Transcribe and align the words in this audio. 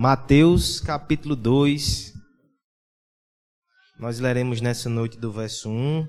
Mateus 0.00 0.80
capítulo 0.80 1.36
2. 1.36 2.14
Nós 3.98 4.18
leremos 4.18 4.62
nessa 4.62 4.88
noite 4.88 5.18
do 5.18 5.30
verso 5.30 5.68
1 5.68 6.08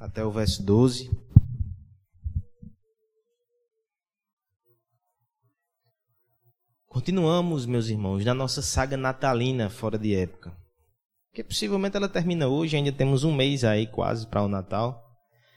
até 0.00 0.22
o 0.22 0.30
verso 0.30 0.62
12. 0.62 1.10
Continuamos, 6.86 7.64
meus 7.64 7.88
irmãos, 7.88 8.22
na 8.26 8.34
nossa 8.34 8.60
saga 8.60 8.98
natalina 8.98 9.70
fora 9.70 9.98
de 9.98 10.14
época. 10.14 10.54
Que 11.32 11.42
possivelmente 11.42 11.96
ela 11.96 12.10
termina 12.10 12.46
hoje, 12.46 12.76
ainda 12.76 12.92
temos 12.92 13.24
um 13.24 13.34
mês 13.34 13.64
aí 13.64 13.86
quase 13.86 14.26
para 14.26 14.42
o 14.42 14.48
Natal. 14.48 15.02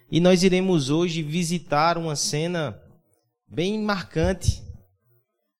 E 0.09 0.21
nós 0.21 0.41
iremos 0.41 0.89
hoje 0.89 1.21
visitar 1.21 1.97
uma 1.97 2.15
cena 2.15 2.81
bem 3.45 3.77
marcante, 3.83 4.68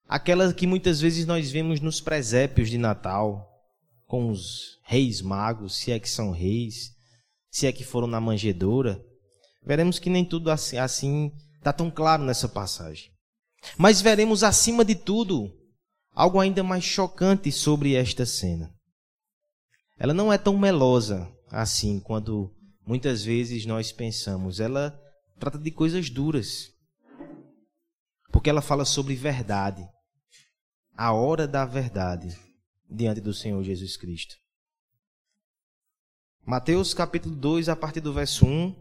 aquela 0.09 0.51
que 0.51 0.65
muitas 0.65 0.99
vezes 0.99 1.27
nós 1.27 1.51
vemos 1.51 1.79
nos 1.79 2.01
presépios 2.01 2.69
de 2.69 2.79
Natal, 2.79 3.47
com 4.07 4.31
os 4.31 4.79
reis 4.83 5.21
magos, 5.21 5.77
se 5.77 5.91
é 5.91 5.99
que 5.99 6.09
são 6.09 6.31
reis, 6.31 6.95
se 7.51 7.67
é 7.67 7.71
que 7.71 7.83
foram 7.83 8.07
na 8.07 8.19
manjedoura. 8.19 8.99
Veremos 9.63 9.99
que 9.99 10.09
nem 10.09 10.25
tudo 10.25 10.49
assim 10.49 11.31
está 11.57 11.71
tão 11.71 11.91
claro 11.91 12.23
nessa 12.23 12.49
passagem. 12.49 13.11
Mas 13.77 14.01
veremos 14.01 14.43
acima 14.43 14.83
de 14.83 14.95
tudo 14.95 15.53
algo 16.11 16.39
ainda 16.39 16.63
mais 16.63 16.83
chocante 16.83 17.51
sobre 17.51 17.93
esta 17.93 18.25
cena. 18.25 18.73
Ela 19.99 20.13
não 20.13 20.33
é 20.33 20.37
tão 20.37 20.57
melosa 20.57 21.31
assim 21.51 21.99
quando 21.99 22.51
muitas 22.85 23.23
vezes 23.23 23.65
nós 23.65 23.91
pensamos. 23.91 24.59
Ela 24.59 24.99
trata 25.37 25.59
de 25.59 25.69
coisas 25.69 26.09
duras. 26.09 26.71
Porque 28.31 28.49
ela 28.49 28.61
fala 28.61 28.85
sobre 28.85 29.13
verdade. 29.13 29.87
A 31.01 31.13
hora 31.13 31.47
da 31.47 31.63
verdade 31.63 32.37
diante 32.89 33.21
do 33.21 33.33
Senhor 33.33 33.63
Jesus 33.63 33.95
Cristo. 33.95 34.35
Mateus 36.45 36.93
capítulo 36.93 37.37
2, 37.37 37.69
a 37.69 37.75
partir 37.77 38.01
do 38.01 38.11
verso 38.11 38.45
1, 38.45 38.75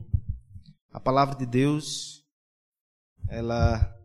a 0.91 0.99
palavra 0.99 1.37
de 1.37 1.47
Deus, 1.47 2.25
ela 3.29 3.97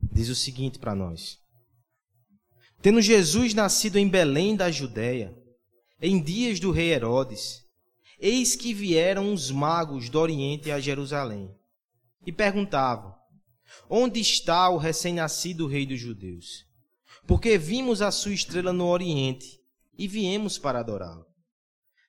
diz 0.00 0.30
o 0.30 0.34
seguinte 0.34 0.78
para 0.78 0.94
nós: 0.94 1.40
Tendo 2.80 3.02
Jesus 3.02 3.52
nascido 3.52 3.98
em 3.98 4.08
Belém 4.08 4.56
da 4.56 4.70
Judéia, 4.70 5.36
em 6.00 6.22
dias 6.22 6.58
do 6.58 6.70
rei 6.70 6.90
Herodes, 6.94 7.66
eis 8.18 8.56
que 8.56 8.72
vieram 8.72 9.30
os 9.30 9.50
magos 9.50 10.08
do 10.08 10.18
Oriente 10.18 10.70
a 10.70 10.80
Jerusalém 10.80 11.54
e 12.24 12.32
perguntavam: 12.32 13.14
Onde 13.90 14.20
está 14.20 14.70
o 14.70 14.78
recém-nascido 14.78 15.66
rei 15.66 15.84
dos 15.84 16.00
judeus? 16.00 16.71
Porque 17.26 17.56
vimos 17.56 18.02
a 18.02 18.10
sua 18.10 18.32
estrela 18.32 18.72
no 18.72 18.86
Oriente 18.86 19.60
e 19.96 20.08
viemos 20.08 20.58
para 20.58 20.80
adorá-lo. 20.80 21.26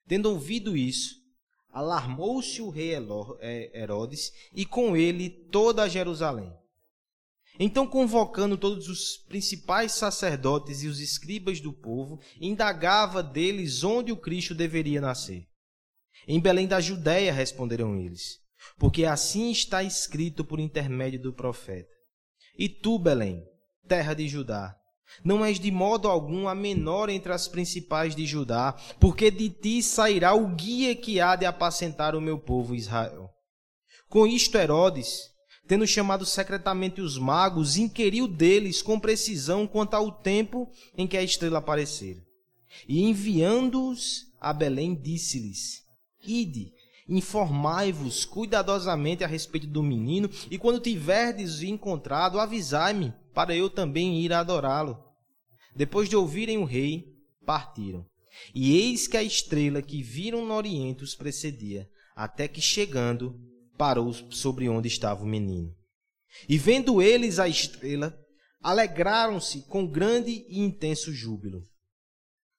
Tendo 0.07 0.29
ouvido 0.29 0.75
isso, 0.75 1.15
alarmou-se 1.69 2.61
o 2.61 2.69
rei 2.69 2.93
é, 3.39 3.81
Herodes 3.81 4.31
e 4.53 4.65
com 4.65 4.95
ele 4.95 5.29
toda 5.29 5.89
Jerusalém. 5.89 6.53
Então, 7.59 7.85
convocando 7.85 8.57
todos 8.57 8.89
os 8.89 9.17
principais 9.27 9.91
sacerdotes 9.91 10.81
e 10.81 10.87
os 10.87 10.99
escribas 10.99 11.61
do 11.61 11.71
povo, 11.71 12.19
indagava 12.41 13.21
deles 13.21 13.83
onde 13.83 14.11
o 14.11 14.17
Cristo 14.17 14.55
deveria 14.55 14.99
nascer. 14.99 15.47
Em 16.27 16.39
Belém 16.39 16.67
da 16.67 16.79
Judéia, 16.79 17.31
responderam 17.31 17.95
eles, 17.95 18.39
porque 18.77 19.05
assim 19.05 19.51
está 19.51 19.83
escrito 19.83 20.43
por 20.43 20.59
intermédio 20.59 21.21
do 21.21 21.33
profeta. 21.33 21.91
E 22.57 22.67
tu, 22.67 22.97
Belém, 22.97 23.43
terra 23.87 24.15
de 24.15 24.27
Judá, 24.27 24.75
não 25.23 25.43
és 25.43 25.59
de 25.59 25.71
modo 25.71 26.07
algum 26.07 26.47
a 26.47 26.55
menor 26.55 27.09
entre 27.09 27.33
as 27.33 27.47
principais 27.47 28.15
de 28.15 28.25
Judá, 28.25 28.75
porque 28.99 29.29
de 29.29 29.49
ti 29.49 29.83
sairá 29.83 30.33
o 30.33 30.47
guia 30.47 30.95
que 30.95 31.19
há 31.19 31.35
de 31.35 31.45
apacentar 31.45 32.15
o 32.15 32.21
meu 32.21 32.39
povo 32.39 32.75
Israel. 32.75 33.29
Com 34.07 34.27
isto, 34.27 34.57
Herodes, 34.57 35.33
tendo 35.67 35.87
chamado 35.87 36.25
secretamente 36.25 37.01
os 37.01 37.17
magos, 37.17 37.77
inquiriu 37.77 38.27
deles 38.27 38.81
com 38.81 38.99
precisão 38.99 39.65
quanto 39.65 39.95
ao 39.95 40.11
tempo 40.11 40.69
em 40.97 41.07
que 41.07 41.17
a 41.17 41.23
estrela 41.23 41.59
aparecera. 41.59 42.21
E 42.87 43.03
enviando-os 43.03 44.25
a 44.39 44.51
Belém, 44.51 44.93
disse-lhes: 44.93 45.83
Ide, 46.25 46.71
informai-vos 47.07 48.25
cuidadosamente 48.25 49.23
a 49.23 49.27
respeito 49.27 49.67
do 49.67 49.83
menino, 49.83 50.29
e 50.49 50.57
quando 50.57 50.79
tiverdes 50.79 51.61
encontrado, 51.61 52.39
avisai-me, 52.39 53.13
para 53.33 53.55
eu 53.55 53.69
também 53.69 54.19
ir 54.21 54.31
adorá-lo. 54.31 54.97
Depois 55.75 56.07
de 56.07 56.15
ouvirem 56.15 56.57
o 56.57 56.65
rei, 56.65 57.05
partiram. 57.45 58.05
E 58.53 58.77
eis 58.77 59.07
que 59.07 59.17
a 59.17 59.23
estrela 59.23 59.81
que 59.81 60.01
viram 60.01 60.45
no 60.45 60.53
oriente 60.53 61.03
os 61.03 61.15
precedia, 61.15 61.89
até 62.15 62.47
que 62.47 62.61
chegando, 62.61 63.39
parou 63.77 64.13
sobre 64.31 64.69
onde 64.69 64.87
estava 64.87 65.23
o 65.23 65.27
menino. 65.27 65.73
E 66.47 66.57
vendo 66.57 67.01
eles 67.01 67.39
a 67.39 67.47
estrela, 67.47 68.17
alegraram-se 68.61 69.63
com 69.63 69.85
grande 69.85 70.45
e 70.47 70.59
intenso 70.59 71.11
júbilo. 71.13 71.61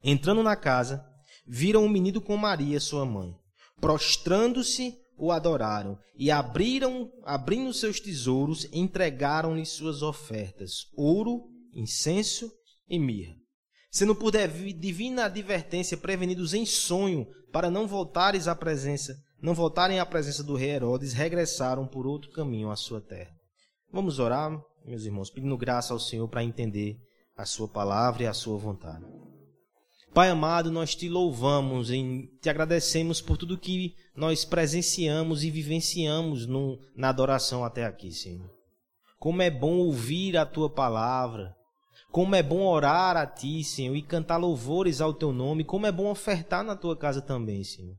Entrando 0.02 0.42
na 0.42 0.54
casa, 0.54 1.04
viram 1.46 1.84
o 1.84 1.88
menino 1.88 2.20
com 2.20 2.36
Maria, 2.36 2.78
sua 2.78 3.04
mãe. 3.04 3.34
Prostrando-se, 3.80 4.96
o 5.16 5.30
adoraram 5.30 5.98
e 6.16 6.30
abriram, 6.30 7.10
abrindo 7.24 7.72
seus 7.72 8.00
tesouros, 8.00 8.66
entregaram-lhe 8.72 9.64
suas 9.64 10.02
ofertas: 10.02 10.86
ouro, 10.96 11.44
incenso 11.72 12.50
e 12.88 12.98
mirra. 12.98 13.36
Sendo 13.90 14.14
por 14.14 14.32
divina 14.32 15.26
advertência 15.26 15.96
prevenidos 15.96 16.52
em 16.52 16.66
sonho 16.66 17.26
para 17.52 17.70
não 17.70 17.86
voltares 17.86 18.48
à 18.48 18.54
presença 18.54 19.16
não 19.44 19.52
voltarem 19.52 20.00
à 20.00 20.06
presença 20.06 20.42
do 20.42 20.56
rei 20.56 20.70
Herodes, 20.70 21.12
regressaram 21.12 21.86
por 21.86 22.06
outro 22.06 22.30
caminho 22.30 22.70
à 22.70 22.76
sua 22.76 22.98
terra. 22.98 23.30
Vamos 23.92 24.18
orar, 24.18 24.58
meus 24.86 25.04
irmãos, 25.04 25.28
pedindo 25.28 25.54
graça 25.58 25.92
ao 25.92 26.00
Senhor 26.00 26.26
para 26.28 26.42
entender 26.42 26.96
a 27.36 27.44
sua 27.44 27.68
palavra 27.68 28.22
e 28.22 28.26
a 28.26 28.32
sua 28.32 28.56
vontade. 28.56 29.04
Pai 30.14 30.30
amado, 30.30 30.70
nós 30.70 30.94
te 30.94 31.08
louvamos 31.08 31.90
e 31.90 32.30
te 32.40 32.48
agradecemos 32.48 33.20
por 33.20 33.36
tudo 33.36 33.58
que 33.58 33.96
nós 34.14 34.44
presenciamos 34.44 35.42
e 35.42 35.50
vivenciamos 35.50 36.46
no, 36.46 36.78
na 36.94 37.08
adoração 37.08 37.64
até 37.64 37.84
aqui, 37.84 38.12
Senhor. 38.12 38.48
Como 39.18 39.42
é 39.42 39.50
bom 39.50 39.76
ouvir 39.78 40.36
a 40.36 40.46
tua 40.46 40.70
palavra, 40.70 41.52
como 42.12 42.36
é 42.36 42.44
bom 42.44 42.64
orar 42.64 43.16
a 43.16 43.26
ti, 43.26 43.64
Senhor, 43.64 43.96
e 43.96 44.02
cantar 44.02 44.36
louvores 44.36 45.00
ao 45.00 45.12
teu 45.12 45.32
nome, 45.32 45.64
como 45.64 45.84
é 45.84 45.90
bom 45.90 46.08
ofertar 46.08 46.62
na 46.62 46.76
tua 46.76 46.96
casa 46.96 47.20
também, 47.20 47.64
Senhor. 47.64 47.96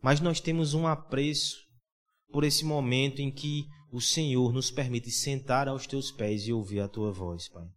Mas 0.00 0.20
nós 0.20 0.40
temos 0.40 0.72
um 0.72 0.86
apreço 0.86 1.58
por 2.32 2.44
esse 2.44 2.64
momento 2.64 3.20
em 3.20 3.30
que 3.30 3.66
o 3.92 4.00
Senhor 4.00 4.54
nos 4.54 4.70
permite 4.70 5.10
sentar 5.10 5.68
aos 5.68 5.86
teus 5.86 6.10
pés 6.10 6.46
e 6.46 6.52
ouvir 6.54 6.80
a 6.80 6.88
tua 6.88 7.12
voz, 7.12 7.46
Pai. 7.50 7.68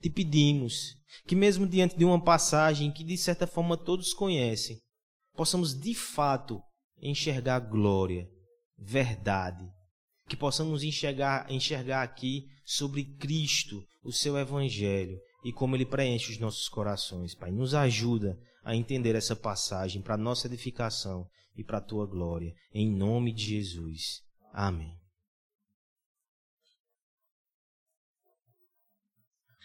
Te 0.00 0.10
pedimos 0.10 0.96
que, 1.26 1.34
mesmo 1.34 1.66
diante 1.66 1.96
de 1.96 2.04
uma 2.04 2.22
passagem 2.22 2.92
que 2.92 3.04
de 3.04 3.16
certa 3.16 3.46
forma 3.46 3.76
todos 3.76 4.12
conhecem, 4.12 4.80
possamos 5.34 5.78
de 5.78 5.94
fato 5.94 6.62
enxergar 7.00 7.60
glória, 7.60 8.28
verdade, 8.78 9.64
que 10.28 10.36
possamos 10.36 10.82
enxergar, 10.82 11.50
enxergar 11.50 12.02
aqui 12.02 12.46
sobre 12.64 13.04
Cristo, 13.04 13.84
o 14.02 14.12
seu 14.12 14.38
Evangelho 14.38 15.18
e 15.44 15.52
como 15.52 15.76
ele 15.76 15.84
preenche 15.84 16.32
os 16.32 16.38
nossos 16.38 16.68
corações, 16.68 17.34
Pai. 17.34 17.50
Nos 17.50 17.74
ajuda 17.74 18.38
a 18.64 18.74
entender 18.74 19.14
essa 19.14 19.36
passagem 19.36 20.00
para 20.00 20.16
nossa 20.16 20.46
edificação 20.46 21.28
e 21.56 21.62
para 21.62 21.78
a 21.78 21.82
tua 21.82 22.06
glória. 22.06 22.54
Em 22.72 22.90
nome 22.90 23.32
de 23.32 23.44
Jesus. 23.44 24.22
Amém. 24.52 25.03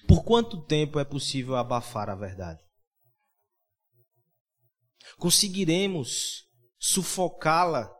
Por 0.09 0.23
quanto 0.23 0.59
tempo 0.65 0.99
é 0.99 1.05
possível 1.05 1.55
abafar 1.55 2.09
a 2.09 2.15
verdade? 2.15 2.59
Conseguiremos 5.19 6.47
sufocá-la 6.79 7.95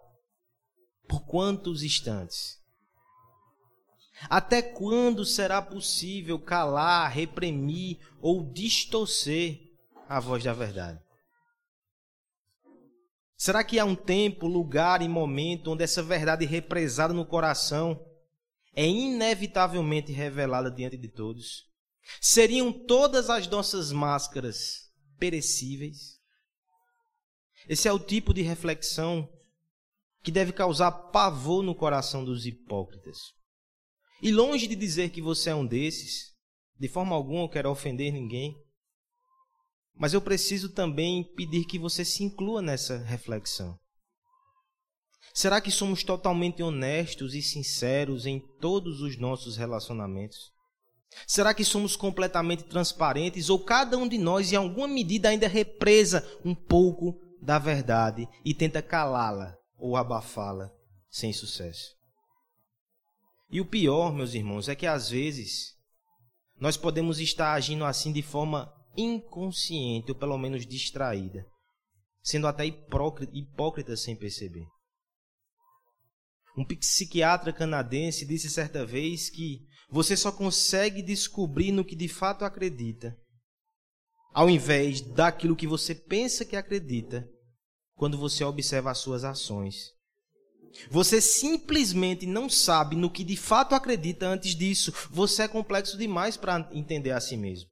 por 1.07 1.23
quantos 1.27 1.83
instantes? 1.83 2.57
Até 4.27 4.63
quando 4.63 5.23
será 5.23 5.61
possível 5.61 6.39
calar, 6.39 7.11
reprimir 7.11 8.00
ou 8.19 8.51
distorcer 8.51 9.59
a 10.07 10.19
voz 10.19 10.44
da 10.44 10.51
verdade? 10.51 11.00
Será 13.38 13.63
que 13.63 13.77
há 13.77 13.85
um 13.85 13.95
tempo, 13.95 14.47
lugar 14.47 15.03
e 15.03 15.07
momento 15.07 15.73
onde 15.73 15.83
essa 15.83 16.01
verdade 16.01 16.44
represada 16.44 17.13
no 17.13 17.23
coração 17.23 18.03
é 18.73 18.88
inevitavelmente 18.88 20.11
revelada 20.11 20.71
diante 20.71 20.97
de 20.97 21.07
todos? 21.07 21.69
Seriam 22.21 22.71
todas 22.71 23.29
as 23.29 23.47
nossas 23.47 23.91
máscaras 23.91 24.89
perecíveis? 25.17 26.19
Esse 27.67 27.88
é 27.88 27.94
o 27.94 28.00
tipo 28.00 28.33
de 28.33 28.41
reflexão 28.41 29.27
que 30.23 30.31
deve 30.31 30.51
causar 30.51 30.91
pavor 30.91 31.63
no 31.63 31.75
coração 31.75 32.25
dos 32.25 32.45
hipócritas. 32.45 33.17
E 34.21 34.31
longe 34.31 34.67
de 34.67 34.75
dizer 34.75 35.11
que 35.11 35.21
você 35.21 35.50
é 35.50 35.56
um 35.56 35.65
desses, 35.65 36.29
De 36.79 36.88
forma 36.88 37.13
alguma 37.13 37.44
eu 37.44 37.50
quero 37.50 37.69
ofender 37.69 38.13
ninguém. 38.13 38.56
Mas 39.94 40.13
eu 40.13 40.21
preciso 40.21 40.69
também 40.69 41.25
pedir 41.35 41.65
que 41.65 41.77
você 41.77 42.06
se 42.06 42.23
inclua 42.23 42.61
nessa 42.61 42.97
reflexão. 43.00 43.77
Será 45.33 45.59
que 45.59 45.69
somos 45.69 46.03
totalmente 46.03 46.63
honestos 46.63 47.35
e 47.35 47.41
sinceros 47.41 48.25
em 48.25 48.39
todos 48.61 49.01
os 49.01 49.17
nossos 49.17 49.57
relacionamentos? 49.57 50.53
Será 51.27 51.53
que 51.53 51.65
somos 51.65 51.95
completamente 51.95 52.63
transparentes 52.63 53.50
ou 53.50 53.59
cada 53.59 53.97
um 53.97 54.07
de 54.07 54.17
nós, 54.17 54.51
em 54.51 54.56
alguma 54.56 54.88
medida, 54.88 55.29
ainda 55.29 55.47
represa 55.47 56.25
um 56.44 56.53
pouco 56.53 57.19
da 57.41 57.57
verdade 57.57 58.27
e 58.45 58.53
tenta 58.53 58.81
calá-la 58.81 59.56
ou 59.77 59.95
abafá-la 59.95 60.71
sem 61.09 61.33
sucesso? 61.33 61.97
E 63.51 63.59
o 63.59 63.65
pior, 63.65 64.13
meus 64.13 64.33
irmãos, 64.33 64.69
é 64.69 64.75
que 64.75 64.85
às 64.85 65.09
vezes 65.09 65.75
nós 66.59 66.77
podemos 66.77 67.19
estar 67.19 67.53
agindo 67.53 67.85
assim 67.85 68.11
de 68.11 68.21
forma 68.21 68.71
inconsciente 68.95 70.11
ou 70.11 70.17
pelo 70.17 70.38
menos 70.38 70.65
distraída, 70.65 71.45
sendo 72.21 72.47
até 72.47 72.65
hipócrita, 72.65 73.95
sem 73.95 74.15
perceber. 74.15 74.67
Um 76.57 76.65
psiquiatra 76.65 77.53
canadense 77.53 78.25
disse 78.25 78.50
certa 78.50 78.85
vez 78.85 79.29
que 79.29 79.65
você 79.89 80.15
só 80.15 80.31
consegue 80.31 81.01
descobrir 81.01 81.71
no 81.71 81.83
que 81.83 81.95
de 81.95 82.07
fato 82.07 82.45
acredita, 82.45 83.18
ao 84.33 84.50
invés 84.50 85.01
daquilo 85.01 85.56
que 85.56 85.68
você 85.68 85.95
pensa 85.95 86.45
que 86.45 86.56
acredita, 86.56 87.27
quando 87.95 88.18
você 88.18 88.44
observa 88.44 88.91
as 88.91 89.00
suas 89.00 89.24
ações. 89.24 89.91
Você 90.89 91.19
simplesmente 91.19 92.25
não 92.25 92.50
sabe 92.50 92.95
no 92.95 93.09
que 93.09 93.24
de 93.24 93.36
fato 93.36 93.75
acredita 93.75 94.27
antes 94.27 94.56
disso. 94.56 94.94
Você 95.09 95.44
é 95.44 95.47
complexo 95.47 95.97
demais 95.97 96.38
para 96.38 96.69
entender 96.71 97.12
a 97.12 97.19
si 97.19 97.35
mesmo. 97.35 97.69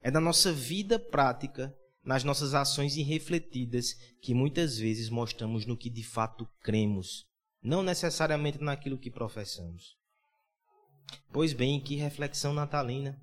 É 0.00 0.10
da 0.10 0.20
nossa 0.20 0.52
vida 0.52 0.98
prática 0.98 1.76
nas 2.02 2.24
nossas 2.24 2.54
ações 2.54 2.96
irrefletidas 2.96 3.94
que 4.22 4.32
muitas 4.32 4.78
vezes 4.78 5.10
mostramos 5.10 5.66
no 5.66 5.76
que 5.76 5.90
de 5.90 6.02
fato 6.02 6.48
cremos, 6.62 7.26
não 7.62 7.82
necessariamente 7.82 8.62
naquilo 8.62 8.98
que 8.98 9.10
professamos. 9.10 9.96
Pois 11.32 11.52
bem, 11.52 11.80
que 11.80 11.96
reflexão 11.96 12.52
natalina. 12.52 13.20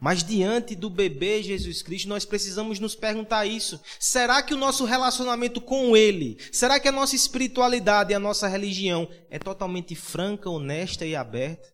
Mas 0.00 0.24
diante 0.24 0.74
do 0.74 0.88
bebê 0.88 1.42
Jesus 1.42 1.82
Cristo, 1.82 2.08
nós 2.08 2.24
precisamos 2.24 2.80
nos 2.80 2.94
perguntar 2.94 3.44
isso. 3.44 3.78
Será 3.98 4.42
que 4.42 4.54
o 4.54 4.56
nosso 4.56 4.86
relacionamento 4.86 5.60
com 5.60 5.94
Ele, 5.94 6.38
será 6.50 6.80
que 6.80 6.88
a 6.88 6.92
nossa 6.92 7.14
espiritualidade 7.14 8.12
e 8.12 8.14
a 8.14 8.18
nossa 8.18 8.48
religião 8.48 9.06
é 9.28 9.38
totalmente 9.38 9.94
franca, 9.94 10.48
honesta 10.48 11.04
e 11.04 11.14
aberta? 11.14 11.68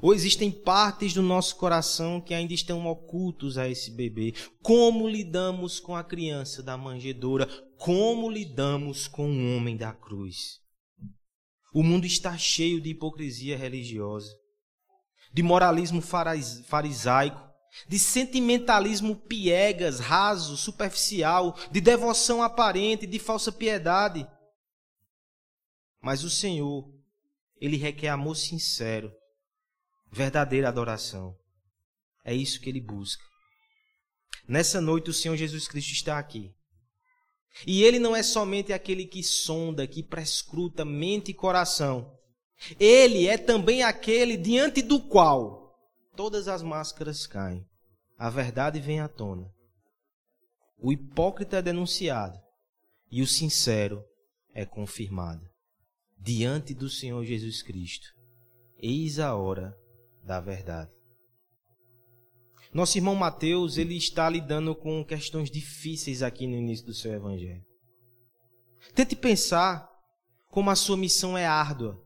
Ou 0.00 0.14
existem 0.14 0.50
partes 0.50 1.12
do 1.12 1.22
nosso 1.22 1.56
coração 1.56 2.20
que 2.20 2.32
ainda 2.32 2.52
estão 2.52 2.86
ocultos 2.86 3.58
a 3.58 3.68
esse 3.68 3.90
bebê? 3.90 4.32
Como 4.62 5.08
lidamos 5.08 5.80
com 5.80 5.96
a 5.96 6.04
criança 6.04 6.62
da 6.62 6.76
manjedoura? 6.76 7.46
Como 7.76 8.30
lidamos 8.30 9.08
com 9.08 9.28
o 9.28 9.56
homem 9.56 9.76
da 9.76 9.92
cruz? 9.92 10.60
O 11.72 11.82
mundo 11.82 12.06
está 12.06 12.36
cheio 12.38 12.80
de 12.80 12.90
hipocrisia 12.90 13.56
religiosa, 13.56 14.34
de 15.32 15.42
moralismo 15.42 16.00
farisaico, 16.00 17.46
de 17.86 17.98
sentimentalismo 17.98 19.14
piegas, 19.14 20.00
raso, 20.00 20.56
superficial, 20.56 21.56
de 21.70 21.80
devoção 21.80 22.42
aparente, 22.42 23.06
de 23.06 23.18
falsa 23.18 23.52
piedade. 23.52 24.26
Mas 26.00 26.24
o 26.24 26.30
Senhor, 26.30 26.88
Ele 27.60 27.76
requer 27.76 28.08
amor 28.08 28.36
sincero, 28.36 29.12
verdadeira 30.10 30.68
adoração. 30.68 31.36
É 32.24 32.34
isso 32.34 32.60
que 32.60 32.68
ele 32.68 32.80
busca. 32.80 33.22
Nessa 34.46 34.80
noite, 34.80 35.10
o 35.10 35.14
Senhor 35.14 35.36
Jesus 35.36 35.68
Cristo 35.68 35.92
está 35.92 36.18
aqui. 36.18 36.54
E 37.66 37.82
ele 37.82 37.98
não 37.98 38.14
é 38.14 38.22
somente 38.22 38.72
aquele 38.72 39.04
que 39.04 39.22
sonda, 39.22 39.86
que 39.86 40.02
prescruta 40.02 40.84
mente 40.84 41.30
e 41.30 41.34
coração. 41.34 42.16
Ele 42.78 43.26
é 43.26 43.36
também 43.36 43.82
aquele 43.82 44.36
diante 44.36 44.82
do 44.82 45.00
qual 45.00 45.74
todas 46.16 46.48
as 46.48 46.62
máscaras 46.62 47.26
caem. 47.26 47.64
A 48.18 48.30
verdade 48.30 48.80
vem 48.80 49.00
à 49.00 49.08
tona. 49.08 49.52
O 50.78 50.92
hipócrita 50.92 51.58
é 51.58 51.62
denunciado 51.62 52.38
e 53.10 53.22
o 53.22 53.26
sincero 53.26 54.04
é 54.52 54.64
confirmado. 54.64 55.48
Diante 56.18 56.74
do 56.74 56.88
Senhor 56.88 57.24
Jesus 57.24 57.62
Cristo. 57.62 58.08
Eis 58.76 59.18
a 59.18 59.34
hora 59.34 59.76
da 60.28 60.40
verdade. 60.40 60.90
Nosso 62.72 62.98
irmão 62.98 63.14
Mateus, 63.14 63.78
ele 63.78 63.96
está 63.96 64.28
lidando 64.28 64.76
com 64.76 65.02
questões 65.02 65.50
difíceis 65.50 66.22
aqui 66.22 66.46
no 66.46 66.54
início 66.54 66.84
do 66.84 66.92
seu 66.92 67.14
evangelho. 67.14 67.64
Tente 68.94 69.16
pensar 69.16 69.88
como 70.50 70.68
a 70.68 70.76
sua 70.76 70.98
missão 70.98 71.36
é 71.36 71.46
árdua. 71.46 71.98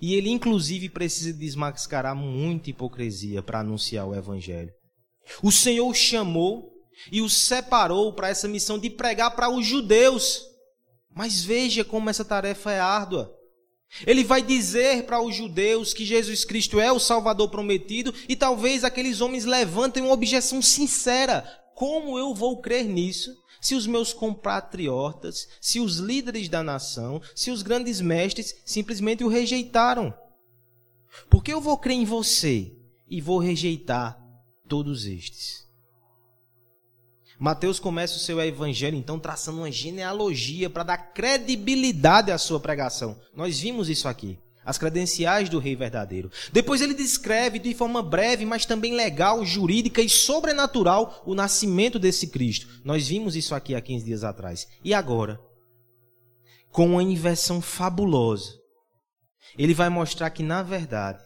E 0.00 0.14
ele, 0.14 0.30
inclusive, 0.30 0.88
precisa 0.88 1.32
desmascarar 1.32 2.14
muita 2.14 2.70
hipocrisia 2.70 3.42
para 3.42 3.58
anunciar 3.60 4.06
o 4.06 4.14
evangelho. 4.14 4.72
O 5.42 5.50
Senhor 5.50 5.88
o 5.88 5.94
chamou 5.94 6.70
e 7.10 7.20
o 7.20 7.28
separou 7.28 8.12
para 8.12 8.28
essa 8.28 8.46
missão 8.46 8.78
de 8.78 8.88
pregar 8.88 9.34
para 9.34 9.50
os 9.50 9.66
judeus. 9.66 10.42
Mas 11.12 11.42
veja 11.42 11.84
como 11.84 12.08
essa 12.08 12.24
tarefa 12.24 12.70
é 12.70 12.78
árdua. 12.78 13.36
Ele 14.06 14.24
vai 14.24 14.42
dizer 14.42 15.04
para 15.04 15.22
os 15.22 15.34
judeus 15.34 15.94
que 15.94 16.04
Jesus 16.04 16.44
Cristo 16.44 16.80
é 16.80 16.92
o 16.92 16.98
Salvador 16.98 17.48
prometido 17.48 18.12
e 18.28 18.36
talvez 18.36 18.84
aqueles 18.84 19.20
homens 19.20 19.44
levantem 19.44 20.02
uma 20.02 20.12
objeção 20.12 20.60
sincera: 20.60 21.42
como 21.74 22.18
eu 22.18 22.34
vou 22.34 22.60
crer 22.60 22.84
nisso? 22.84 23.34
Se 23.60 23.74
os 23.74 23.86
meus 23.86 24.12
compatriotas, 24.12 25.48
se 25.60 25.80
os 25.80 25.96
líderes 25.96 26.48
da 26.48 26.62
nação, 26.62 27.20
se 27.34 27.50
os 27.50 27.62
grandes 27.62 28.00
mestres 28.00 28.54
simplesmente 28.64 29.24
o 29.24 29.28
rejeitaram. 29.28 30.14
Por 31.30 31.42
que 31.42 31.52
eu 31.52 31.60
vou 31.60 31.78
crer 31.78 31.94
em 31.94 32.04
você 32.04 32.72
e 33.08 33.20
vou 33.20 33.38
rejeitar 33.38 34.18
todos 34.68 35.06
estes? 35.06 35.65
Mateus 37.38 37.78
começa 37.78 38.16
o 38.16 38.20
seu 38.20 38.40
evangelho, 38.40 38.96
então, 38.96 39.18
traçando 39.18 39.58
uma 39.58 39.70
genealogia 39.70 40.70
para 40.70 40.82
dar 40.82 40.96
credibilidade 40.96 42.32
à 42.32 42.38
sua 42.38 42.58
pregação. 42.58 43.18
Nós 43.34 43.60
vimos 43.60 43.88
isso 43.88 44.08
aqui. 44.08 44.38
As 44.64 44.78
credenciais 44.78 45.48
do 45.48 45.60
rei 45.60 45.76
verdadeiro. 45.76 46.30
Depois 46.52 46.80
ele 46.80 46.94
descreve 46.94 47.60
de 47.60 47.72
forma 47.72 48.02
breve, 48.02 48.44
mas 48.44 48.66
também 48.66 48.94
legal, 48.94 49.44
jurídica 49.44 50.02
e 50.02 50.08
sobrenatural 50.08 51.22
o 51.24 51.36
nascimento 51.36 52.00
desse 52.00 52.26
Cristo. 52.26 52.66
Nós 52.84 53.06
vimos 53.06 53.36
isso 53.36 53.54
aqui 53.54 53.76
há 53.76 53.80
15 53.80 54.04
dias 54.04 54.24
atrás. 54.24 54.66
E 54.82 54.92
agora, 54.92 55.38
com 56.72 56.90
uma 56.90 57.02
inversão 57.02 57.60
fabulosa, 57.60 58.54
ele 59.56 59.72
vai 59.72 59.88
mostrar 59.88 60.30
que, 60.30 60.42
na 60.42 60.64
verdade, 60.64 61.22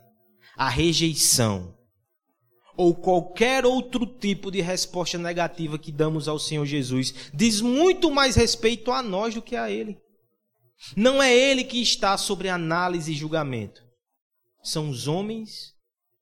a 0.54 0.68
rejeição 0.68 1.74
ou 2.76 2.94
qualquer 2.94 3.64
outro 3.64 4.06
tipo 4.06 4.50
de 4.50 4.60
resposta 4.60 5.18
negativa 5.18 5.78
que 5.78 5.92
damos 5.92 6.28
ao 6.28 6.38
Senhor 6.38 6.64
Jesus 6.64 7.30
diz 7.34 7.60
muito 7.60 8.10
mais 8.10 8.36
respeito 8.36 8.90
a 8.90 9.02
nós 9.02 9.34
do 9.34 9.42
que 9.42 9.56
a 9.56 9.70
Ele. 9.70 10.00
Não 10.96 11.22
é 11.22 11.34
Ele 11.34 11.64
que 11.64 11.80
está 11.80 12.16
sobre 12.16 12.48
análise 12.48 13.12
e 13.12 13.16
julgamento. 13.16 13.82
São 14.62 14.90
os 14.90 15.06
homens, 15.06 15.74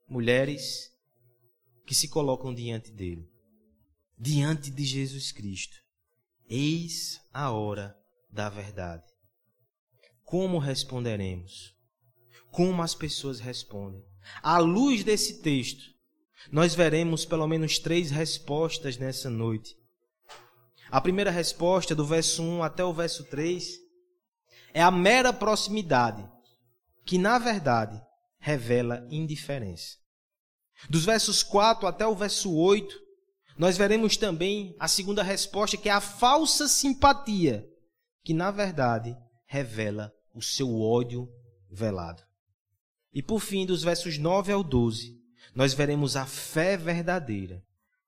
mulheres 0.09 0.91
que 1.87 1.95
se 1.95 2.09
colocam 2.09 2.55
diante 2.55 2.91
dele, 2.93 3.29
diante 4.19 4.71
de 4.71 4.85
Jesus 4.85 5.33
Cristo. 5.33 5.77
Eis 6.49 7.21
a 7.33 7.51
hora 7.51 7.97
da 8.31 8.49
verdade. 8.49 9.05
Como 10.25 10.59
responderemos? 10.59 11.75
Como 12.51 12.83
as 12.83 12.95
pessoas 12.95 13.41
respondem? 13.41 14.05
À 14.43 14.59
luz 14.59 15.03
desse 15.03 15.41
texto, 15.41 15.98
nós 16.51 16.75
veremos 16.75 17.25
pelo 17.25 17.47
menos 17.47 17.79
três 17.79 18.11
respostas 18.11 18.97
nessa 18.97 19.29
noite. 19.29 19.77
A 20.91 21.01
primeira 21.01 21.31
resposta, 21.31 21.95
do 21.95 22.05
verso 22.05 22.43
1 22.43 22.63
até 22.63 22.85
o 22.85 22.95
verso 22.95 23.25
3, 23.25 23.77
é 24.73 24.83
a 24.83 24.91
mera 24.91 25.33
proximidade, 25.33 26.27
que 27.05 27.19
na 27.19 27.39
verdade 27.39 28.01
revela 28.39 29.07
indiferença. 29.11 29.97
Dos 30.89 31.05
versos 31.05 31.43
4 31.43 31.87
até 31.87 32.07
o 32.07 32.15
verso 32.15 32.55
8, 32.55 32.97
nós 33.59 33.77
veremos 33.77 34.17
também 34.17 34.75
a 34.79 34.87
segunda 34.87 35.23
resposta, 35.23 35.77
que 35.77 35.89
é 35.89 35.93
a 35.93 36.01
falsa 36.01 36.69
simpatia, 36.69 37.67
que 38.25 38.33
na 38.33 38.51
verdade 38.51 39.17
revela 39.47 40.13
o 40.35 40.41
seu 40.41 40.81
ódio 40.81 41.29
velado. 41.69 42.23
E 43.13 43.23
por 43.23 43.41
fim, 43.41 43.67
dos 43.67 43.83
versos 43.83 44.17
9 44.17 44.53
ao 44.53 44.63
12, 44.63 45.18
nós 45.59 45.75
veremos 45.75 46.15
a 46.15 46.25
fé 46.25 46.77
verdadeira 46.77 47.61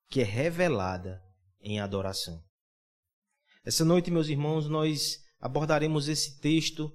que 0.09 0.21
é 0.21 0.23
revelada 0.23 1.21
em 1.61 1.81
adoração. 1.81 2.41
Essa 3.65 3.85
noite, 3.85 4.09
meus 4.09 4.29
irmãos, 4.29 4.69
nós 4.69 5.19
abordaremos 5.41 6.07
esse 6.07 6.39
texto 6.39 6.93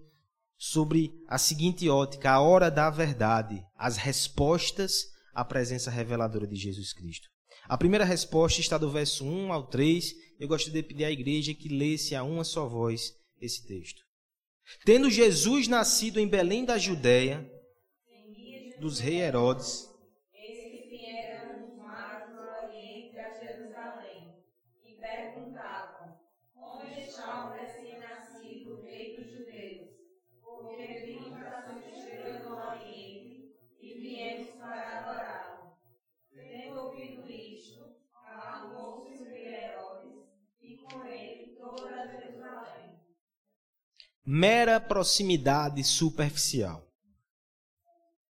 sobre 0.58 1.12
a 1.28 1.38
seguinte 1.38 1.90
ótica, 1.90 2.32
a 2.32 2.40
hora 2.40 2.72
da 2.72 2.90
verdade, 2.90 3.62
as 3.76 3.98
respostas 3.98 5.08
à 5.34 5.44
presença 5.44 5.92
reveladora 5.92 6.48
de 6.48 6.56
Jesus 6.56 6.94
Cristo. 6.94 7.28
A 7.68 7.78
primeira 7.78 8.06
resposta 8.06 8.62
está 8.62 8.78
do 8.78 8.90
verso 8.90 9.26
1 9.26 9.52
ao 9.52 9.68
3. 9.68 10.14
Eu 10.40 10.48
gostaria 10.48 10.82
de 10.82 10.88
pedir 10.88 11.04
à 11.04 11.12
igreja 11.12 11.54
que 11.54 11.68
lesse 11.68 12.16
a 12.16 12.24
uma 12.24 12.46
só 12.46 12.66
voz 12.66 13.14
esse 13.42 13.68
texto. 13.68 14.02
Tendo 14.86 15.10
Jesus 15.10 15.68
nascido 15.68 16.18
em 16.18 16.30
Belém 16.30 16.64
da 16.64 16.78
Judéia, 16.78 17.46
dos 18.80 19.00
reis 19.00 19.20
Herodes, 19.20 19.95
mera 44.26 44.80
proximidade 44.80 45.84
superficial. 45.84 46.84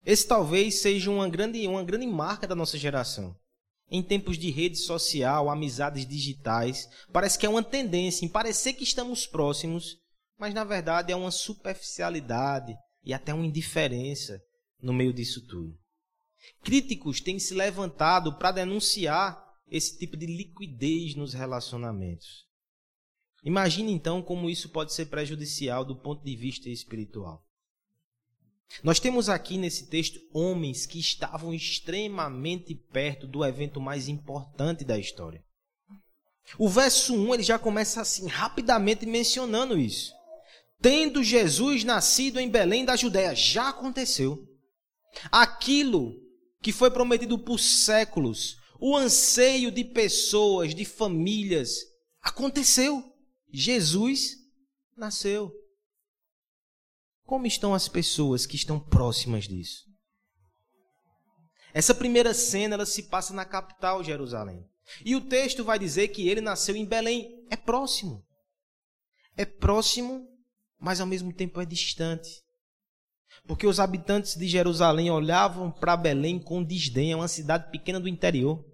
Esse 0.04 0.26
talvez 0.26 0.80
seja 0.80 1.10
uma 1.10 1.28
grande, 1.28 1.66
uma 1.66 1.82
grande 1.82 2.06
marca 2.06 2.46
da 2.46 2.54
nossa 2.54 2.78
geração. 2.78 3.36
Em 3.90 4.00
tempos 4.02 4.38
de 4.38 4.50
rede 4.50 4.76
social, 4.76 5.50
amizades 5.50 6.06
digitais, 6.06 6.88
parece 7.12 7.36
que 7.36 7.44
é 7.44 7.48
uma 7.48 7.62
tendência 7.62 8.24
em 8.24 8.28
parecer 8.28 8.74
que 8.74 8.84
estamos 8.84 9.26
próximos, 9.26 9.98
mas 10.38 10.54
na 10.54 10.62
verdade 10.62 11.12
é 11.12 11.16
uma 11.16 11.32
superficialidade 11.32 12.72
e 13.04 13.12
até 13.12 13.34
uma 13.34 13.44
indiferença 13.44 14.40
no 14.80 14.92
meio 14.92 15.12
disso 15.12 15.44
tudo. 15.46 15.76
Críticos 16.62 17.20
têm 17.20 17.38
se 17.40 17.52
levantado 17.52 18.38
para 18.38 18.52
denunciar 18.52 19.44
esse 19.68 19.98
tipo 19.98 20.16
de 20.16 20.26
liquidez 20.26 21.16
nos 21.16 21.34
relacionamentos. 21.34 22.49
Imagine 23.44 23.92
então 23.92 24.22
como 24.22 24.50
isso 24.50 24.68
pode 24.68 24.92
ser 24.92 25.06
prejudicial 25.06 25.84
do 25.84 25.96
ponto 25.96 26.22
de 26.24 26.36
vista 26.36 26.68
espiritual. 26.68 27.44
Nós 28.82 29.00
temos 29.00 29.28
aqui 29.28 29.58
nesse 29.58 29.86
texto 29.88 30.20
homens 30.32 30.86
que 30.86 30.98
estavam 30.98 31.52
extremamente 31.52 32.74
perto 32.74 33.26
do 33.26 33.44
evento 33.44 33.80
mais 33.80 34.08
importante 34.08 34.84
da 34.84 34.98
história. 34.98 35.44
O 36.58 36.68
verso 36.68 37.14
1 37.14 37.34
ele 37.34 37.42
já 37.42 37.58
começa 37.58 38.00
assim, 38.00 38.26
rapidamente 38.26 39.06
mencionando 39.06 39.78
isso. 39.78 40.12
Tendo 40.80 41.22
Jesus 41.22 41.84
nascido 41.84 42.38
em 42.40 42.48
Belém 42.48 42.84
da 42.84 42.96
Judéia, 42.96 43.34
já 43.34 43.68
aconteceu. 43.68 44.48
Aquilo 45.30 46.14
que 46.62 46.72
foi 46.72 46.90
prometido 46.90 47.38
por 47.38 47.58
séculos, 47.58 48.56
o 48.78 48.96
anseio 48.96 49.70
de 49.70 49.84
pessoas, 49.84 50.74
de 50.74 50.84
famílias, 50.84 51.80
aconteceu. 52.22 53.09
Jesus 53.52 54.36
nasceu. 54.96 55.52
Como 57.24 57.46
estão 57.46 57.74
as 57.74 57.88
pessoas 57.88 58.46
que 58.46 58.56
estão 58.56 58.80
próximas 58.80 59.46
disso? 59.46 59.84
Essa 61.72 61.94
primeira 61.94 62.34
cena 62.34 62.74
ela 62.74 62.86
se 62.86 63.04
passa 63.04 63.32
na 63.32 63.44
capital 63.44 64.02
Jerusalém. 64.02 64.64
E 65.04 65.14
o 65.14 65.20
texto 65.20 65.64
vai 65.64 65.78
dizer 65.78 66.08
que 66.08 66.28
ele 66.28 66.40
nasceu 66.40 66.74
em 66.74 66.84
Belém. 66.84 67.46
É 67.48 67.56
próximo. 67.56 68.24
É 69.36 69.44
próximo, 69.44 70.26
mas 70.78 71.00
ao 71.00 71.06
mesmo 71.06 71.32
tempo 71.32 71.60
é 71.60 71.64
distante. 71.64 72.28
Porque 73.46 73.66
os 73.66 73.78
habitantes 73.78 74.36
de 74.36 74.48
Jerusalém 74.48 75.10
olhavam 75.10 75.70
para 75.70 75.96
Belém 75.96 76.38
com 76.38 76.62
desdém, 76.62 77.12
é 77.12 77.16
uma 77.16 77.28
cidade 77.28 77.70
pequena 77.70 78.00
do 78.00 78.08
interior. 78.08 78.64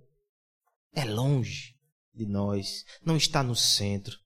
É 0.95 1.04
longe 1.04 1.76
de 2.14 2.25
nós, 2.25 2.85
não 3.04 3.16
está 3.16 3.42
no 3.42 3.54
centro. 3.54 4.18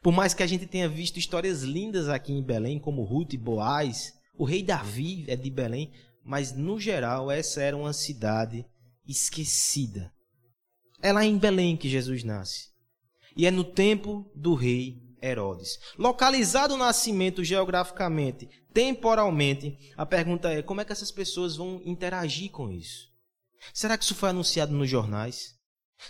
Por 0.00 0.12
mais 0.12 0.32
que 0.32 0.42
a 0.42 0.46
gente 0.46 0.66
tenha 0.66 0.88
visto 0.88 1.18
histórias 1.18 1.62
lindas 1.62 2.08
aqui 2.08 2.32
em 2.32 2.42
Belém, 2.42 2.78
como 2.78 3.04
Ruth 3.04 3.32
e 3.32 3.36
Boaz, 3.36 4.12
o 4.36 4.44
rei 4.44 4.62
Davi 4.62 5.24
é 5.26 5.34
de 5.34 5.50
Belém, 5.50 5.92
mas 6.24 6.52
no 6.52 6.78
geral 6.78 7.30
essa 7.30 7.60
era 7.62 7.76
uma 7.76 7.92
cidade 7.92 8.64
esquecida. 9.06 10.12
É 11.02 11.12
lá 11.12 11.24
em 11.24 11.36
Belém 11.38 11.76
que 11.76 11.88
Jesus 11.88 12.22
nasce. 12.22 12.68
E 13.36 13.46
é 13.46 13.50
no 13.50 13.64
tempo 13.64 14.30
do 14.34 14.54
rei 14.54 15.08
Herodes. 15.22 15.78
Localizado 15.96 16.74
o 16.74 16.78
nascimento 16.78 17.42
geograficamente, 17.42 18.48
temporalmente, 18.72 19.76
a 19.96 20.06
pergunta 20.06 20.50
é: 20.52 20.62
como 20.62 20.80
é 20.80 20.84
que 20.84 20.92
essas 20.92 21.10
pessoas 21.10 21.56
vão 21.56 21.82
interagir 21.84 22.50
com 22.50 22.70
isso? 22.70 23.08
Será 23.74 23.98
que 23.98 24.04
isso 24.04 24.14
foi 24.14 24.30
anunciado 24.30 24.72
nos 24.72 24.88
jornais? 24.88 25.57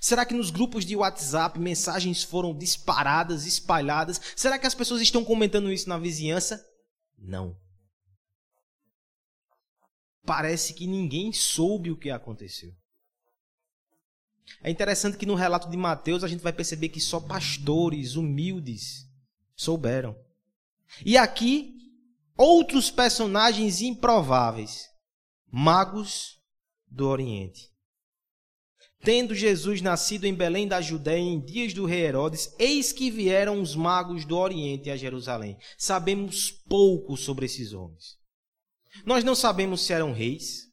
Será 0.01 0.25
que 0.25 0.35
nos 0.35 0.51
grupos 0.51 0.85
de 0.85 0.95
WhatsApp 0.95 1.59
mensagens 1.59 2.23
foram 2.23 2.57
disparadas, 2.57 3.47
espalhadas? 3.47 4.21
Será 4.37 4.59
que 4.59 4.67
as 4.67 4.75
pessoas 4.75 5.01
estão 5.01 5.25
comentando 5.25 5.73
isso 5.73 5.89
na 5.89 5.99
vizinhança? 5.99 6.65
Não. 7.17 7.57
Parece 10.25 10.75
que 10.75 10.87
ninguém 10.87 11.33
soube 11.33 11.91
o 11.91 11.97
que 11.97 12.11
aconteceu. 12.11 12.75
É 14.63 14.71
interessante 14.71 15.17
que 15.17 15.27
no 15.27 15.35
relato 15.35 15.71
de 15.71 15.77
Mateus 15.77 16.25
a 16.25 16.29
gente 16.29 16.43
vai 16.43 16.53
perceber 16.53 16.89
que 16.89 17.01
só 17.01 17.21
pastores 17.21 18.15
humildes 18.15 19.07
souberam. 19.55 20.17
E 21.05 21.17
aqui, 21.17 21.75
outros 22.37 22.91
personagens 22.91 23.81
improváveis, 23.81 24.89
magos 25.51 26.39
do 26.87 27.09
Oriente. 27.09 27.71
Tendo 29.01 29.35
Jesus 29.35 29.81
nascido 29.81 30.25
em 30.25 30.35
Belém 30.35 30.67
da 30.67 30.81
Judéia 30.81 31.21
em 31.21 31.41
dias 31.41 31.73
do 31.73 31.87
rei 31.87 32.01
Herodes, 32.01 32.53
eis 32.59 32.93
que 32.93 33.11
vieram 33.11 33.61
os 33.61 33.77
magos 33.77 34.25
do 34.25 34.37
Oriente 34.37 34.91
a 34.91 34.97
Jerusalém. 34.97 35.57
Sabemos 35.77 36.51
pouco 36.51 37.17
sobre 37.17 37.47
esses 37.47 37.73
homens. 37.73 38.19
Nós 39.05 39.23
não 39.23 39.35
sabemos 39.35 39.83
se 39.83 39.93
eram 39.93 40.13
reis. 40.13 40.69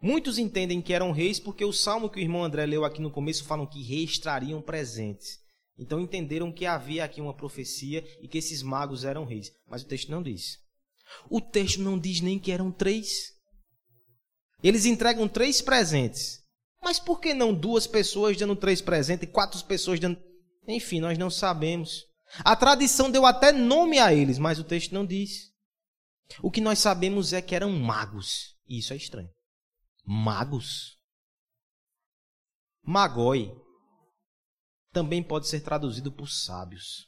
Muitos 0.00 0.38
entendem 0.38 0.80
que 0.80 0.92
eram 0.92 1.12
reis 1.12 1.38
porque 1.38 1.64
o 1.64 1.72
salmo 1.72 2.10
que 2.10 2.18
o 2.18 2.22
irmão 2.22 2.44
André 2.44 2.66
leu 2.66 2.84
aqui 2.84 3.00
no 3.00 3.10
começo 3.10 3.44
falam 3.44 3.66
que 3.66 3.82
reis 3.82 4.18
trariam 4.18 4.60
presentes. 4.62 5.38
Então 5.78 6.00
entenderam 6.00 6.52
que 6.52 6.66
havia 6.66 7.04
aqui 7.04 7.20
uma 7.20 7.34
profecia 7.34 8.04
e 8.20 8.28
que 8.28 8.38
esses 8.38 8.62
magos 8.62 9.04
eram 9.04 9.24
reis. 9.24 9.52
Mas 9.66 9.82
o 9.82 9.86
texto 9.86 10.10
não 10.10 10.22
diz. 10.22 10.58
O 11.28 11.40
texto 11.40 11.80
não 11.80 11.98
diz 11.98 12.20
nem 12.20 12.38
que 12.38 12.52
eram 12.52 12.70
três. 12.70 13.33
Eles 14.64 14.86
entregam 14.86 15.28
três 15.28 15.60
presentes. 15.60 16.42
Mas 16.82 16.98
por 16.98 17.20
que 17.20 17.34
não 17.34 17.52
duas 17.52 17.86
pessoas 17.86 18.34
dando 18.34 18.56
três 18.56 18.80
presentes 18.80 19.28
e 19.28 19.30
quatro 19.30 19.62
pessoas 19.62 20.00
dando. 20.00 20.18
Enfim, 20.66 21.00
nós 21.00 21.18
não 21.18 21.28
sabemos. 21.28 22.06
A 22.38 22.56
tradição 22.56 23.10
deu 23.10 23.26
até 23.26 23.52
nome 23.52 23.98
a 23.98 24.14
eles, 24.14 24.38
mas 24.38 24.58
o 24.58 24.64
texto 24.64 24.92
não 24.92 25.04
diz. 25.04 25.52
O 26.42 26.50
que 26.50 26.62
nós 26.62 26.78
sabemos 26.78 27.34
é 27.34 27.42
que 27.42 27.54
eram 27.54 27.70
magos. 27.70 28.56
E 28.66 28.78
isso 28.78 28.94
é 28.94 28.96
estranho. 28.96 29.28
Magos? 30.02 30.98
Magoi 32.82 33.54
também 34.92 35.22
pode 35.22 35.46
ser 35.46 35.60
traduzido 35.60 36.10
por 36.10 36.28
sábios. 36.28 37.06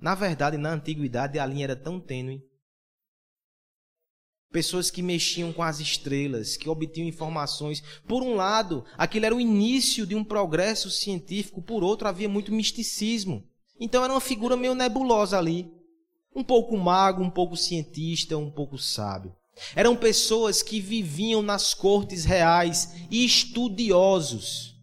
Na 0.00 0.14
verdade, 0.14 0.56
na 0.56 0.70
antiguidade, 0.70 1.38
a 1.38 1.44
linha 1.44 1.64
era 1.64 1.76
tão 1.76 2.00
tênue 2.00 2.40
pessoas 4.52 4.90
que 4.90 5.02
mexiam 5.02 5.52
com 5.52 5.62
as 5.62 5.80
estrelas, 5.80 6.56
que 6.56 6.68
obtinham 6.68 7.08
informações. 7.08 7.82
Por 8.06 8.22
um 8.22 8.34
lado, 8.34 8.84
aquilo 8.96 9.26
era 9.26 9.34
o 9.34 9.40
início 9.40 10.06
de 10.06 10.14
um 10.14 10.24
progresso 10.24 10.90
científico, 10.90 11.62
por 11.62 11.82
outro, 11.82 12.08
havia 12.08 12.28
muito 12.28 12.52
misticismo. 12.52 13.44
Então 13.78 14.02
era 14.02 14.12
uma 14.12 14.20
figura 14.20 14.56
meio 14.56 14.74
nebulosa 14.74 15.38
ali. 15.38 15.70
Um 16.34 16.44
pouco 16.44 16.76
mago, 16.76 17.22
um 17.22 17.30
pouco 17.30 17.56
cientista, 17.56 18.36
um 18.36 18.50
pouco 18.50 18.78
sábio. 18.78 19.34
Eram 19.74 19.96
pessoas 19.96 20.62
que 20.62 20.80
viviam 20.80 21.40
nas 21.40 21.72
cortes 21.72 22.24
reais 22.24 22.94
e 23.10 23.24
estudiosos. 23.24 24.74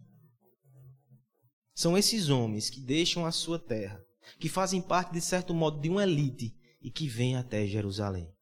São 1.74 1.96
esses 1.96 2.28
homens 2.28 2.70
que 2.70 2.80
deixam 2.80 3.24
a 3.24 3.32
sua 3.32 3.58
terra, 3.58 4.00
que 4.38 4.48
fazem 4.48 4.80
parte, 4.80 5.12
de 5.12 5.20
certo 5.20 5.54
modo, 5.54 5.80
de 5.80 5.88
uma 5.88 6.02
elite 6.02 6.54
e 6.82 6.90
que 6.90 7.08
vêm 7.08 7.36
até 7.36 7.66
Jerusalém. 7.66 8.33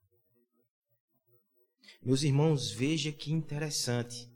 Meus 2.04 2.24
irmãos, 2.24 2.70
veja 2.70 3.12
que 3.12 3.32
interessante. 3.32 4.28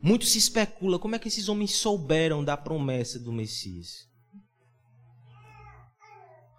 Muito 0.00 0.24
se 0.24 0.38
especula 0.38 0.98
como 0.98 1.16
é 1.16 1.18
que 1.18 1.26
esses 1.26 1.48
homens 1.48 1.74
souberam 1.74 2.44
da 2.44 2.56
promessa 2.56 3.18
do 3.18 3.32
Messias. 3.32 4.08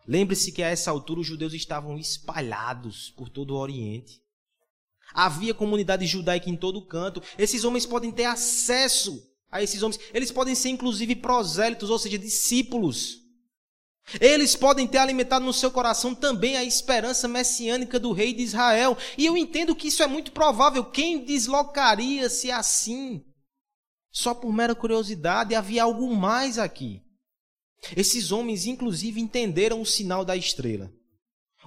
Lembre-se 0.05 0.51
que 0.51 0.61
a 0.61 0.67
essa 0.67 0.91
altura 0.91 1.21
os 1.21 1.27
judeus 1.27 1.53
estavam 1.53 1.97
espalhados 1.97 3.09
por 3.11 3.29
todo 3.29 3.51
o 3.51 3.57
Oriente. 3.57 4.21
Havia 5.13 5.53
comunidade 5.53 6.05
judaica 6.05 6.49
em 6.49 6.57
todo 6.57 6.85
canto. 6.85 7.21
Esses 7.37 7.63
homens 7.63 7.85
podem 7.85 8.11
ter 8.11 8.25
acesso 8.25 9.25
a 9.49 9.63
esses 9.63 9.81
homens. 9.81 10.01
Eles 10.13 10.31
podem 10.31 10.55
ser 10.55 10.69
inclusive 10.69 11.15
prosélitos, 11.15 11.89
ou 11.89 11.97
seja, 11.97 12.17
discípulos. 12.17 13.18
Eles 14.19 14.55
podem 14.55 14.87
ter 14.87 14.97
alimentado 14.97 15.45
no 15.45 15.53
seu 15.53 15.69
coração 15.69 16.15
também 16.15 16.57
a 16.57 16.63
esperança 16.63 17.27
messiânica 17.27 17.99
do 17.99 18.11
rei 18.11 18.33
de 18.33 18.41
Israel. 18.41 18.97
E 19.17 19.25
eu 19.25 19.37
entendo 19.37 19.75
que 19.75 19.89
isso 19.89 20.01
é 20.01 20.07
muito 20.07 20.31
provável. 20.31 20.83
Quem 20.83 21.23
deslocaria-se 21.23 22.49
assim? 22.49 23.23
Só 24.11 24.33
por 24.33 24.51
mera 24.51 24.73
curiosidade, 24.73 25.53
havia 25.53 25.83
algo 25.83 26.15
mais 26.15 26.57
aqui. 26.57 27.01
Esses 27.95 28.31
homens, 28.31 28.65
inclusive, 28.65 29.21
entenderam 29.21 29.81
o 29.81 29.85
sinal 29.85 30.25
da 30.25 30.35
estrela. 30.35 30.91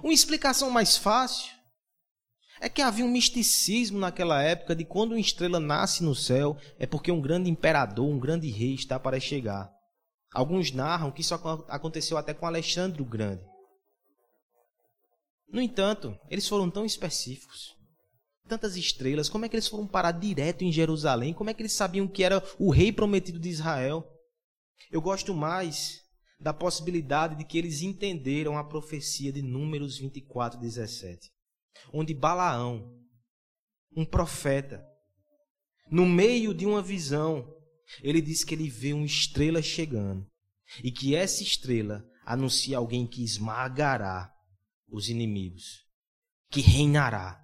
Uma 0.03 0.13
explicação 0.13 0.69
mais 0.69 0.97
fácil 0.97 1.51
é 2.59 2.69
que 2.69 2.81
havia 2.81 3.05
um 3.05 3.11
misticismo 3.11 3.99
naquela 3.99 4.41
época 4.41 4.75
de 4.75 4.85
quando 4.85 5.11
uma 5.11 5.19
estrela 5.19 5.59
nasce 5.59 6.03
no 6.03 6.15
céu, 6.15 6.57
é 6.77 6.85
porque 6.85 7.11
um 7.11 7.21
grande 7.21 7.49
imperador, 7.49 8.07
um 8.07 8.19
grande 8.19 8.49
rei 8.49 8.73
está 8.73 8.99
para 8.99 9.19
chegar. 9.19 9.72
Alguns 10.33 10.71
narram 10.71 11.11
que 11.11 11.21
isso 11.21 11.35
aconteceu 11.67 12.17
até 12.17 12.33
com 12.33 12.45
Alexandre 12.45 13.01
o 13.01 13.05
Grande. 13.05 13.43
No 15.47 15.61
entanto, 15.61 16.17
eles 16.29 16.47
foram 16.47 16.69
tão 16.69 16.83
específicos. 16.83 17.75
Tantas 18.47 18.75
estrelas, 18.75 19.29
como 19.29 19.45
é 19.45 19.49
que 19.49 19.55
eles 19.55 19.67
foram 19.67 19.87
parar 19.87 20.11
direto 20.11 20.63
em 20.63 20.71
Jerusalém? 20.71 21.33
Como 21.33 21.49
é 21.49 21.53
que 21.53 21.61
eles 21.61 21.73
sabiam 21.73 22.07
que 22.07 22.23
era 22.23 22.43
o 22.57 22.71
rei 22.71 22.91
prometido 22.91 23.39
de 23.39 23.49
Israel? 23.49 24.03
Eu 24.91 25.01
gosto 25.01 25.33
mais 25.33 26.01
da 26.39 26.53
possibilidade 26.53 27.35
de 27.35 27.45
que 27.45 27.57
eles 27.57 27.81
entenderam 27.81 28.57
a 28.57 28.63
profecia 28.63 29.31
de 29.31 29.41
Números 29.41 29.97
24, 29.97 30.59
17, 30.59 31.31
onde 31.93 32.13
Balaão, 32.13 32.91
um 33.95 34.03
profeta, 34.03 34.83
no 35.89 36.05
meio 36.05 36.53
de 36.53 36.65
uma 36.65 36.81
visão, 36.81 37.47
ele 38.01 38.21
diz 38.21 38.43
que 38.43 38.55
ele 38.55 38.69
vê 38.69 38.93
uma 38.93 39.05
estrela 39.05 39.61
chegando 39.61 40.25
e 40.83 40.91
que 40.91 41.15
essa 41.15 41.43
estrela 41.43 42.05
anuncia 42.25 42.77
alguém 42.77 43.05
que 43.05 43.23
esmagará 43.23 44.33
os 44.87 45.09
inimigos, 45.09 45.85
que 46.49 46.61
reinará. 46.61 47.39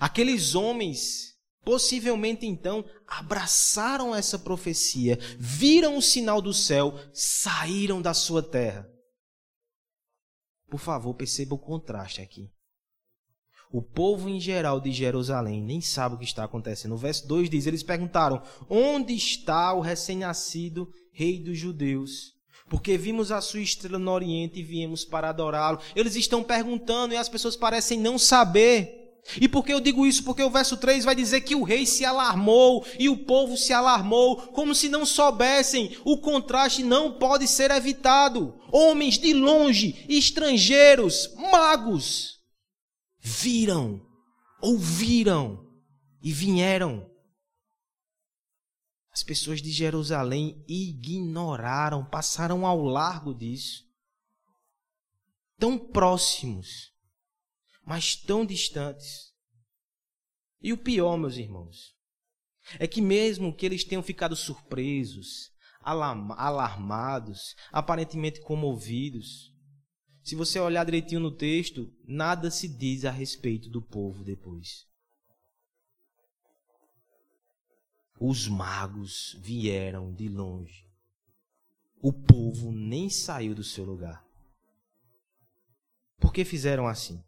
Aqueles 0.00 0.54
homens, 0.54 1.34
possivelmente 1.64 2.46
então, 2.46 2.84
abraçaram 3.06 4.14
essa 4.14 4.38
profecia, 4.38 5.18
viram 5.38 5.96
o 5.96 6.02
sinal 6.02 6.42
do 6.42 6.52
céu, 6.52 6.94
saíram 7.12 8.02
da 8.02 8.12
sua 8.12 8.42
terra. 8.42 8.88
Por 10.68 10.78
favor, 10.78 11.14
perceba 11.14 11.54
o 11.54 11.58
contraste 11.58 12.20
aqui. 12.20 12.50
O 13.70 13.82
povo 13.82 14.30
em 14.30 14.40
geral 14.40 14.80
de 14.80 14.90
Jerusalém 14.90 15.62
nem 15.62 15.80
sabe 15.80 16.14
o 16.14 16.18
que 16.18 16.24
está 16.24 16.44
acontecendo. 16.44 16.94
O 16.94 16.98
verso 16.98 17.28
2 17.28 17.50
diz: 17.50 17.66
Eles 17.66 17.82
perguntaram: 17.82 18.42
Onde 18.68 19.12
está 19.12 19.74
o 19.74 19.80
recém-nascido 19.80 20.88
rei 21.12 21.38
dos 21.38 21.58
judeus? 21.58 22.32
Porque 22.70 22.96
vimos 22.96 23.30
a 23.30 23.40
sua 23.40 23.60
estrela 23.60 23.98
no 23.98 24.10
Oriente 24.10 24.60
e 24.60 24.62
viemos 24.62 25.04
para 25.04 25.28
adorá-lo. 25.28 25.80
Eles 25.94 26.16
estão 26.16 26.42
perguntando 26.42 27.14
e 27.14 27.16
as 27.16 27.28
pessoas 27.28 27.56
parecem 27.56 27.98
não 27.98 28.18
saber. 28.18 28.96
E 29.38 29.46
por 29.46 29.64
que 29.64 29.72
eu 29.72 29.80
digo 29.80 30.06
isso? 30.06 30.24
Porque 30.24 30.42
o 30.42 30.50
verso 30.50 30.76
3 30.76 31.04
vai 31.04 31.14
dizer 31.14 31.42
que 31.42 31.54
o 31.54 31.62
rei 31.62 31.84
se 31.84 32.04
alarmou 32.04 32.86
e 32.98 33.10
o 33.10 33.16
povo 33.16 33.56
se 33.56 33.74
alarmou, 33.74 34.36
como 34.36 34.74
se 34.74 34.88
não 34.88 35.04
soubessem. 35.04 35.94
O 36.04 36.16
contraste 36.18 36.82
não 36.82 37.12
pode 37.12 37.46
ser 37.46 37.70
evitado. 37.70 38.54
Homens 38.72 39.18
de 39.18 39.34
longe, 39.34 40.06
estrangeiros, 40.08 41.34
magos, 41.50 42.37
viram, 43.28 44.00
ouviram 44.60 45.64
e 46.22 46.32
vieram. 46.32 47.08
As 49.12 49.22
pessoas 49.22 49.60
de 49.60 49.70
Jerusalém 49.70 50.64
ignoraram, 50.66 52.08
passaram 52.08 52.64
ao 52.64 52.82
largo 52.82 53.34
disso. 53.34 53.86
Tão 55.58 55.78
próximos, 55.78 56.92
mas 57.84 58.16
tão 58.16 58.46
distantes. 58.46 59.34
E 60.60 60.72
o 60.72 60.78
pior, 60.78 61.16
meus 61.16 61.36
irmãos, 61.36 61.94
é 62.78 62.86
que 62.86 63.00
mesmo 63.00 63.54
que 63.54 63.66
eles 63.66 63.84
tenham 63.84 64.02
ficado 64.02 64.36
surpresos, 64.36 65.50
alarmados, 65.80 67.54
aparentemente 67.72 68.40
comovidos, 68.40 69.52
se 70.28 70.34
você 70.34 70.60
olhar 70.60 70.84
direitinho 70.84 71.22
no 71.22 71.30
texto, 71.30 71.90
nada 72.06 72.50
se 72.50 72.68
diz 72.68 73.06
a 73.06 73.10
respeito 73.10 73.70
do 73.70 73.80
povo 73.80 74.22
depois. 74.22 74.86
Os 78.20 78.46
magos 78.46 79.38
vieram 79.40 80.12
de 80.12 80.28
longe. 80.28 80.84
O 82.02 82.12
povo 82.12 82.70
nem 82.70 83.08
saiu 83.08 83.54
do 83.54 83.64
seu 83.64 83.86
lugar. 83.86 84.22
Por 86.20 86.30
que 86.30 86.44
fizeram 86.44 86.86
assim? 86.86 87.24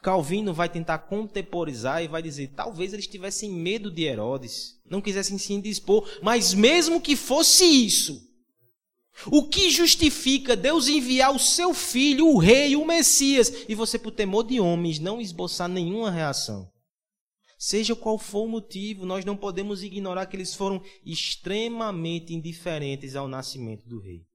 Calvino 0.00 0.54
vai 0.54 0.68
tentar 0.68 0.98
contemporizar 0.98 2.04
e 2.04 2.06
vai 2.06 2.22
dizer: 2.22 2.52
talvez 2.54 2.92
eles 2.92 3.08
tivessem 3.08 3.50
medo 3.50 3.90
de 3.90 4.04
Herodes, 4.04 4.80
não 4.88 5.02
quisessem 5.02 5.38
se 5.38 5.52
indispor, 5.52 6.08
mas 6.22 6.54
mesmo 6.54 7.00
que 7.00 7.16
fosse 7.16 7.64
isso, 7.64 8.32
o 9.26 9.48
que 9.48 9.70
justifica 9.70 10.56
Deus 10.56 10.88
enviar 10.88 11.34
o 11.34 11.38
seu 11.38 11.72
filho, 11.72 12.26
o 12.26 12.38
rei, 12.38 12.76
o 12.76 12.84
Messias, 12.84 13.64
e 13.68 13.74
você, 13.74 13.98
por 13.98 14.12
temor 14.12 14.44
de 14.44 14.60
homens, 14.60 14.98
não 14.98 15.20
esboçar 15.20 15.68
nenhuma 15.68 16.10
reação? 16.10 16.70
Seja 17.56 17.94
qual 17.94 18.18
for 18.18 18.44
o 18.44 18.48
motivo, 18.48 19.06
nós 19.06 19.24
não 19.24 19.36
podemos 19.36 19.82
ignorar 19.82 20.26
que 20.26 20.36
eles 20.36 20.54
foram 20.54 20.82
extremamente 21.04 22.34
indiferentes 22.34 23.14
ao 23.14 23.28
nascimento 23.28 23.88
do 23.88 24.00
rei. 24.00 24.26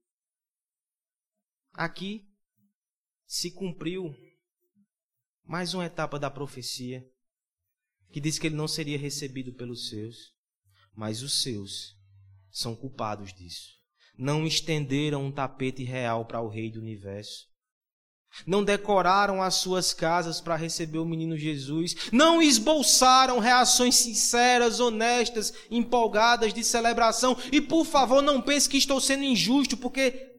Aqui 1.72 2.26
se 3.26 3.52
cumpriu 3.52 4.16
mais 5.44 5.74
uma 5.74 5.84
etapa 5.84 6.18
da 6.18 6.30
profecia, 6.30 7.06
que 8.10 8.20
diz 8.20 8.38
que 8.38 8.46
ele 8.48 8.56
não 8.56 8.66
seria 8.66 8.98
recebido 8.98 9.52
pelos 9.52 9.88
seus, 9.88 10.34
mas 10.96 11.22
os 11.22 11.42
seus 11.42 11.96
são 12.50 12.74
culpados 12.74 13.32
disso 13.32 13.79
não 14.20 14.46
estenderam 14.46 15.24
um 15.24 15.32
tapete 15.32 15.82
real 15.82 16.26
para 16.26 16.42
o 16.42 16.48
Rei 16.48 16.70
do 16.70 16.78
universo. 16.78 17.48
Não 18.46 18.62
decoraram 18.62 19.42
as 19.42 19.54
suas 19.54 19.94
casas 19.94 20.40
para 20.42 20.56
receber 20.56 20.98
o 20.98 21.06
menino 21.06 21.36
Jesus. 21.38 22.10
Não 22.12 22.40
esboçaram 22.40 23.38
reações 23.38 23.96
sinceras, 23.96 24.78
honestas, 24.78 25.52
empolgadas 25.70 26.52
de 26.52 26.62
celebração. 26.62 27.36
E 27.50 27.60
por 27.62 27.84
favor, 27.84 28.22
não 28.22 28.42
pense 28.42 28.68
que 28.68 28.76
estou 28.76 29.00
sendo 29.00 29.24
injusto, 29.24 29.76
porque 29.76 30.30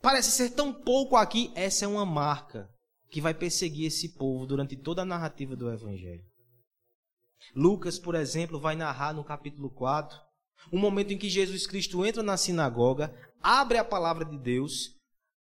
parece 0.00 0.30
ser 0.30 0.50
tão 0.50 0.72
pouco 0.72 1.16
aqui. 1.16 1.50
Essa 1.56 1.84
é 1.84 1.88
uma 1.88 2.06
marca 2.06 2.70
que 3.10 3.20
vai 3.20 3.34
perseguir 3.34 3.88
esse 3.88 4.16
povo 4.16 4.46
durante 4.46 4.76
toda 4.76 5.02
a 5.02 5.04
narrativa 5.04 5.56
do 5.56 5.70
Evangelho. 5.70 6.24
Lucas, 7.54 7.98
por 7.98 8.14
exemplo, 8.14 8.60
vai 8.60 8.76
narrar 8.76 9.12
no 9.12 9.24
capítulo 9.24 9.70
4 9.70 10.27
um 10.72 10.78
momento 10.78 11.12
em 11.12 11.18
que 11.18 11.28
Jesus 11.28 11.66
Cristo 11.66 12.04
entra 12.04 12.22
na 12.22 12.36
sinagoga, 12.36 13.14
abre 13.42 13.78
a 13.78 13.84
palavra 13.84 14.24
de 14.24 14.38
Deus, 14.38 14.94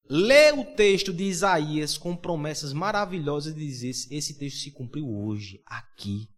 lê 0.08 0.52
o 0.52 0.64
texto 0.74 1.12
de 1.12 1.24
Isaías 1.24 1.96
com 1.96 2.16
promessas 2.16 2.72
maravilhosas 2.72 3.54
e 3.54 3.58
diz: 3.58 4.10
esse 4.10 4.38
texto 4.38 4.58
se 4.58 4.70
cumpriu 4.70 5.08
hoje, 5.08 5.60
aqui. 5.66 6.28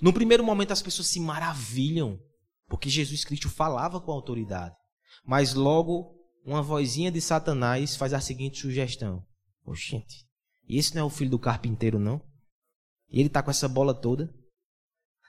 No 0.00 0.12
primeiro 0.12 0.44
momento 0.44 0.72
as 0.72 0.82
pessoas 0.82 1.08
se 1.08 1.18
maravilham, 1.18 2.18
porque 2.68 2.88
Jesus 2.88 3.24
Cristo 3.24 3.48
falava 3.48 4.00
com 4.00 4.12
autoridade. 4.12 4.74
Mas 5.24 5.54
logo 5.54 6.16
uma 6.44 6.62
vozinha 6.62 7.10
de 7.10 7.20
Satanás 7.20 7.96
faz 7.96 8.12
a 8.12 8.20
seguinte 8.20 8.58
sugestão: 8.58 9.24
Oxente, 9.64 10.24
e 10.68 10.78
esse 10.78 10.94
não 10.94 11.02
é 11.02 11.04
o 11.04 11.10
filho 11.10 11.30
do 11.30 11.38
carpinteiro, 11.38 11.98
não? 11.98 12.22
E 13.10 13.18
ele 13.18 13.26
está 13.26 13.42
com 13.42 13.50
essa 13.50 13.68
bola 13.68 13.92
toda? 13.92 14.32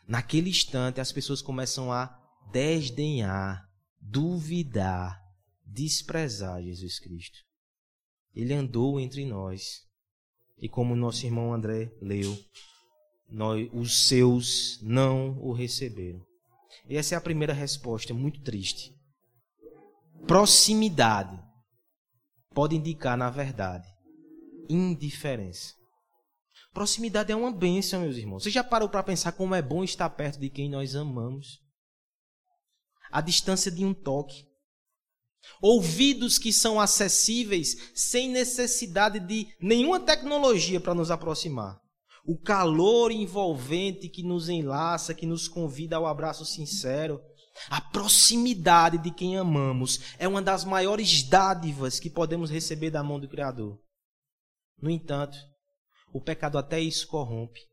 Naquele 0.08 0.50
instante 0.50 1.02
as 1.02 1.12
pessoas 1.12 1.42
começam 1.42 1.92
a 1.92 2.21
desdenhar, 2.52 3.70
duvidar, 4.00 5.22
desprezar 5.66 6.62
Jesus 6.64 7.00
Cristo. 7.00 7.40
Ele 8.34 8.54
andou 8.54 9.00
entre 9.00 9.26
nós. 9.26 9.86
E 10.58 10.70
como 10.70 10.96
nosso 10.96 11.26
irmão 11.26 11.54
André 11.54 11.92
leu, 12.02 12.38
nós, 13.28 13.68
os 13.74 14.08
seus 14.08 14.80
não 14.82 15.38
o 15.40 15.54
receberam. 15.54 16.22
E 16.88 16.98
essa 16.98 17.16
é 17.16 17.18
a 17.18 17.22
primeira 17.22 17.54
resposta, 17.54 18.14
muito 18.14 18.42
triste. 18.42 18.96
Proximidade 20.28 21.40
pode 22.54 22.76
indicar, 22.76 23.18
na 23.18 23.30
verdade, 23.30 23.88
indiferença. 24.70 25.74
Proximidade 26.74 27.32
é 27.32 27.36
uma 27.36 27.52
bênção, 27.52 28.02
meus 28.02 28.18
irmãos. 28.18 28.44
Você 28.44 28.50
já 28.50 28.64
parou 28.64 28.88
para 28.88 29.04
pensar 29.04 29.32
como 29.34 29.56
é 29.56 29.62
bom 29.62 29.84
estar 29.84 30.10
perto 30.12 30.40
de 30.40 30.50
quem 30.50 30.70
nós 30.70 30.96
amamos? 30.96 31.60
A 33.12 33.22
distância 33.22 33.72
de 33.72 33.84
um 33.84 33.94
toque. 33.94 34.46
Ouvidos 35.62 36.38
que 36.38 36.54
são 36.54 36.80
acessíveis 36.80 37.92
sem 37.94 38.30
necessidade 38.30 39.20
de 39.20 39.48
nenhuma 39.60 40.00
tecnologia 40.00 40.80
para 40.80 40.94
nos 40.94 41.12
aproximar. 41.12 41.80
O 42.24 42.38
calor 42.38 43.12
envolvente 43.12 44.08
que 44.08 44.24
nos 44.24 44.48
enlaça, 44.48 45.14
que 45.14 45.26
nos 45.26 45.48
convida 45.48 45.98
ao 45.98 46.06
abraço 46.06 46.46
sincero. 46.46 47.20
A 47.70 47.82
proximidade 47.82 48.98
de 48.98 49.12
quem 49.12 49.38
amamos 49.38 50.16
é 50.18 50.28
uma 50.28 50.42
das 50.42 50.64
maiores 50.64 51.24
dádivas 51.24 52.00
que 52.00 52.10
podemos 52.10 52.50
receber 52.50 52.92
da 52.92 53.04
mão 53.04 53.20
do 53.20 53.28
Criador. 53.28 53.80
No 54.82 54.90
entanto, 54.90 55.38
o 56.14 56.22
pecado 56.22 56.58
até 56.58 56.80
isso 56.80 57.08
corrompe. 57.08 57.71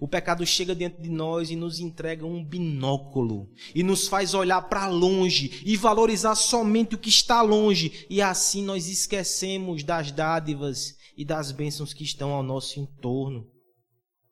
O 0.00 0.06
pecado 0.06 0.44
chega 0.44 0.74
dentro 0.74 1.02
de 1.02 1.08
nós 1.08 1.50
e 1.50 1.56
nos 1.56 1.80
entrega 1.80 2.26
um 2.26 2.44
binóculo 2.44 3.48
e 3.74 3.82
nos 3.82 4.08
faz 4.08 4.34
olhar 4.34 4.62
para 4.62 4.86
longe 4.86 5.62
e 5.64 5.76
valorizar 5.76 6.34
somente 6.34 6.94
o 6.94 6.98
que 6.98 7.08
está 7.08 7.40
longe, 7.40 8.06
e 8.10 8.20
assim 8.20 8.62
nós 8.62 8.88
esquecemos 8.88 9.82
das 9.82 10.10
dádivas 10.12 10.96
e 11.16 11.24
das 11.24 11.50
bênçãos 11.50 11.94
que 11.94 12.04
estão 12.04 12.32
ao 12.32 12.42
nosso 12.42 12.78
entorno. 12.78 13.46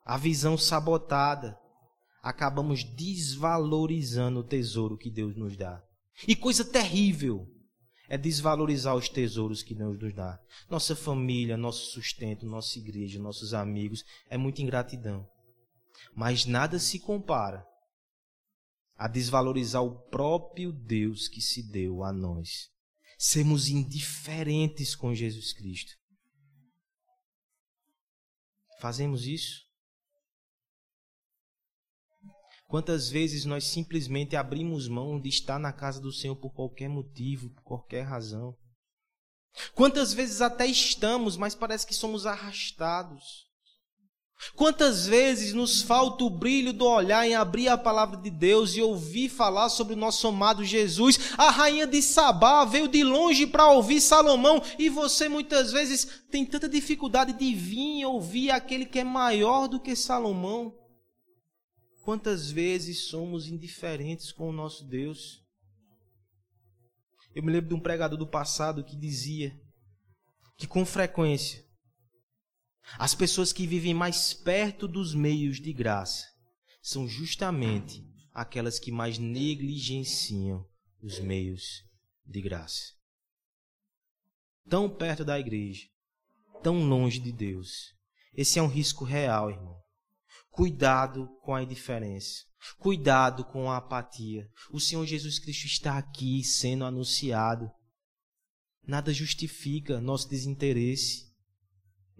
A 0.04 0.18
visão 0.18 0.58
sabotada, 0.58 1.58
acabamos 2.22 2.84
desvalorizando 2.84 4.40
o 4.40 4.44
tesouro 4.44 4.96
que 4.96 5.10
Deus 5.10 5.36
nos 5.36 5.56
dá. 5.56 5.82
E 6.26 6.36
coisa 6.36 6.64
terrível 6.64 7.46
é 8.08 8.16
desvalorizar 8.18 8.94
os 8.94 9.08
tesouros 9.08 9.62
que 9.62 9.74
Deus 9.74 9.98
nos 9.98 10.14
dá. 10.14 10.38
Nossa 10.70 10.94
família, 10.94 11.56
nosso 11.56 11.90
sustento, 11.92 12.46
nossa 12.46 12.78
igreja, 12.78 13.18
nossos 13.18 13.54
amigos, 13.54 14.04
é 14.28 14.36
muita 14.36 14.62
ingratidão. 14.62 15.26
Mas 16.12 16.44
nada 16.44 16.78
se 16.78 16.98
compara 16.98 17.66
a 18.96 19.08
desvalorizar 19.08 19.82
o 19.82 19.98
próprio 20.08 20.72
Deus 20.72 21.28
que 21.28 21.40
se 21.40 21.62
deu 21.62 22.02
a 22.04 22.12
nós. 22.12 22.70
Sermos 23.18 23.68
indiferentes 23.68 24.94
com 24.94 25.14
Jesus 25.14 25.52
Cristo. 25.52 25.92
Fazemos 28.80 29.26
isso? 29.26 29.64
Quantas 32.66 33.08
vezes 33.08 33.44
nós 33.44 33.64
simplesmente 33.64 34.36
abrimos 34.36 34.88
mão 34.88 35.20
de 35.20 35.28
estar 35.28 35.58
na 35.58 35.72
casa 35.72 36.00
do 36.00 36.12
Senhor 36.12 36.36
por 36.36 36.52
qualquer 36.52 36.88
motivo, 36.88 37.50
por 37.50 37.62
qualquer 37.62 38.02
razão? 38.02 38.56
Quantas 39.74 40.12
vezes 40.12 40.40
até 40.40 40.66
estamos, 40.66 41.36
mas 41.36 41.54
parece 41.54 41.86
que 41.86 41.94
somos 41.94 42.26
arrastados? 42.26 43.48
Quantas 44.54 45.06
vezes 45.06 45.52
nos 45.52 45.82
falta 45.82 46.22
o 46.24 46.30
brilho 46.30 46.72
do 46.72 46.84
olhar 46.84 47.26
em 47.26 47.34
abrir 47.34 47.68
a 47.68 47.78
palavra 47.78 48.16
de 48.16 48.30
Deus 48.30 48.76
e 48.76 48.82
ouvir 48.82 49.28
falar 49.28 49.68
sobre 49.68 49.94
o 49.94 49.96
nosso 49.96 50.26
amado 50.28 50.64
Jesus? 50.64 51.32
A 51.36 51.50
rainha 51.50 51.86
de 51.86 52.00
Sabá 52.02 52.64
veio 52.64 52.86
de 52.86 53.02
longe 53.02 53.46
para 53.46 53.70
ouvir 53.70 54.00
Salomão 54.00 54.62
e 54.78 54.88
você 54.88 55.28
muitas 55.28 55.72
vezes 55.72 56.24
tem 56.30 56.44
tanta 56.44 56.68
dificuldade 56.68 57.32
de 57.32 57.54
vir 57.54 58.04
ouvir 58.04 58.50
aquele 58.50 58.84
que 58.84 58.98
é 58.98 59.04
maior 59.04 59.66
do 59.66 59.80
que 59.80 59.96
Salomão. 59.96 60.74
Quantas 62.02 62.50
vezes 62.50 63.08
somos 63.08 63.48
indiferentes 63.48 64.30
com 64.30 64.48
o 64.48 64.52
nosso 64.52 64.84
Deus? 64.84 65.42
Eu 67.34 67.42
me 67.42 67.50
lembro 67.50 67.68
de 67.70 67.74
um 67.74 67.80
pregador 67.80 68.18
do 68.18 68.26
passado 68.26 68.84
que 68.84 68.94
dizia 68.94 69.58
que 70.56 70.66
com 70.66 70.84
frequência 70.84 71.63
as 72.98 73.14
pessoas 73.14 73.52
que 73.52 73.66
vivem 73.66 73.94
mais 73.94 74.32
perto 74.32 74.86
dos 74.86 75.14
meios 75.14 75.60
de 75.60 75.72
graça 75.72 76.26
são 76.82 77.08
justamente 77.08 78.04
aquelas 78.32 78.78
que 78.78 78.92
mais 78.92 79.18
negligenciam 79.18 80.66
os 81.00 81.18
meios 81.18 81.82
de 82.26 82.40
graça. 82.42 82.92
Tão 84.68 84.88
perto 84.88 85.24
da 85.24 85.38
igreja, 85.38 85.86
tão 86.62 86.86
longe 86.86 87.18
de 87.18 87.32
Deus. 87.32 87.94
Esse 88.32 88.58
é 88.58 88.62
um 88.62 88.68
risco 88.68 89.04
real, 89.04 89.50
irmão. 89.50 89.78
Cuidado 90.50 91.28
com 91.42 91.54
a 91.54 91.62
indiferença. 91.62 92.44
Cuidado 92.78 93.44
com 93.44 93.70
a 93.70 93.76
apatia. 93.76 94.48
O 94.72 94.80
Senhor 94.80 95.04
Jesus 95.04 95.38
Cristo 95.38 95.66
está 95.66 95.98
aqui 95.98 96.42
sendo 96.42 96.84
anunciado. 96.84 97.70
Nada 98.86 99.12
justifica 99.12 100.00
nosso 100.00 100.28
desinteresse. 100.28 101.33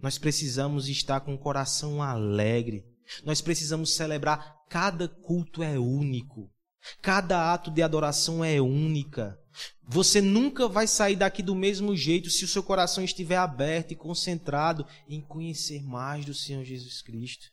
Nós 0.02 0.18
precisamos 0.18 0.88
estar 0.88 1.20
com 1.20 1.34
o 1.34 1.38
coração 1.38 2.02
alegre. 2.02 2.84
Nós 3.24 3.40
precisamos 3.40 3.94
celebrar. 3.94 4.64
Cada 4.68 5.08
culto 5.08 5.62
é 5.62 5.78
único. 5.78 6.50
Cada 7.00 7.52
ato 7.52 7.70
de 7.70 7.82
adoração 7.82 8.44
é 8.44 8.60
única. 8.60 9.38
Você 9.86 10.20
nunca 10.20 10.68
vai 10.68 10.86
sair 10.86 11.16
daqui 11.16 11.42
do 11.42 11.54
mesmo 11.54 11.96
jeito 11.96 12.28
se 12.30 12.44
o 12.44 12.48
seu 12.48 12.62
coração 12.62 13.04
estiver 13.04 13.36
aberto 13.36 13.92
e 13.92 13.96
concentrado 13.96 14.86
em 15.08 15.20
conhecer 15.20 15.82
mais 15.82 16.24
do 16.24 16.34
Senhor 16.34 16.64
Jesus 16.64 17.00
Cristo. 17.02 17.46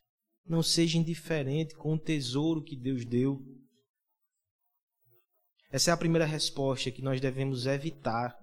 Não 0.46 0.64
seja 0.64 0.98
indiferente 0.98 1.76
com 1.76 1.94
o 1.94 2.00
tesouro 2.00 2.64
que 2.64 2.76
Deus 2.76 3.06
deu. 3.06 3.42
Essa 5.72 5.92
é 5.92 5.94
a 5.94 5.98
primeira 5.98 6.26
resposta 6.26 6.92
que 6.92 7.02
nós 7.02 7.22
devemos 7.22 7.66
evitar. 7.66 8.36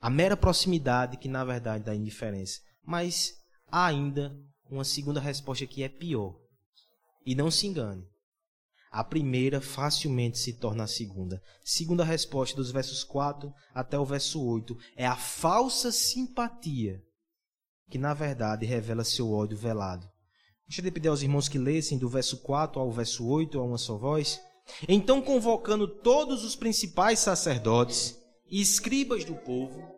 A 0.00 0.08
mera 0.08 0.36
proximidade 0.36 1.16
que 1.16 1.28
na 1.28 1.44
verdade 1.44 1.84
dá 1.84 1.94
indiferença. 1.94 2.60
Mas 2.84 3.32
há 3.70 3.86
ainda 3.86 4.36
uma 4.70 4.84
segunda 4.84 5.20
resposta 5.20 5.66
que 5.66 5.82
é 5.82 5.88
pior. 5.88 6.36
E 7.26 7.34
não 7.34 7.50
se 7.50 7.66
engane. 7.66 8.06
A 8.90 9.04
primeira 9.04 9.60
facilmente 9.60 10.38
se 10.38 10.54
torna 10.54 10.84
a 10.84 10.88
segunda. 10.88 11.42
Segunda 11.62 12.04
resposta, 12.04 12.56
dos 12.56 12.70
versos 12.70 13.04
4 13.04 13.52
até 13.74 13.98
o 13.98 14.04
verso 14.04 14.42
8, 14.42 14.76
é 14.96 15.06
a 15.06 15.16
falsa 15.16 15.92
simpatia, 15.92 17.02
que 17.90 17.98
na 17.98 18.14
verdade 18.14 18.64
revela 18.64 19.04
seu 19.04 19.30
ódio 19.30 19.58
velado. 19.58 20.08
Deixa 20.66 20.86
eu 20.86 20.92
pedir 20.92 21.08
aos 21.08 21.22
irmãos 21.22 21.48
que 21.48 21.58
lessem 21.58 21.98
do 21.98 22.08
verso 22.08 22.38
4 22.42 22.80
ao 22.80 22.90
verso 22.90 23.26
8 23.26 23.58
a 23.58 23.62
uma 23.62 23.78
só 23.78 23.98
voz. 23.98 24.40
Então, 24.86 25.20
convocando 25.20 25.88
todos 25.88 26.44
os 26.44 26.54
principais 26.54 27.18
sacerdotes 27.18 28.17
e 28.50 28.60
escribas 28.60 29.24
do 29.24 29.36
povo, 29.36 29.94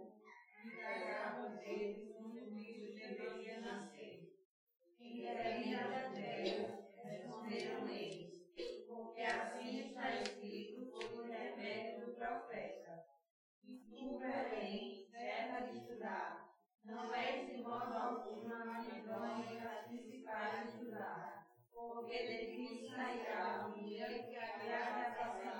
porque 21.72 22.18
de 22.26 22.56
ti 22.56 22.90
sairá 22.94 23.66
um 23.66 23.72
dia 23.72 24.06
que 24.08 24.36
povo 24.36 24.58
Israel. 24.58 25.59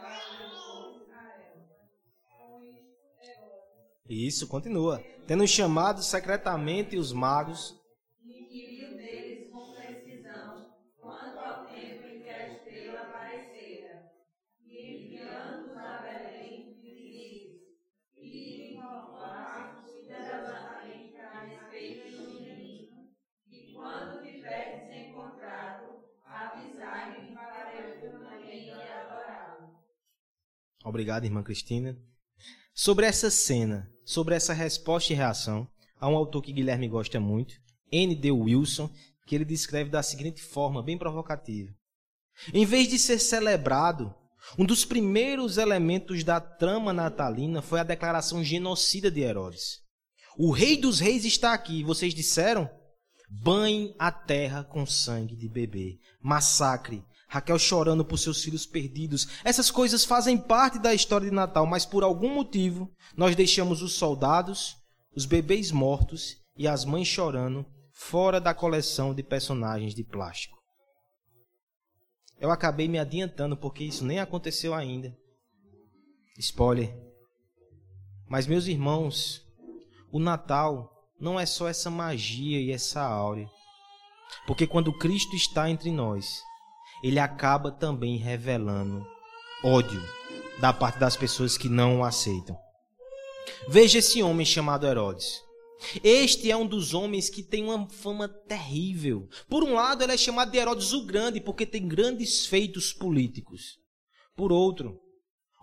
Isso, 4.09 4.49
continua. 4.49 5.07
Tendo 5.27 5.47
chamado 5.47 6.03
secretamente 6.03 6.97
os 6.97 7.13
magos 7.13 7.81
Obrigado, 30.85 31.25
irmã 31.25 31.43
Cristina. 31.43 31.97
Sobre 32.75 33.07
essa 33.07 33.31
cena, 33.31 33.91
sobre 34.05 34.35
essa 34.35 34.53
resposta 34.53 35.13
e 35.13 35.17
reação, 35.17 35.69
há 35.99 36.09
um 36.09 36.17
autor 36.17 36.43
que 36.43 36.53
Guilherme 36.53 36.89
gosta 36.89 37.21
muito, 37.21 37.55
N.D. 37.91 38.31
Wilson, 38.31 38.91
que 39.27 39.35
ele 39.35 39.45
descreve 39.45 39.91
da 39.91 40.03
seguinte 40.03 40.43
forma, 40.43 40.83
bem 40.83 40.97
provocativa. 40.97 41.73
Em 42.55 42.65
vez 42.65 42.89
de 42.89 42.99
ser 42.99 43.19
celebrado, 43.19 44.15
um 44.59 44.65
dos 44.65 44.85
primeiros 44.85 45.59
elementos 45.59 46.25
da 46.25 46.41
trama 46.41 46.93
natalina 46.93 47.61
foi 47.61 47.81
a 47.81 47.85
declaração 47.85 48.43
genocida 48.43 49.11
de 49.11 49.21
Herodes. 49.21 49.81
O 50.37 50.51
rei 50.51 50.77
dos 50.77 51.01
reis 51.01 51.25
está 51.25 51.53
aqui, 51.53 51.85
vocês 51.85 52.15
disseram? 52.15 52.71
Banhe 53.29 53.95
a 53.99 54.11
terra 54.11 54.65
com 54.65 54.87
sangue 54.87 55.37
de 55.37 55.49
bebê. 55.49 55.99
Massacre, 56.21 57.05
Raquel 57.31 57.61
chorando 57.61 58.05
por 58.05 58.19
seus 58.19 58.43
filhos 58.43 58.67
perdidos. 58.67 59.29
Essas 59.45 59.71
coisas 59.71 60.05
fazem 60.05 60.37
parte 60.37 60.81
da 60.81 60.93
história 60.93 61.31
de 61.31 61.35
Natal, 61.35 61.65
mas 61.65 61.87
por 61.87 62.03
algum 62.03 62.35
motivo 62.35 62.91
nós 63.17 63.37
deixamos 63.37 63.83
os 63.83 63.93
soldados, 63.93 64.77
os 65.15 65.27
bebês 65.27 65.71
mortos 65.71 66.39
e 66.57 66.67
as 66.67 66.85
mães 66.85 67.07
chorando 67.07 67.65
fora 67.93 68.41
da 68.41 68.53
coleção 68.53 69.15
de 69.15 69.23
personagens 69.23 69.95
de 69.95 70.03
plástico. 70.03 70.59
Eu 72.41 72.51
acabei 72.51 72.89
me 72.89 72.99
adiantando 72.99 73.57
porque 73.57 73.85
isso 73.85 74.05
nem 74.05 74.19
aconteceu 74.19 74.75
ainda. 74.75 75.17
Spoiler. 76.37 76.93
Mas, 78.29 78.45
meus 78.49 78.67
irmãos, 78.67 79.41
o 80.11 80.19
Natal 80.19 80.91
não 81.21 81.39
é 81.39 81.47
só 81.47 81.69
essa 81.69 81.91
magia 81.91 82.61
e 82.61 82.73
essa 82.73 83.03
áurea. 83.03 83.49
Porque 84.49 84.67
quando 84.67 84.93
Cristo 84.99 85.37
está 85.37 85.71
entre 85.71 85.93
nós, 85.93 86.43
ele 87.03 87.19
acaba 87.19 87.71
também 87.71 88.17
revelando 88.17 89.07
ódio 89.63 90.03
da 90.61 90.73
parte 90.73 90.99
das 90.99 91.17
pessoas 91.17 91.57
que 91.57 91.69
não 91.69 92.01
o 92.01 92.05
aceitam. 92.05 92.59
Veja 93.69 93.99
esse 93.99 94.23
homem 94.23 94.45
chamado 94.45 94.87
Herodes. 94.87 95.43
Este 96.05 96.51
é 96.51 96.57
um 96.57 96.67
dos 96.67 96.93
homens 96.93 97.31
que 97.31 97.43
tem 97.43 97.65
uma 97.65 97.89
fama 97.89 98.29
terrível. 98.29 99.29
Por 99.49 99.65
um 99.65 99.75
lado, 99.75 100.03
ele 100.03 100.13
é 100.13 100.17
chamado 100.17 100.51
de 100.51 100.59
Herodes 100.59 100.93
o 100.93 101.07
Grande, 101.07 101.41
porque 101.41 101.65
tem 101.65 101.89
grandes 101.89 102.47
feitos 102.47 102.93
políticos. 102.93 103.79
Por 104.37 104.53
outro, 104.53 105.01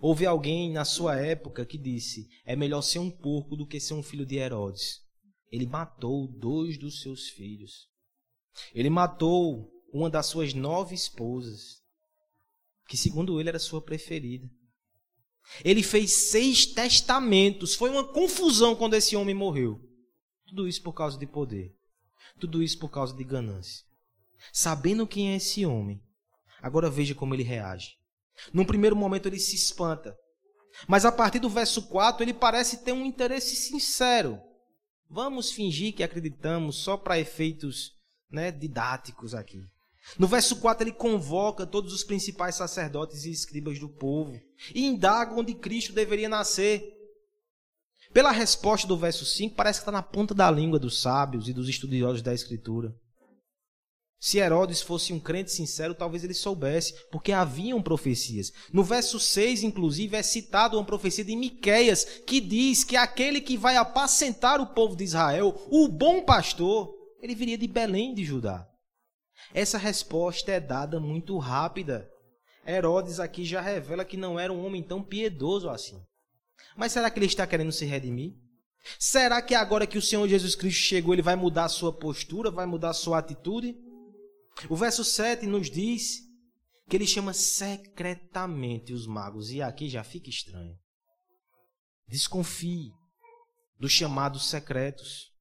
houve 0.02 0.26
alguém 0.26 0.72
na 0.72 0.86
sua 0.86 1.18
época 1.18 1.66
que 1.66 1.78
disse: 1.78 2.28
é 2.46 2.56
melhor 2.56 2.82
ser 2.82 3.00
um 3.00 3.12
porco 3.12 3.56
do 3.56 3.68
que 3.68 3.80
ser 3.80 3.94
um 3.94 4.02
filho 4.02 4.26
de 4.26 4.38
Herodes. 4.38 5.02
Ele 5.52 5.68
matou 5.68 6.28
dois 6.28 6.80
dos 6.80 7.02
seus 7.02 7.30
filhos. 7.30 7.88
Ele 8.74 8.90
matou 8.90 9.70
uma 9.94 10.10
das 10.10 10.26
suas 10.28 10.54
nove 10.54 10.96
esposas, 10.96 11.82
que 12.88 12.98
segundo 12.98 13.40
ele 13.40 13.50
era 13.50 13.60
sua 13.60 13.82
preferida. 13.82 14.50
Ele 15.64 15.82
fez 15.82 16.30
seis 16.30 16.66
testamentos. 16.66 17.74
Foi 17.74 17.90
uma 17.90 18.04
confusão 18.04 18.76
quando 18.76 18.96
esse 18.96 19.16
homem 19.16 19.34
morreu. 19.34 19.80
Tudo 20.46 20.68
isso 20.68 20.82
por 20.82 20.94
causa 20.94 21.18
de 21.18 21.26
poder. 21.26 21.74
Tudo 22.40 22.62
isso 22.62 22.78
por 22.78 22.90
causa 22.90 23.16
de 23.16 23.24
ganância. 23.24 23.86
Sabendo 24.54 25.08
quem 25.08 25.32
é 25.32 25.38
esse 25.38 25.66
homem, 25.66 26.02
agora 26.62 26.90
veja 26.90 27.16
como 27.16 27.34
ele 27.34 27.44
reage. 27.44 27.96
Num 28.54 28.66
primeiro 28.66 28.96
momento 28.96 29.28
ele 29.28 29.40
se 29.40 29.56
espanta. 29.56 30.16
Mas 30.88 31.06
a 31.06 31.12
partir 31.12 31.40
do 31.40 31.50
verso 31.50 31.88
4 31.88 32.24
ele 32.24 32.34
parece 32.34 32.84
ter 32.84 32.92
um 32.92 33.06
interesse 33.06 33.56
sincero. 33.56 34.40
Vamos 35.10 35.52
fingir 35.52 35.96
que 35.96 36.04
acreditamos 36.04 36.84
só 36.84 36.98
para 36.98 37.20
efeitos 37.20 37.94
né, 38.30 38.52
didáticos 38.52 39.34
aqui. 39.34 39.66
No 40.18 40.28
verso 40.28 40.58
4, 40.58 40.84
ele 40.84 40.96
convoca 40.96 41.66
todos 41.66 41.94
os 41.94 42.04
principais 42.04 42.56
sacerdotes 42.56 43.26
e 43.26 43.32
escribas 43.32 43.80
do 43.80 43.90
povo 43.90 44.40
e 44.74 44.86
indaga 44.86 45.34
onde 45.34 45.54
Cristo 45.54 45.94
deveria 45.94 46.30
nascer. 46.30 46.94
Pela 48.14 48.32
resposta 48.32 48.88
do 48.88 48.98
verso 48.98 49.26
5, 49.26 49.56
parece 49.56 49.80
que 49.80 49.82
está 49.82 49.92
na 49.92 50.02
ponta 50.02 50.34
da 50.34 50.50
língua 50.50 50.80
dos 50.80 51.02
sábios 51.02 51.50
e 51.50 51.54
dos 51.54 51.68
estudiosos 51.68 52.22
da 52.22 52.34
Escritura. 52.34 52.96
Se 54.20 54.40
Herodes 54.40 54.82
fosse 54.82 55.14
um 55.14 55.20
crente 55.20 55.52
sincero, 55.52 55.94
talvez 55.94 56.24
ele 56.24 56.34
soubesse, 56.34 56.96
porque 57.12 57.32
haviam 57.32 57.82
profecias. 57.84 58.52
No 58.74 58.84
verso 58.84 59.20
6, 59.20 59.62
inclusive, 59.62 60.16
é 60.16 60.24
citado 60.24 60.78
uma 60.78 60.86
profecia 60.86 61.24
de 61.24 61.36
Miqueias, 61.36 62.04
que 62.26 62.42
diz 62.42 62.84
que 62.84 62.96
aquele 62.96 63.40
que 63.40 63.58
vai 63.58 63.76
apacentar 63.76 64.60
o 64.60 64.74
povo 64.74 64.96
de 64.96 65.04
Israel, 65.04 65.56
o 65.70 65.88
bom 65.88 66.24
pastor, 66.24 66.92
ele 67.22 67.36
viria 67.36 67.58
de 67.58 67.68
Belém 67.68 68.16
de 68.16 68.24
Judá. 68.26 68.68
Essa 69.54 69.78
resposta 69.78 70.52
é 70.52 70.60
dada 70.60 71.00
muito 71.00 71.38
rápida. 71.38 72.10
Herodes 72.66 73.20
aqui 73.20 73.46
já 73.46 73.62
revela 73.62 74.04
que 74.04 74.18
não 74.18 74.40
era 74.40 74.52
um 74.52 74.66
homem 74.66 74.84
tão 74.84 75.02
piedoso 75.02 75.70
assim. 75.70 76.02
Mas 76.76 76.92
será 76.92 77.10
que 77.10 77.18
ele 77.18 77.26
está 77.26 77.48
querendo 77.48 77.72
se 77.72 77.86
redimir? 77.86 78.36
Será 79.00 79.42
que 79.42 79.56
agora 79.56 79.88
que 79.88 79.98
o 79.98 80.02
Senhor 80.02 80.28
Jesus 80.28 80.56
Cristo 80.56 80.82
chegou, 80.82 81.14
ele 81.14 81.22
vai 81.22 81.36
mudar 81.36 81.66
a 81.66 81.70
sua 81.70 81.92
postura, 81.92 82.52
vai 82.52 82.66
mudar 82.66 82.90
a 82.90 82.94
sua 82.94 83.20
atitude? 83.20 83.76
O 84.70 84.76
verso 84.76 85.04
7 85.04 85.46
nos 85.46 85.70
diz 85.70 86.22
que 86.90 86.96
ele 86.96 87.06
chama 87.06 87.34
secretamente 87.34 88.94
os 88.94 89.06
magos, 89.06 89.52
e 89.52 89.62
aqui 89.62 89.90
já 89.90 90.04
fica 90.04 90.30
estranho. 90.30 90.78
Desconfie 92.08 92.92
dos 93.80 93.92
chamados 93.92 94.50
secretos. 94.50 95.32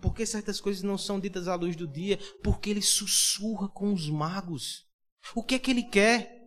Porque 0.00 0.24
certas 0.24 0.60
coisas 0.60 0.82
não 0.82 0.96
são 0.96 1.20
ditas 1.20 1.46
à 1.48 1.54
luz 1.54 1.76
do 1.76 1.86
dia? 1.86 2.18
Porque 2.42 2.70
ele 2.70 2.82
sussurra 2.82 3.68
com 3.68 3.92
os 3.92 4.08
magos. 4.08 4.86
O 5.34 5.42
que 5.42 5.54
é 5.54 5.58
que 5.58 5.70
ele 5.70 5.82
quer? 5.82 6.40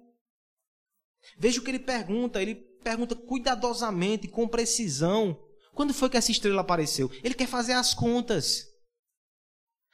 Veja 1.38 1.60
o 1.60 1.63
que 1.63 1.70
ele 1.70 1.80
pergunta. 1.80 2.42
Ele 2.42 2.56
pergunta 2.56 3.16
cuidadosamente, 3.16 4.28
com 4.28 4.48
precisão. 4.48 5.39
Quando 5.74 5.94
foi 5.94 6.10
que 6.10 6.18
essa 6.18 6.32
estrela 6.32 6.62
apareceu? 6.62 7.10
Ele 7.24 7.34
quer 7.34 7.48
fazer 7.48 7.74
as 7.74 7.94
contas. 7.94 8.66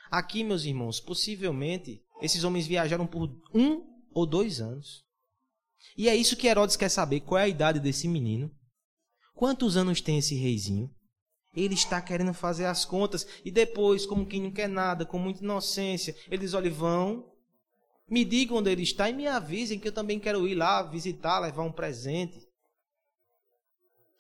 Aqui, 0.10 0.44
meus 0.44 0.64
irmãos, 0.64 1.00
possivelmente 1.00 2.02
esses 2.22 2.44
homens 2.44 2.66
viajaram 2.66 3.06
por 3.06 3.30
um 3.54 3.86
ou 4.12 4.26
dois 4.26 4.60
anos. 4.60 5.04
E 5.98 6.10
é 6.10 6.16
isso 6.16 6.36
que 6.36 6.48
Herodes 6.48 6.76
quer 6.76 6.90
saber: 6.90 7.22
qual 7.22 7.40
é 7.40 7.44
a 7.44 7.48
idade 7.48 7.80
desse 7.80 8.08
menino? 8.08 8.52
Quantos 9.34 9.78
anos 9.78 10.02
tem 10.02 10.18
esse 10.18 10.36
reizinho? 10.36 10.94
Ele 11.56 11.74
está 11.74 12.02
querendo 12.02 12.34
fazer 12.34 12.66
as 12.66 12.86
contas 12.86 13.26
e 13.44 13.52
depois, 13.52 14.06
como 14.06 14.26
quem 14.26 14.42
não 14.42 14.52
quer 14.52 14.70
nada, 14.70 15.06
com 15.06 15.18
muita 15.18 15.44
inocência, 15.44 16.16
eles 16.30 16.54
olham, 16.54 16.74
vão, 16.74 17.32
me 18.10 18.24
digam 18.24 18.58
onde 18.58 18.70
ele 18.70 18.84
está 18.84 19.10
e 19.10 19.14
me 19.14 19.28
avisem 19.28 19.80
que 19.80 19.88
eu 19.88 19.92
também 19.92 20.20
quero 20.20 20.48
ir 20.48 20.56
lá 20.56 20.82
visitar, 20.84 21.40
levar 21.40 21.64
um 21.64 21.72
presente. 21.72 22.48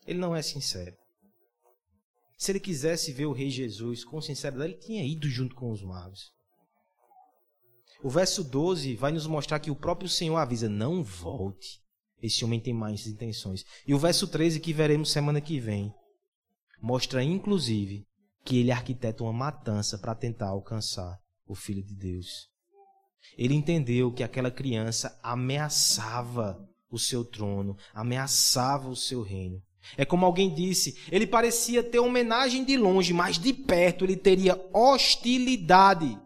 Ele 0.05 0.19
não 0.19 0.35
é 0.35 0.41
sincero. 0.41 0.95
Se 2.37 2.51
ele 2.51 2.59
quisesse 2.59 3.11
ver 3.11 3.25
o 3.25 3.33
rei 3.33 3.49
Jesus 3.49 4.03
com 4.03 4.21
sinceridade, 4.21 4.71
ele 4.71 4.79
tinha 4.79 5.03
ido 5.03 5.27
junto 5.27 5.55
com 5.55 5.71
os 5.71 5.83
magos. 5.83 6.31
O 8.01 8.09
verso 8.09 8.43
12 8.43 8.95
vai 8.95 9.11
nos 9.11 9.27
mostrar 9.27 9.59
que 9.59 9.69
o 9.69 9.75
próprio 9.75 10.07
Senhor 10.07 10.37
avisa: 10.37 10.69
não 10.69 11.03
volte. 11.03 11.81
Esse 12.21 12.43
homem 12.45 12.59
tem 12.59 12.73
mais 12.73 13.05
intenções. 13.07 13.65
E 13.85 13.93
o 13.93 13.99
verso 13.99 14.27
13, 14.27 14.59
que 14.59 14.73
veremos 14.73 15.11
semana 15.11 15.41
que 15.41 15.59
vem, 15.59 15.93
mostra 16.81 17.23
inclusive 17.23 18.05
que 18.43 18.57
ele 18.57 18.71
arquiteta 18.71 19.23
uma 19.23 19.33
matança 19.33 19.97
para 19.97 20.15
tentar 20.15 20.47
alcançar 20.47 21.19
o 21.47 21.55
Filho 21.55 21.83
de 21.83 21.93
Deus. 21.93 22.49
Ele 23.37 23.53
entendeu 23.53 24.11
que 24.11 24.23
aquela 24.23 24.51
criança 24.51 25.17
ameaçava 25.21 26.67
o 26.89 26.97
seu 26.97 27.23
trono, 27.23 27.77
ameaçava 27.93 28.89
o 28.89 28.95
seu 28.95 29.21
reino. 29.21 29.61
É 29.97 30.05
como 30.05 30.25
alguém 30.25 30.53
disse, 30.53 30.97
ele 31.11 31.25
parecia 31.25 31.83
ter 31.83 31.99
homenagem 31.99 32.63
de 32.63 32.77
longe, 32.77 33.13
mas 33.13 33.39
de 33.39 33.53
perto 33.53 34.05
ele 34.05 34.15
teria 34.15 34.59
hostilidade. 34.73 36.17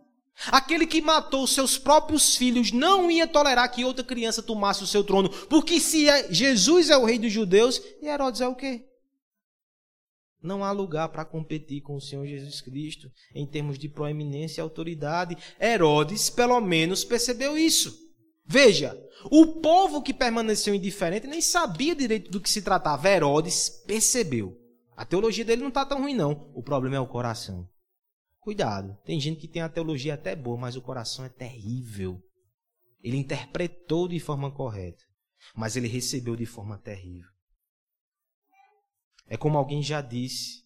Aquele 0.47 0.87
que 0.87 1.01
matou 1.01 1.45
seus 1.45 1.77
próprios 1.77 2.35
filhos 2.35 2.71
não 2.71 3.09
ia 3.09 3.27
tolerar 3.27 3.71
que 3.71 3.85
outra 3.85 4.03
criança 4.03 4.41
tomasse 4.41 4.83
o 4.83 4.87
seu 4.87 5.03
trono, 5.03 5.29
porque 5.47 5.79
se 5.79 6.09
é, 6.09 6.31
Jesus 6.33 6.89
é 6.89 6.97
o 6.97 7.05
rei 7.05 7.19
dos 7.19 7.31
judeus, 7.31 7.81
e 8.01 8.07
Herodes 8.07 8.41
é 8.41 8.47
o 8.47 8.55
quê? 8.55 8.83
Não 10.43 10.61
há 10.61 10.71
lugar 10.71 11.07
para 11.07 11.23
competir 11.23 11.81
com 11.81 11.95
o 11.95 12.01
Senhor 12.01 12.27
Jesus 12.27 12.59
Cristo 12.59 13.09
em 13.33 13.47
termos 13.47 13.79
de 13.79 13.87
proeminência 13.87 14.59
e 14.59 14.61
autoridade. 14.61 15.37
Herodes, 15.59 16.29
pelo 16.29 16.59
menos, 16.59 17.05
percebeu 17.05 17.57
isso. 17.57 17.97
Veja, 18.45 18.93
o 19.31 19.61
povo 19.61 20.01
que 20.01 20.13
permaneceu 20.13 20.75
indiferente 20.75 21.27
nem 21.27 21.39
sabia 21.39 21.95
direito 21.95 22.29
do 22.29 22.41
que 22.41 22.49
se 22.49 22.61
tratava. 22.61 23.09
Herodes 23.09 23.69
percebeu. 23.87 24.59
A 24.97 25.05
teologia 25.05 25.45
dele 25.45 25.61
não 25.61 25.69
está 25.69 25.85
tão 25.85 26.01
ruim, 26.01 26.13
não. 26.13 26.51
O 26.53 26.61
problema 26.61 26.97
é 26.97 26.99
o 26.99 27.07
coração. 27.07 27.67
Cuidado, 28.41 28.97
tem 29.05 29.17
gente 29.21 29.39
que 29.39 29.47
tem 29.47 29.61
a 29.61 29.69
teologia 29.69 30.15
até 30.15 30.35
boa, 30.35 30.57
mas 30.57 30.75
o 30.75 30.81
coração 30.81 31.23
é 31.23 31.29
terrível. 31.29 32.21
Ele 33.01 33.15
interpretou 33.15 34.09
de 34.09 34.19
forma 34.19 34.51
correta, 34.51 35.03
mas 35.55 35.77
ele 35.77 35.87
recebeu 35.87 36.35
de 36.35 36.45
forma 36.45 36.77
terrível. 36.77 37.32
É 39.33 39.37
como 39.37 39.57
alguém 39.57 39.81
já 39.81 39.99
disse, 39.99 40.63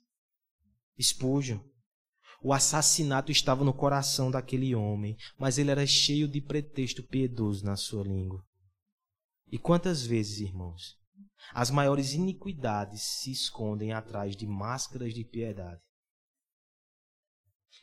Spurgeon, 1.02 1.62
o 2.44 2.52
assassinato 2.52 3.32
estava 3.32 3.64
no 3.64 3.74
coração 3.74 4.30
daquele 4.30 4.76
homem, 4.76 5.16
mas 5.40 5.58
ele 5.58 5.72
era 5.72 5.88
cheio 5.88 6.28
de 6.28 6.42
pretexto 6.42 7.02
piedoso 7.02 7.64
na 7.64 7.78
sua 7.78 8.04
língua. 8.04 8.46
E 9.50 9.58
quantas 9.58 10.06
vezes, 10.06 10.42
irmãos, 10.42 10.98
as 11.54 11.72
maiores 11.72 12.12
iniquidades 12.12 13.04
se 13.04 13.32
escondem 13.32 13.94
atrás 13.94 14.36
de 14.36 14.46
máscaras 14.46 15.14
de 15.14 15.24
piedade. 15.24 15.82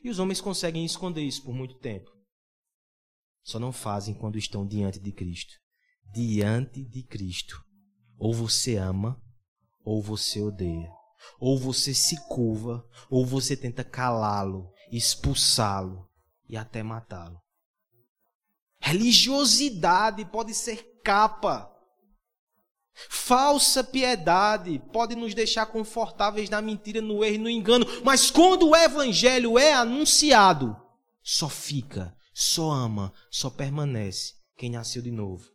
E 0.03 0.11
os 0.11 0.19
homens 0.19 0.39
conseguem 0.39 0.85
esconder 0.85 1.23
isso 1.23 1.45
por 1.45 1.55
muito 1.55 1.79
tempo. 1.79 2.11
Só 3.43 3.59
não 3.59 3.73
fazem 3.73 4.13
quando 4.13 4.37
estão 4.37 4.67
diante 4.67 5.01
de 5.01 5.13
Cristo. 5.13 5.55
Diante 6.13 6.85
de 6.85 7.03
Cristo. 7.05 7.65
Ou 8.19 8.35
você 8.35 8.77
ama 8.77 9.24
ou 9.85 10.03
você 10.03 10.41
odeia. 10.41 10.91
Ou 11.39 11.59
você 11.59 11.95
se 11.95 12.17
curva, 12.29 12.85
ou 13.11 13.25
você 13.25 13.57
tenta 13.57 13.83
calá-lo, 13.83 14.71
expulsá-lo 14.91 16.09
e 16.49 16.57
até 16.57 16.83
matá-lo. 16.83 17.41
Religiosidade 18.79 20.25
pode 20.27 20.55
ser 20.55 21.01
capa. 21.03 21.71
Falsa 23.09 23.83
piedade 23.83 24.81
pode 24.93 25.17
nos 25.17 25.35
deixar 25.35 25.67
confortáveis 25.67 26.49
na 26.49 26.63
mentira, 26.63 27.01
no 27.01 27.25
erro 27.25 27.35
e 27.35 27.39
no 27.39 27.51
engano, 27.51 27.87
mas 28.05 28.31
quando 28.31 28.69
o 28.69 28.77
evangelho 28.77 29.59
é 29.59 29.73
anunciado, 29.73 30.77
só 31.23 31.49
fica, 31.49 32.15
só 32.33 32.71
ama, 32.71 33.13
só 33.31 33.51
permanece 33.51 34.35
quem 34.57 34.71
nasceu 34.71 35.03
de 35.03 35.11
novo. 35.11 35.51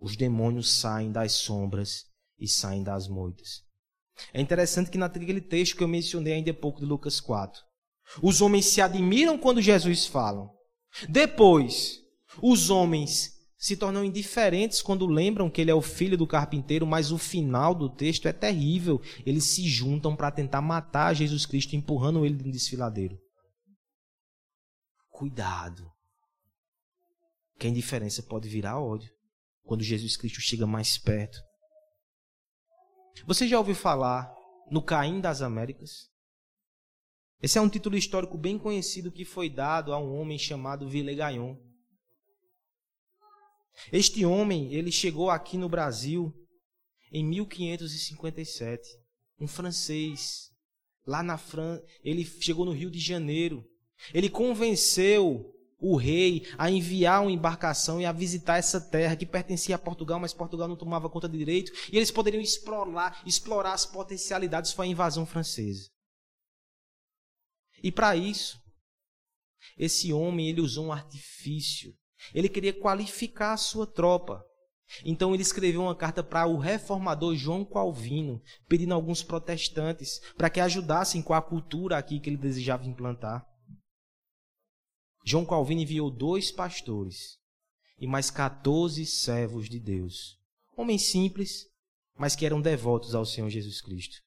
Os 0.00 0.16
demônios 0.16 0.70
saem 0.70 1.12
das 1.12 1.32
sombras 1.32 2.06
e 2.42 2.48
saem 2.48 2.82
das 2.82 3.08
moitas. 3.08 3.62
É 4.34 4.40
interessante 4.40 4.90
que 4.90 4.98
naquele 4.98 5.40
texto 5.40 5.76
que 5.76 5.82
eu 5.82 5.88
mencionei 5.88 6.34
ainda 6.34 6.50
há 6.50 6.54
pouco 6.54 6.80
de 6.80 6.86
Lucas 6.86 7.20
4, 7.20 7.60
os 8.22 8.42
homens 8.42 8.66
se 8.66 8.80
admiram 8.80 9.38
quando 9.38 9.62
Jesus 9.62 10.06
fala. 10.06 10.50
Depois, 11.08 12.02
Os 12.40 12.70
homens 12.70 13.32
se 13.58 13.76
tornam 13.76 14.04
indiferentes 14.04 14.80
quando 14.80 15.06
lembram 15.06 15.50
que 15.50 15.60
ele 15.60 15.70
é 15.70 15.74
o 15.74 15.82
filho 15.82 16.16
do 16.16 16.26
carpinteiro, 16.26 16.86
mas 16.86 17.12
o 17.12 17.18
final 17.18 17.74
do 17.74 17.88
texto 17.88 18.26
é 18.26 18.32
terrível. 18.32 19.00
Eles 19.26 19.44
se 19.44 19.68
juntam 19.68 20.16
para 20.16 20.30
tentar 20.30 20.60
matar 20.60 21.14
Jesus 21.14 21.44
Cristo, 21.44 21.76
empurrando 21.76 22.24
ele 22.24 22.42
no 22.42 22.50
desfiladeiro. 22.50 23.18
Cuidado. 25.10 25.90
Que 27.58 27.66
a 27.66 27.70
indiferença 27.70 28.22
pode 28.22 28.48
virar 28.48 28.80
ódio 28.80 29.10
quando 29.62 29.84
Jesus 29.84 30.16
Cristo 30.16 30.40
chega 30.40 30.66
mais 30.66 30.98
perto. 30.98 31.38
Você 33.26 33.46
já 33.46 33.58
ouviu 33.58 33.74
falar 33.74 34.34
no 34.70 34.82
Caim 34.82 35.20
das 35.20 35.42
Américas? 35.42 36.10
Esse 37.42 37.58
é 37.58 37.60
um 37.60 37.68
título 37.68 37.96
histórico 37.96 38.38
bem 38.38 38.58
conhecido 38.58 39.12
que 39.12 39.24
foi 39.24 39.50
dado 39.50 39.92
a 39.92 39.98
um 39.98 40.14
homem 40.18 40.38
chamado 40.38 40.88
Villegagnon. 40.88 41.56
Este 43.92 44.24
homem, 44.24 44.72
ele 44.72 44.92
chegou 44.92 45.30
aqui 45.30 45.56
no 45.56 45.68
Brasil 45.68 46.32
em 47.12 47.24
1557, 47.24 48.88
um 49.40 49.46
francês. 49.46 50.50
Lá 51.04 51.22
na 51.22 51.36
França, 51.36 51.84
ele 52.04 52.24
chegou 52.24 52.64
no 52.64 52.72
Rio 52.72 52.90
de 52.90 53.00
Janeiro. 53.00 53.68
Ele 54.14 54.30
convenceu 54.30 55.51
o 55.82 55.96
rei 55.96 56.46
a 56.56 56.70
enviar 56.70 57.20
uma 57.20 57.30
embarcação 57.30 58.00
e 58.00 58.06
a 58.06 58.12
visitar 58.12 58.56
essa 58.56 58.80
terra 58.80 59.16
que 59.16 59.26
pertencia 59.26 59.76
a 59.76 59.78
Portugal, 59.78 60.18
mas 60.18 60.32
Portugal 60.32 60.68
não 60.68 60.76
tomava 60.76 61.10
conta 61.10 61.28
de 61.28 61.36
direito, 61.36 61.72
e 61.92 61.96
eles 61.96 62.10
poderiam 62.10 62.40
explorar, 62.40 63.20
explorar 63.26 63.74
as 63.74 63.84
potencialidades 63.84 64.72
foi 64.72 64.86
a 64.86 64.90
invasão 64.90 65.26
francesa. 65.26 65.90
E 67.82 67.90
para 67.90 68.16
isso, 68.16 68.58
esse 69.76 70.12
homem 70.12 70.48
ele 70.48 70.60
usou 70.60 70.86
um 70.86 70.92
artifício 70.92 71.92
ele 72.34 72.48
queria 72.48 72.72
qualificar 72.72 73.52
a 73.52 73.56
sua 73.56 73.86
tropa. 73.86 74.44
Então 75.04 75.32
ele 75.32 75.42
escreveu 75.42 75.82
uma 75.82 75.96
carta 75.96 76.22
para 76.22 76.46
o 76.46 76.58
reformador 76.58 77.34
João 77.34 77.64
Calvino, 77.64 78.42
pedindo 78.68 78.92
alguns 78.92 79.22
protestantes 79.22 80.20
para 80.36 80.50
que 80.50 80.60
ajudassem 80.60 81.22
com 81.22 81.32
a 81.32 81.40
cultura 81.40 81.96
aqui 81.96 82.20
que 82.20 82.28
ele 82.28 82.36
desejava 82.36 82.86
implantar. 82.86 83.46
João 85.24 85.44
Calvino 85.44 85.80
enviou 85.80 86.10
dois 86.10 86.50
pastores 86.50 87.38
e 87.98 88.06
mais 88.06 88.30
14 88.30 89.06
servos 89.06 89.68
de 89.68 89.78
Deus, 89.78 90.38
homens 90.76 91.02
simples, 91.10 91.66
mas 92.16 92.34
que 92.34 92.44
eram 92.44 92.60
devotos 92.60 93.14
ao 93.14 93.24
Senhor 93.24 93.48
Jesus 93.48 93.80
Cristo. 93.80 94.20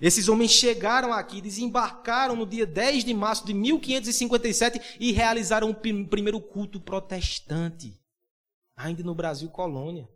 Esses 0.00 0.28
homens 0.28 0.52
chegaram 0.52 1.12
aqui, 1.12 1.40
desembarcaram 1.40 2.36
no 2.36 2.46
dia 2.46 2.66
10 2.66 3.04
de 3.04 3.14
março 3.14 3.44
de 3.46 3.54
1557 3.54 4.98
e 5.00 5.10
realizaram 5.10 5.70
o 5.70 5.74
primeiro 5.74 6.40
culto 6.40 6.80
protestante, 6.80 7.98
ainda 8.76 9.02
no 9.02 9.14
Brasil 9.14 9.48
colônia. 9.48 10.08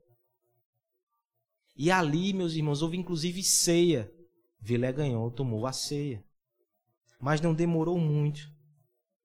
E 1.74 1.90
ali, 1.90 2.32
meus 2.32 2.52
irmãos, 2.52 2.82
houve 2.82 2.96
inclusive 2.96 3.42
ceia. 3.42 4.12
Vilé 4.60 4.92
ganhou, 4.92 5.28
tomou 5.30 5.66
a 5.66 5.72
ceia. 5.72 6.24
Mas 7.18 7.40
não 7.40 7.52
demorou 7.52 7.98
muito 7.98 8.53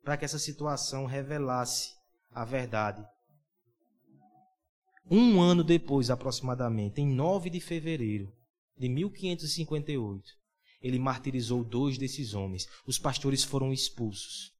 para 0.04 0.18
que 0.18 0.26
essa 0.26 0.40
situação 0.40 1.06
revelasse 1.06 1.94
a 2.32 2.46
verdade. 2.46 3.06
Um 5.10 5.42
ano 5.42 5.64
depois, 5.64 6.10
aproximadamente, 6.10 7.02
em 7.02 7.08
9 7.08 7.50
de 7.50 7.60
fevereiro 7.60 8.32
de 8.78 8.88
1558, 8.88 10.24
ele 10.82 11.00
martirizou 11.00 11.64
dois 11.64 11.98
desses 11.98 12.34
homens. 12.34 12.68
Os 12.86 13.00
pastores 13.00 13.44
foram 13.44 13.74
expulsos. 13.74 14.54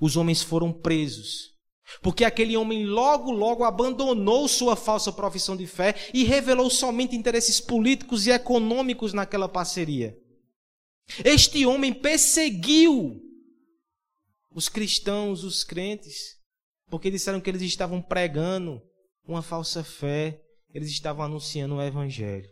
Os 0.00 0.16
homens 0.16 0.42
foram 0.42 0.72
presos. 0.72 1.54
Porque 2.02 2.24
aquele 2.24 2.56
homem 2.56 2.84
logo, 2.84 3.30
logo 3.30 3.62
abandonou 3.62 4.48
sua 4.48 4.74
falsa 4.74 5.12
profissão 5.12 5.56
de 5.56 5.66
fé 5.66 5.94
e 6.12 6.24
revelou 6.24 6.68
somente 6.68 7.14
interesses 7.14 7.60
políticos 7.60 8.26
e 8.26 8.30
econômicos 8.30 9.12
naquela 9.12 9.48
parceria. 9.48 10.18
Este 11.24 11.64
homem 11.64 11.92
perseguiu 11.92 13.22
os 14.56 14.70
cristãos, 14.70 15.44
os 15.44 15.62
crentes, 15.62 16.34
porque 16.88 17.10
disseram 17.10 17.42
que 17.42 17.50
eles 17.50 17.60
estavam 17.60 18.00
pregando 18.00 18.80
uma 19.28 19.42
falsa 19.42 19.84
fé, 19.84 20.40
eles 20.72 20.88
estavam 20.88 21.22
anunciando 21.22 21.74
o 21.74 21.82
evangelho. 21.82 22.48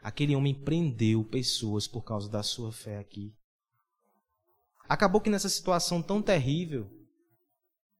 Aquele 0.00 0.36
homem 0.36 0.54
prendeu 0.54 1.24
pessoas 1.24 1.88
por 1.88 2.04
causa 2.04 2.30
da 2.30 2.44
sua 2.44 2.70
fé 2.70 2.98
aqui. 2.98 3.34
Acabou 4.88 5.20
que 5.20 5.28
nessa 5.28 5.48
situação 5.48 6.00
tão 6.00 6.22
terrível, 6.22 6.88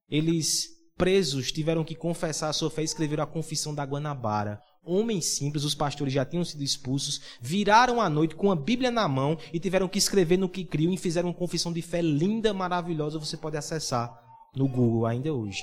eles 0.09 0.68
presos 0.96 1.51
tiveram 1.51 1.85
que 1.85 1.96
confessar 1.96 2.49
a 2.49 2.53
sua 2.53 2.70
fé 2.70 2.83
e 2.83 2.85
escreveram 2.85 3.25
a 3.25 3.27
confissão 3.27 3.75
da 3.75 3.83
Guanabara. 3.83 4.62
Homens 4.83 5.27
simples, 5.27 5.62
os 5.64 5.75
pastores 5.75 6.12
já 6.12 6.25
tinham 6.25 6.45
sido 6.45 6.62
expulsos, 6.62 7.21
viraram 7.40 8.01
à 8.01 8.09
noite 8.09 8.35
com 8.35 8.51
a 8.51 8.57
Bíblia 8.57 8.90
na 8.90 9.07
mão 9.07 9.38
e 9.53 9.61
tiveram 9.61 9.88
que 9.88 9.99
escrever 9.99 10.38
no 10.38 10.49
que 10.49 10.64
criam 10.64 10.93
e 10.93 10.97
fizeram 10.97 11.29
uma 11.29 11.35
confissão 11.35 11.73
de 11.73 11.83
fé 11.83 12.01
linda, 12.01 12.55
maravilhosa. 12.55 13.19
Você 13.19 13.37
pode 13.37 13.57
acessar 13.57 14.19
no 14.57 14.66
Google 14.66 15.07
ainda 15.07 15.33
hoje. 15.33 15.62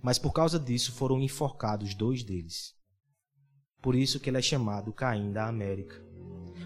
Mas 0.00 0.18
por 0.18 0.32
causa 0.32 0.58
disso 0.58 0.92
foram 0.92 1.20
enforcados 1.20 1.94
dois 1.94 2.22
deles. 2.22 2.74
Por 3.82 3.94
isso 3.94 4.20
que 4.20 4.30
ele 4.30 4.38
é 4.38 4.42
chamado 4.42 4.92
Caim 4.92 5.32
da 5.32 5.48
América. 5.48 6.00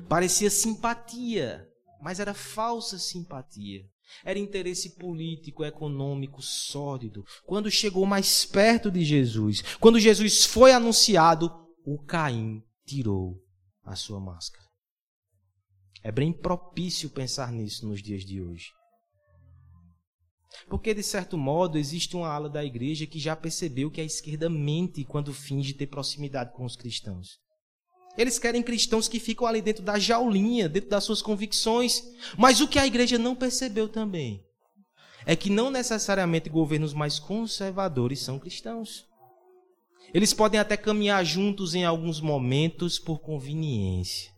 Parecia 0.08 0.50
simpatia, 0.50 1.66
mas 2.02 2.20
era 2.20 2.34
falsa 2.34 2.98
simpatia. 2.98 3.82
Era 4.24 4.38
interesse 4.38 4.90
político, 4.96 5.64
econômico, 5.64 6.42
sórdido. 6.42 7.24
Quando 7.46 7.70
chegou 7.70 8.04
mais 8.04 8.44
perto 8.44 8.90
de 8.90 9.02
Jesus, 9.02 9.62
quando 9.80 9.98
Jesus 9.98 10.44
foi 10.44 10.72
anunciado, 10.72 11.50
o 11.84 11.98
Caim 11.98 12.62
tirou 12.84 13.42
a 13.84 13.96
sua 13.96 14.20
máscara. 14.20 14.66
É 16.02 16.10
bem 16.10 16.32
propício 16.32 17.10
pensar 17.10 17.52
nisso 17.52 17.86
nos 17.86 18.02
dias 18.02 18.24
de 18.24 18.42
hoje. 18.42 18.66
Porque, 20.68 20.92
de 20.92 21.02
certo 21.02 21.38
modo, 21.38 21.78
existe 21.78 22.16
uma 22.16 22.28
ala 22.28 22.48
da 22.48 22.64
igreja 22.64 23.06
que 23.06 23.18
já 23.18 23.34
percebeu 23.34 23.90
que 23.90 24.00
a 24.00 24.04
esquerda 24.04 24.50
mente 24.50 25.04
quando 25.04 25.32
finge 25.32 25.72
ter 25.72 25.86
proximidade 25.86 26.52
com 26.52 26.64
os 26.64 26.76
cristãos. 26.76 27.40
Eles 28.16 28.38
querem 28.38 28.62
cristãos 28.62 29.08
que 29.08 29.18
ficam 29.18 29.46
ali 29.46 29.62
dentro 29.62 29.82
da 29.82 29.98
jaulinha, 29.98 30.68
dentro 30.68 30.90
das 30.90 31.04
suas 31.04 31.22
convicções. 31.22 32.02
Mas 32.36 32.60
o 32.60 32.68
que 32.68 32.78
a 32.78 32.86
igreja 32.86 33.16
não 33.16 33.34
percebeu 33.34 33.88
também 33.88 34.44
é 35.24 35.34
que 35.36 35.48
não 35.48 35.70
necessariamente 35.70 36.50
governos 36.50 36.92
mais 36.92 37.18
conservadores 37.18 38.20
são 38.20 38.38
cristãos. 38.38 39.06
Eles 40.14 40.34
podem 40.34 40.60
até 40.60 40.76
caminhar 40.76 41.24
juntos 41.24 41.74
em 41.74 41.84
alguns 41.84 42.20
momentos 42.20 42.98
por 42.98 43.20
conveniência. 43.20 44.30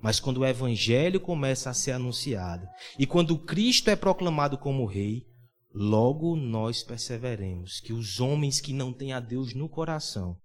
Mas 0.00 0.20
quando 0.20 0.38
o 0.38 0.46
evangelho 0.46 1.20
começa 1.20 1.68
a 1.70 1.74
ser 1.74 1.92
anunciado 1.92 2.66
e 2.98 3.06
quando 3.06 3.38
Cristo 3.38 3.90
é 3.90 3.96
proclamado 3.96 4.56
como 4.56 4.86
rei, 4.86 5.26
logo 5.72 6.36
nós 6.36 6.82
perceberemos 6.82 7.80
que 7.80 7.92
os 7.92 8.20
homens 8.20 8.60
que 8.60 8.72
não 8.72 8.92
têm 8.92 9.12
a 9.12 9.20
Deus 9.20 9.54
no 9.54 9.68
coração, 9.68 10.38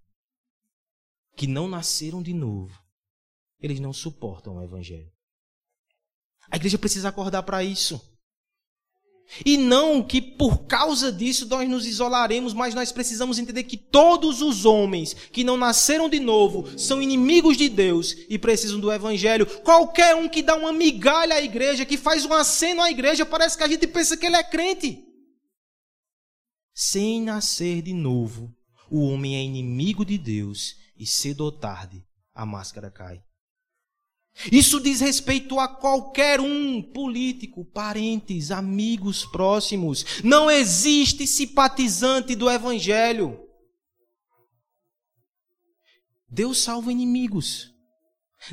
que 1.36 1.48
não 1.48 1.68
nasceram 1.68 2.22
de 2.22 2.34
novo, 2.34 2.78
eles 3.60 3.80
não 3.80 3.94
suportam 3.94 4.58
o 4.58 4.64
evangelho. 4.64 5.12
A 6.50 6.58
igreja 6.58 6.78
precisa 6.78 7.10
acordar 7.10 7.44
para 7.44 7.64
isso. 7.64 8.11
E 9.46 9.56
não 9.58 10.04
que 10.04 10.22
por 10.22 10.66
causa 10.66 11.12
disso 11.12 11.48
nós 11.48 11.70
nos 11.70 11.86
isolaremos, 11.86 12.54
mas 12.54 12.76
nós 12.76 12.92
precisamos 12.92 13.40
entender 13.40 13.64
que 13.64 13.78
todos 13.78 14.42
os 14.42 14.66
homens 14.66 15.14
que 15.14 15.44
não 15.44 15.56
nasceram 15.56 16.10
de 16.10 16.20
novo 16.20 16.68
são 16.78 17.02
inimigos 17.02 17.56
de 17.56 17.70
Deus 17.70 18.16
e 18.30 18.38
precisam 18.38 18.80
do 18.80 18.92
Evangelho. 18.92 19.46
Qualquer 19.62 20.16
um 20.16 20.28
que 20.28 20.42
dá 20.42 20.56
uma 20.56 20.74
migalha 20.74 21.36
à 21.36 21.42
igreja, 21.42 21.86
que 21.86 21.98
faz 21.98 22.26
um 22.26 22.34
aceno 22.34 22.82
à 22.82 22.92
igreja, 22.92 23.26
parece 23.26 23.58
que 23.58 23.64
a 23.64 23.68
gente 23.68 23.88
pensa 23.88 24.18
que 24.18 24.26
ele 24.26 24.36
é 24.36 24.44
crente. 24.44 25.04
Sem 26.74 27.22
nascer 27.22 27.82
de 27.82 27.94
novo, 27.94 28.54
o 28.90 29.02
homem 29.08 29.36
é 29.36 29.42
inimigo 29.42 30.04
de 30.04 30.18
Deus 30.18 30.76
e 30.98 31.06
cedo 31.06 31.42
ou 31.42 31.52
tarde 31.52 32.04
a 32.34 32.46
máscara 32.46 32.92
cai. 32.92 33.22
Isso 34.52 34.80
diz 34.80 35.02
respeito 35.02 35.60
a 35.60 35.68
qualquer 35.68 36.40
um, 36.40 36.82
político, 36.82 37.66
parentes, 37.66 38.50
amigos 38.50 39.26
próximos. 39.26 40.22
Não 40.24 40.50
existe 40.50 41.28
simpatizante 41.28 42.36
do 42.36 42.50
Evangelho. 42.50 43.40
Deus 46.30 46.60
salva 46.60 46.92
inimigos. 46.92 47.72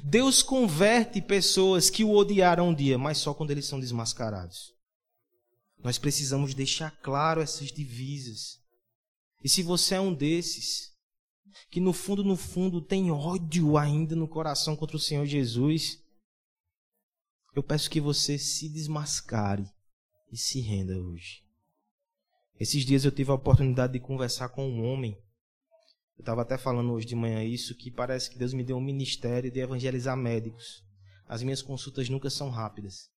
Deus 0.02 0.42
converte 0.42 1.22
pessoas 1.22 1.88
que 1.88 2.04
o 2.04 2.14
odiaram 2.14 2.68
um 2.68 2.74
dia, 2.74 2.98
mas 2.98 3.18
só 3.18 3.32
quando 3.32 3.52
eles 3.52 3.64
são 3.64 3.80
desmascarados. 3.80 4.74
Nós 5.82 5.96
precisamos 5.96 6.54
deixar 6.54 6.90
claro 7.00 7.40
essas 7.40 7.72
divisas. 7.72 8.58
E 9.42 9.48
se 9.48 9.62
você 9.62 9.94
é 9.94 10.00
um 10.00 10.12
desses, 10.12 10.90
que 11.70 11.80
no 11.80 11.92
fundo, 11.92 12.24
no 12.24 12.36
fundo, 12.36 12.80
tem 12.80 13.10
ódio 13.10 13.76
ainda 13.76 14.14
no 14.14 14.28
coração 14.28 14.76
contra 14.76 14.96
o 14.96 15.00
Senhor 15.00 15.26
Jesus, 15.26 16.02
eu 17.54 17.62
peço 17.62 17.90
que 17.90 18.00
você 18.00 18.38
se 18.38 18.68
desmascare 18.68 19.68
e 20.30 20.36
se 20.36 20.60
renda 20.60 20.96
hoje. 20.96 21.42
Esses 22.58 22.84
dias 22.84 23.04
eu 23.04 23.12
tive 23.12 23.30
a 23.30 23.34
oportunidade 23.34 23.92
de 23.92 24.00
conversar 24.00 24.48
com 24.48 24.68
um 24.68 24.84
homem. 24.84 25.16
Eu 26.16 26.22
estava 26.22 26.42
até 26.42 26.58
falando 26.58 26.92
hoje 26.92 27.06
de 27.06 27.14
manhã 27.14 27.42
isso, 27.44 27.76
que 27.76 27.90
parece 27.90 28.30
que 28.30 28.38
Deus 28.38 28.52
me 28.52 28.64
deu 28.64 28.76
um 28.76 28.80
ministério 28.80 29.50
de 29.50 29.60
evangelizar 29.60 30.16
médicos. 30.16 30.84
As 31.28 31.42
minhas 31.42 31.62
consultas 31.62 32.08
nunca 32.08 32.28
são 32.30 32.50
rápidas. 32.50 33.10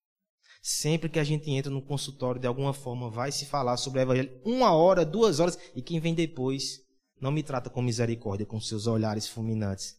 Sempre 0.62 1.10
que 1.10 1.18
a 1.18 1.24
gente 1.24 1.50
entra 1.50 1.72
no 1.72 1.82
consultório, 1.82 2.40
de 2.40 2.46
alguma 2.46 2.74
forma, 2.74 3.10
vai 3.10 3.32
se 3.32 3.48
falar 3.48 3.78
sobre 3.78 4.00
o 4.00 4.04
evangelho. 4.04 4.42
Uma 4.46 4.72
hora, 4.74 5.04
duas 5.04 5.40
horas, 5.40 5.58
e 5.76 5.82
quem 5.82 6.00
vem 6.00 6.14
depois 6.14 6.80
não 7.22 7.32
me 7.32 7.43
trata 7.43 7.69
com 7.69 7.84
misericórdia, 7.84 8.47
com 8.47 8.59
seus 8.59 8.88
olhares 8.88 9.28
fulminantes. 9.28 9.95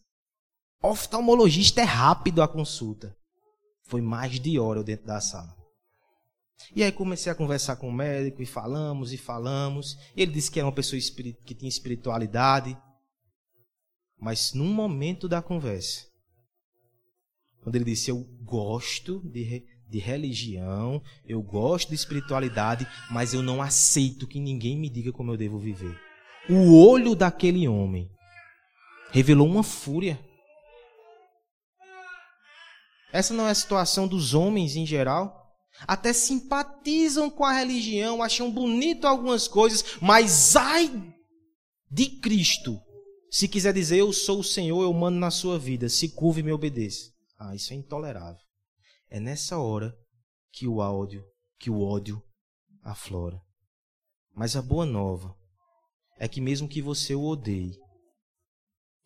Oftalmologista 0.83 1.79
é 1.79 1.85
rápido 1.85 2.41
a 2.41 2.47
consulta. 2.47 3.15
Foi 3.83 4.01
mais 4.01 4.37
de 4.37 4.59
hora 4.59 4.79
eu 4.79 4.83
dentro 4.83 5.07
da 5.07 5.21
sala. 5.21 5.55
E 6.75 6.83
aí 6.83 6.91
comecei 6.91 7.31
a 7.31 7.35
conversar 7.35 7.77
com 7.77 7.87
o 7.87 7.93
médico 7.93 8.41
e 8.41 8.45
falamos 8.45 9.13
e 9.13 9.17
falamos. 9.17 9.97
Ele 10.15 10.33
disse 10.33 10.51
que 10.51 10.59
era 10.59 10.67
uma 10.67 10.75
pessoa 10.75 11.01
que 11.45 11.55
tinha 11.55 11.69
espiritualidade. 11.69 12.77
Mas 14.19 14.53
num 14.53 14.73
momento 14.73 15.27
da 15.27 15.41
conversa, 15.41 16.05
quando 17.61 17.75
ele 17.75 17.85
disse 17.85 18.11
eu 18.11 18.23
gosto 18.41 19.19
de, 19.19 19.65
de 19.87 19.99
religião, 19.99 21.01
eu 21.25 21.41
gosto 21.41 21.89
de 21.89 21.95
espiritualidade, 21.95 22.87
mas 23.09 23.33
eu 23.33 23.41
não 23.41 23.61
aceito 23.61 24.27
que 24.27 24.39
ninguém 24.39 24.77
me 24.77 24.89
diga 24.89 25.11
como 25.11 25.31
eu 25.31 25.37
devo 25.37 25.57
viver. 25.57 25.97
O 26.49 26.77
olho 26.85 27.15
daquele 27.15 27.67
homem 27.67 28.09
revelou 29.11 29.47
uma 29.47 29.63
fúria. 29.63 30.19
Essa 33.11 33.33
não 33.33 33.47
é 33.47 33.51
a 33.51 33.55
situação 33.55 34.07
dos 34.07 34.33
homens 34.33 34.75
em 34.75 34.85
geral 34.85 35.43
até 35.87 36.13
simpatizam 36.13 37.29
com 37.29 37.43
a 37.43 37.53
religião, 37.53 38.21
acham 38.21 38.51
bonito 38.51 39.05
algumas 39.05 39.47
coisas, 39.47 39.97
mas 40.01 40.55
ai 40.55 40.91
de 41.89 42.19
Cristo, 42.19 42.79
se 43.29 43.47
quiser 43.47 43.73
dizer 43.73 43.97
eu 43.97 44.13
sou 44.13 44.39
o 44.39 44.43
Senhor, 44.43 44.83
eu 44.83 44.93
mando 44.93 45.19
na 45.19 45.31
sua 45.31 45.57
vida, 45.57 45.89
se 45.89 46.09
curve 46.09 46.41
e 46.41 46.43
me 46.43 46.51
obedeça. 46.51 47.11
Ah, 47.37 47.55
isso 47.55 47.73
é 47.73 47.75
intolerável. 47.75 48.41
É 49.09 49.19
nessa 49.19 49.57
hora 49.57 49.93
que 50.51 50.67
o 50.67 50.77
ódio, 50.77 51.23
que 51.59 51.69
o 51.69 51.81
ódio 51.81 52.21
aflora. 52.83 53.41
Mas 54.35 54.55
a 54.55 54.61
boa 54.61 54.85
nova 54.85 55.35
é 56.23 56.27
que 56.29 56.39
mesmo 56.39 56.69
que 56.69 56.81
você 56.81 57.13
o 57.13 57.21
odeie, 57.25 57.77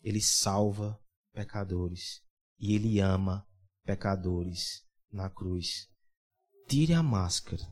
ele 0.04 0.20
salva 0.20 0.96
pecadores 1.32 2.22
e 2.60 2.76
ele 2.76 3.00
ama 3.00 3.44
pecadores 3.84 4.84
na 5.10 5.28
cruz 5.28 5.88
tire 6.68 6.94
a 6.94 7.02
máscara, 7.02 7.66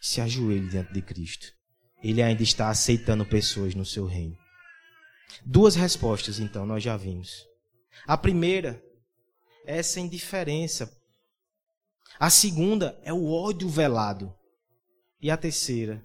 se 0.00 0.22
ajoelhe 0.22 0.70
diante 0.70 0.94
de 0.94 1.02
Cristo. 1.02 1.48
Ele 2.02 2.22
ainda 2.22 2.42
está 2.42 2.70
aceitando 2.70 3.26
pessoas 3.26 3.74
no 3.74 3.84
seu 3.84 4.06
reino. 4.06 4.38
Duas 5.44 5.74
respostas, 5.74 6.40
então, 6.40 6.64
nós 6.64 6.82
já 6.82 6.96
vimos. 6.96 7.46
A 8.06 8.16
primeira 8.16 8.82
é 9.66 9.76
essa 9.76 10.00
indiferença. 10.00 10.90
A 12.18 12.30
segunda 12.30 12.98
é 13.02 13.12
o 13.12 13.30
ódio 13.30 13.68
velado. 13.68 14.34
E 15.20 15.30
a 15.30 15.36
terceira, 15.36 16.02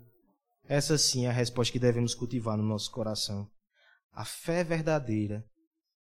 essa 0.68 0.97
sim 0.97 1.26
é 1.26 1.30
a 1.30 1.34
resposta 1.34 1.72
que 1.72 1.80
devemos 1.80 2.16
cultivar 2.16 2.57
no 2.57 2.63
nosso 2.63 2.91
coração. 2.91 3.47
A 4.11 4.26
fé 4.26 4.63
verdadeira 4.63 5.45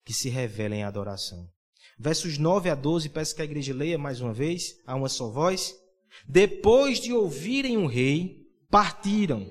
que 0.04 0.12
se 0.12 0.28
revela 0.28 0.74
em 0.74 0.84
adoração. 0.84 1.48
Versos 1.98 2.38
9 2.38 2.70
a 2.70 2.74
12, 2.74 3.08
peço 3.08 3.34
que 3.34 3.42
a 3.42 3.44
igreja 3.44 3.74
leia 3.74 3.98
mais 3.98 4.20
uma 4.20 4.32
vez, 4.32 4.74
a 4.86 4.94
uma 4.94 5.08
só 5.08 5.30
voz. 5.30 5.74
Depois 6.26 6.98
de 6.98 7.12
ouvirem 7.12 7.76
o 7.76 7.86
rei, 7.86 8.46
partiram. 8.70 9.50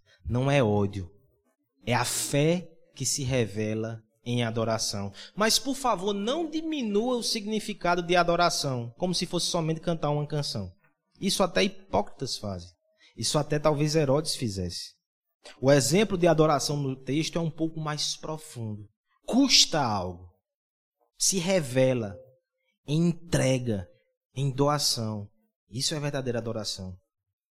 não 0.25 0.49
é 0.49 0.63
ódio, 0.63 1.11
é 1.85 1.93
a 1.93 2.05
fé 2.05 2.69
que 2.95 3.05
se 3.05 3.23
revela 3.23 4.03
em 4.23 4.43
adoração. 4.43 5.11
Mas, 5.35 5.57
por 5.57 5.75
favor, 5.75 6.13
não 6.13 6.49
diminua 6.49 7.17
o 7.17 7.23
significado 7.23 8.01
de 8.01 8.15
adoração, 8.15 8.93
como 8.97 9.13
se 9.13 9.25
fosse 9.25 9.47
somente 9.47 9.79
cantar 9.79 10.09
uma 10.09 10.27
canção. 10.27 10.71
Isso 11.19 11.43
até 11.43 11.63
hipócritas 11.63 12.37
fazem. 12.37 12.69
Isso 13.15 13.37
até 13.37 13.59
talvez 13.59 13.95
Herodes 13.95 14.35
fizesse. 14.35 14.95
O 15.59 15.71
exemplo 15.71 16.17
de 16.17 16.27
adoração 16.27 16.77
no 16.77 16.95
texto 16.95 17.37
é 17.37 17.41
um 17.41 17.49
pouco 17.49 17.79
mais 17.79 18.15
profundo. 18.15 18.87
Custa 19.25 19.81
algo. 19.81 20.29
Se 21.17 21.37
revela 21.37 22.17
em 22.87 23.07
entrega, 23.07 23.87
em 24.35 24.51
doação. 24.51 25.27
Isso 25.69 25.93
é 25.93 25.99
verdadeira 25.99 26.39
adoração. 26.39 26.97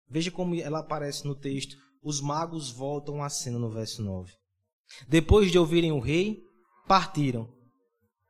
Veja 0.09 0.31
como 0.31 0.55
ela 0.55 0.79
aparece 0.79 1.25
no 1.25 1.35
texto. 1.35 1.77
Os 2.01 2.21
magos 2.21 2.71
voltam 2.71 3.21
à 3.21 3.29
cena 3.29 3.59
no 3.59 3.69
verso 3.69 4.01
9. 4.01 4.33
Depois 5.07 5.51
de 5.51 5.59
ouvirem 5.59 5.91
o 5.91 5.99
rei, 5.99 6.43
partiram. 6.87 7.53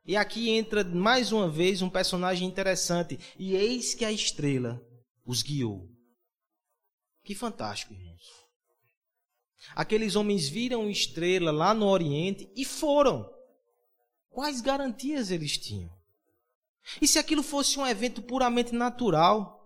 E 0.04 0.16
aqui 0.16 0.50
entra 0.50 0.82
mais 0.84 1.30
uma 1.30 1.48
vez 1.48 1.82
um 1.82 1.88
personagem 1.88 2.48
interessante. 2.48 3.18
E 3.38 3.54
eis 3.54 3.94
que 3.94 4.04
a 4.04 4.12
estrela 4.12 4.82
os 5.24 5.42
guiou. 5.42 5.88
Que 7.22 7.34
fantástico, 7.34 7.94
irmãos. 7.94 8.40
Aqueles 9.74 10.16
homens 10.16 10.48
viram 10.48 10.90
estrela 10.90 11.50
lá 11.50 11.74
no 11.74 11.86
Oriente 11.86 12.50
e 12.56 12.64
foram. 12.64 13.30
Quais 14.30 14.60
garantias 14.60 15.30
eles 15.30 15.58
tinham? 15.58 15.90
E 17.00 17.06
se 17.06 17.18
aquilo 17.18 17.42
fosse 17.42 17.78
um 17.78 17.86
evento 17.86 18.22
puramente 18.22 18.72
natural? 18.72 19.59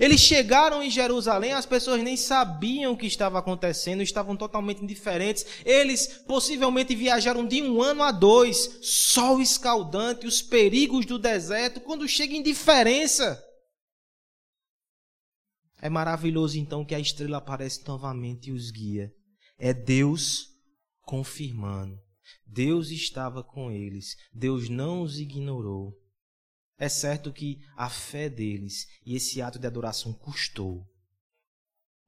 Eles 0.00 0.20
chegaram 0.20 0.82
em 0.82 0.90
Jerusalém, 0.90 1.52
as 1.52 1.66
pessoas 1.66 2.02
nem 2.02 2.16
sabiam 2.16 2.92
o 2.92 2.96
que 2.96 3.06
estava 3.06 3.38
acontecendo, 3.38 4.02
estavam 4.02 4.36
totalmente 4.36 4.82
indiferentes. 4.82 5.46
Eles 5.64 6.06
possivelmente 6.26 6.94
viajaram 6.94 7.46
de 7.46 7.62
um 7.62 7.80
ano 7.80 8.02
a 8.02 8.10
dois, 8.10 8.78
sol 8.82 9.40
escaldante, 9.40 10.26
os 10.26 10.42
perigos 10.42 11.06
do 11.06 11.18
deserto, 11.18 11.80
quando 11.80 12.08
chega 12.08 12.34
indiferença. 12.34 13.42
É 15.80 15.88
maravilhoso 15.88 16.58
então 16.58 16.84
que 16.84 16.94
a 16.94 17.00
estrela 17.00 17.38
aparece 17.38 17.86
novamente 17.86 18.50
e 18.50 18.52
os 18.52 18.70
guia. 18.70 19.12
É 19.56 19.72
Deus 19.72 20.48
confirmando. 21.02 21.98
Deus 22.44 22.90
estava 22.90 23.42
com 23.42 23.70
eles. 23.70 24.16
Deus 24.32 24.68
não 24.68 25.02
os 25.02 25.18
ignorou. 25.18 25.94
É 26.78 26.88
certo 26.88 27.32
que 27.32 27.60
a 27.76 27.90
fé 27.90 28.28
deles 28.28 28.86
e 29.04 29.16
esse 29.16 29.42
ato 29.42 29.58
de 29.58 29.66
adoração 29.66 30.12
custou, 30.12 30.88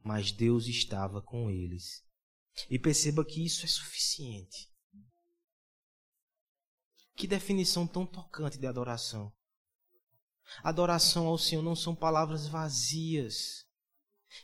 mas 0.02 0.30
Deus 0.30 0.66
estava 0.66 1.20
com 1.20 1.50
eles. 1.50 2.04
E 2.68 2.78
perceba 2.78 3.24
que 3.24 3.44
isso 3.44 3.64
é 3.64 3.68
suficiente. 3.68 4.70
Que 7.16 7.26
definição 7.26 7.86
tão 7.86 8.06
tocante 8.06 8.58
de 8.58 8.66
adoração. 8.66 9.32
Adoração 10.62 11.26
ao 11.26 11.36
Senhor 11.36 11.62
não 11.62 11.74
são 11.76 11.94
palavras 11.94 12.46
vazias 12.46 13.66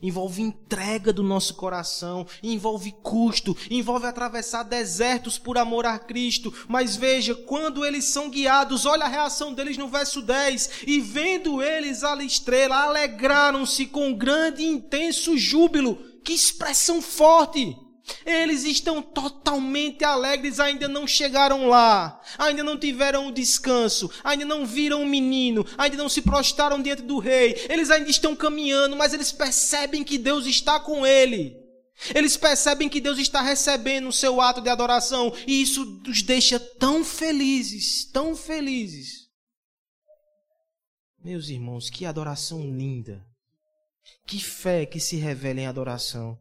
envolve 0.03 0.43
entrega 0.43 1.13
do 1.13 1.23
nosso 1.23 1.55
coração, 1.55 2.27
envolve 2.43 2.93
custo, 3.03 3.57
envolve 3.71 4.07
atravessar 4.07 4.63
desertos 4.63 5.39
por 5.39 5.57
amor 5.59 5.87
a 5.87 5.99
Cristo. 5.99 6.53
Mas 6.69 6.97
veja, 6.97 7.35
quando 7.35 7.85
eles 7.85 8.05
são 8.05 8.29
guiados, 8.29 8.85
olha 8.87 9.05
a 9.05 9.09
reação 9.09 9.55
deles 9.55 9.77
no 9.77 9.89
verso 9.89 10.21
10: 10.23 10.83
E 10.87 11.01
vendo 11.01 11.63
eles 11.63 12.03
a 12.03 12.17
estrela, 12.25 12.83
alegraram-se 12.83 13.87
com 13.87 14.13
grande 14.13 14.63
e 14.63 14.69
intenso 14.69 15.37
júbilo. 15.39 15.97
Que 16.25 16.33
expressão 16.33 17.01
forte! 17.01 17.86
Eles 18.25 18.65
estão 18.65 19.03
totalmente 19.03 20.05
alegres, 20.05 20.61
ainda 20.61 20.87
não 20.87 21.07
chegaram 21.07 21.69
lá, 21.69 22.21
ainda 22.39 22.63
não 22.63 22.79
tiveram 22.79 23.29
o 23.29 23.33
descanso, 23.33 24.11
ainda 24.23 24.45
não 24.45 24.65
viram 24.65 25.03
o 25.03 25.07
menino, 25.07 25.67
ainda 25.77 25.97
não 25.97 26.09
se 26.09 26.23
prostraram 26.23 26.81
diante 26.81 27.03
do 27.03 27.19
rei. 27.19 27.67
Eles 27.69 27.91
ainda 27.91 28.09
estão 28.09 28.37
caminhando, 28.37 28.97
mas 28.97 29.13
eles 29.13 29.33
percebem 29.33 30.05
que 30.05 30.19
Deus 30.19 30.47
está 30.47 30.79
com 30.79 31.05
ele. 31.05 31.57
Eles 32.15 32.37
percebem 32.37 32.89
que 32.89 33.01
Deus 33.01 33.19
está 33.19 33.41
recebendo 33.41 34.09
o 34.09 34.13
seu 34.13 34.41
ato 34.41 34.61
de 34.61 34.69
adoração 34.69 35.33
e 35.47 35.63
isso 35.63 36.03
os 36.07 36.23
deixa 36.23 36.61
tão 36.61 37.03
felizes, 37.03 38.05
tão 38.13 38.37
felizes. 38.37 39.27
Meus 41.25 41.49
irmãos, 41.49 41.91
que 41.91 42.05
adoração 42.05 42.61
linda. 42.61 43.27
Que 44.27 44.39
fé 44.39 44.85
que 44.87 45.01
se 45.01 45.17
revela 45.17 45.61
em 45.61 45.67
adoração. 45.67 46.39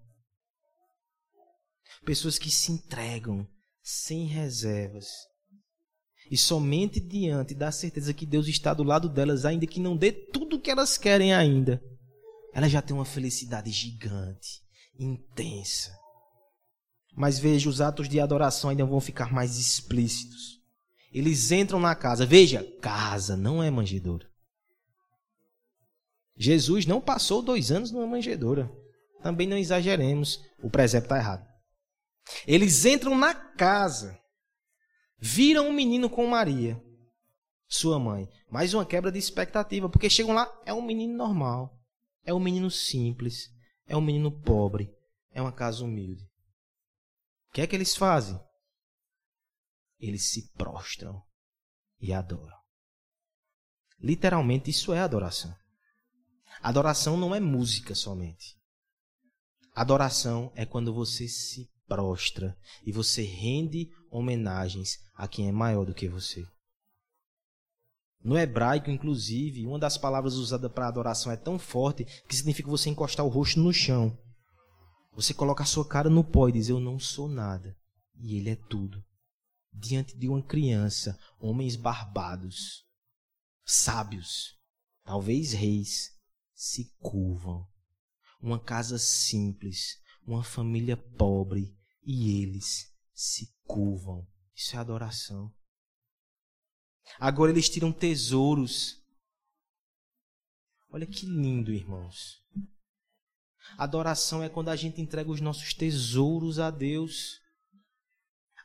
Pessoas 2.05 2.37
que 2.37 2.51
se 2.51 2.71
entregam 2.71 3.47
sem 3.81 4.25
reservas. 4.25 5.07
E 6.29 6.37
somente 6.37 6.99
diante 6.99 7.53
da 7.53 7.71
certeza 7.71 8.13
que 8.13 8.25
Deus 8.25 8.47
está 8.47 8.73
do 8.73 8.83
lado 8.83 9.09
delas, 9.09 9.45
ainda 9.45 9.67
que 9.67 9.79
não 9.79 9.97
dê 9.97 10.11
tudo 10.11 10.55
o 10.55 10.59
que 10.59 10.71
elas 10.71 10.97
querem 10.97 11.33
ainda, 11.33 11.81
elas 12.53 12.71
já 12.71 12.81
têm 12.81 12.95
uma 12.95 13.05
felicidade 13.05 13.69
gigante, 13.71 14.61
intensa. 14.97 15.95
Mas 17.15 17.39
veja, 17.39 17.69
os 17.69 17.81
atos 17.81 18.09
de 18.09 18.19
adoração 18.19 18.69
ainda 18.69 18.85
vão 18.85 18.99
ficar 18.99 19.31
mais 19.31 19.57
explícitos. 19.57 20.59
Eles 21.11 21.51
entram 21.51 21.79
na 21.79 21.95
casa. 21.95 22.25
Veja, 22.25 22.63
casa 22.81 23.37
não 23.37 23.63
é 23.63 23.71
manjedoura. 23.71 24.27
Jesus 26.37 26.85
não 26.85 26.99
passou 26.99 27.41
dois 27.41 27.71
anos 27.71 27.91
numa 27.91 28.05
manjedoura. 28.05 28.69
Também 29.23 29.47
não 29.47 29.57
exageremos, 29.57 30.43
o 30.61 30.69
presépio 30.69 31.05
está 31.05 31.17
errado. 31.17 31.54
Eles 32.47 32.85
entram 32.85 33.17
na 33.17 33.33
casa, 33.33 34.19
viram 35.17 35.69
um 35.69 35.73
menino 35.73 36.09
com 36.09 36.27
Maria, 36.27 36.81
sua 37.67 37.99
mãe. 37.99 38.27
Mais 38.49 38.73
uma 38.73 38.85
quebra 38.85 39.11
de 39.11 39.19
expectativa, 39.19 39.89
porque 39.89 40.09
chegam 40.09 40.33
lá, 40.33 40.51
é 40.65 40.73
um 40.73 40.81
menino 40.81 41.15
normal, 41.15 41.77
é 42.23 42.33
um 42.33 42.39
menino 42.39 42.71
simples, 42.71 43.49
é 43.85 43.95
um 43.95 44.01
menino 44.01 44.31
pobre, 44.41 44.91
é 45.31 45.41
uma 45.41 45.51
casa 45.51 45.83
humilde. 45.83 46.23
O 47.49 47.53
que 47.53 47.61
é 47.61 47.67
que 47.67 47.75
eles 47.75 47.95
fazem? 47.95 48.39
Eles 49.99 50.31
se 50.31 50.51
prostram 50.53 51.21
e 51.99 52.11
adoram. 52.13 52.57
Literalmente, 53.99 54.69
isso 54.69 54.93
é 54.93 54.99
adoração. 54.99 55.55
Adoração 56.61 57.17
não 57.17 57.33
é 57.33 57.39
música 57.39 57.95
somente. 57.95 58.57
Adoração 59.73 60.51
é 60.55 60.65
quando 60.65 60.93
você 60.93 61.27
se 61.27 61.69
prostra 61.87 62.57
e 62.85 62.91
você 62.91 63.23
rende 63.23 63.89
homenagens 64.09 64.99
a 65.15 65.27
quem 65.27 65.47
é 65.47 65.51
maior 65.51 65.85
do 65.85 65.93
que 65.93 66.07
você. 66.07 66.45
No 68.25 68.37
hebraico, 68.37 68.89
inclusive, 68.89 69.67
uma 69.67 69.77
das 69.77 69.99
palavras 69.99 70.33
usadas 70.33 70.71
para 70.71 70.87
adoração 70.87 71.31
é 71.31 71.37
tão 71.37 71.59
forte 71.59 72.05
que 72.27 72.35
significa 72.35 72.67
você 72.67 72.89
encostar 72.89 73.23
o 73.23 73.29
rosto 73.29 73.59
no 73.59 73.71
chão. 73.71 74.17
Você 75.13 75.31
coloca 75.31 75.61
a 75.61 75.67
sua 75.67 75.87
cara 75.87 76.09
no 76.09 76.23
pó 76.23 76.49
e 76.49 76.53
diz: 76.53 76.67
Eu 76.67 76.79
não 76.79 76.97
sou 76.99 77.29
nada. 77.29 77.77
E 78.15 78.35
Ele 78.35 78.49
é 78.49 78.55
tudo. 78.55 79.03
Diante 79.71 80.17
de 80.17 80.27
uma 80.27 80.41
criança, 80.41 81.19
homens 81.39 81.75
barbados, 81.75 82.83
sábios, 83.63 84.57
talvez 85.03 85.53
reis, 85.53 86.09
se 86.55 86.91
curvam. 86.99 87.67
Uma 88.41 88.59
casa 88.59 88.97
simples, 88.97 89.99
uma 90.25 90.43
família 90.43 90.97
pobre, 90.97 91.75
e 92.03 92.41
eles 92.41 92.91
se 93.13 93.47
curvam. 93.63 94.27
Isso 94.55 94.75
é 94.75 94.79
adoração. 94.79 95.51
Agora 97.19 97.51
eles 97.51 97.69
tiram 97.69 97.91
tesouros. 97.91 99.01
Olha 100.89 101.05
que 101.05 101.25
lindo, 101.25 101.71
irmãos. 101.71 102.41
Adoração 103.77 104.43
é 104.43 104.49
quando 104.49 104.69
a 104.69 104.75
gente 104.75 105.01
entrega 105.01 105.29
os 105.29 105.41
nossos 105.41 105.73
tesouros 105.73 106.59
a 106.59 106.69
Deus. 106.69 107.39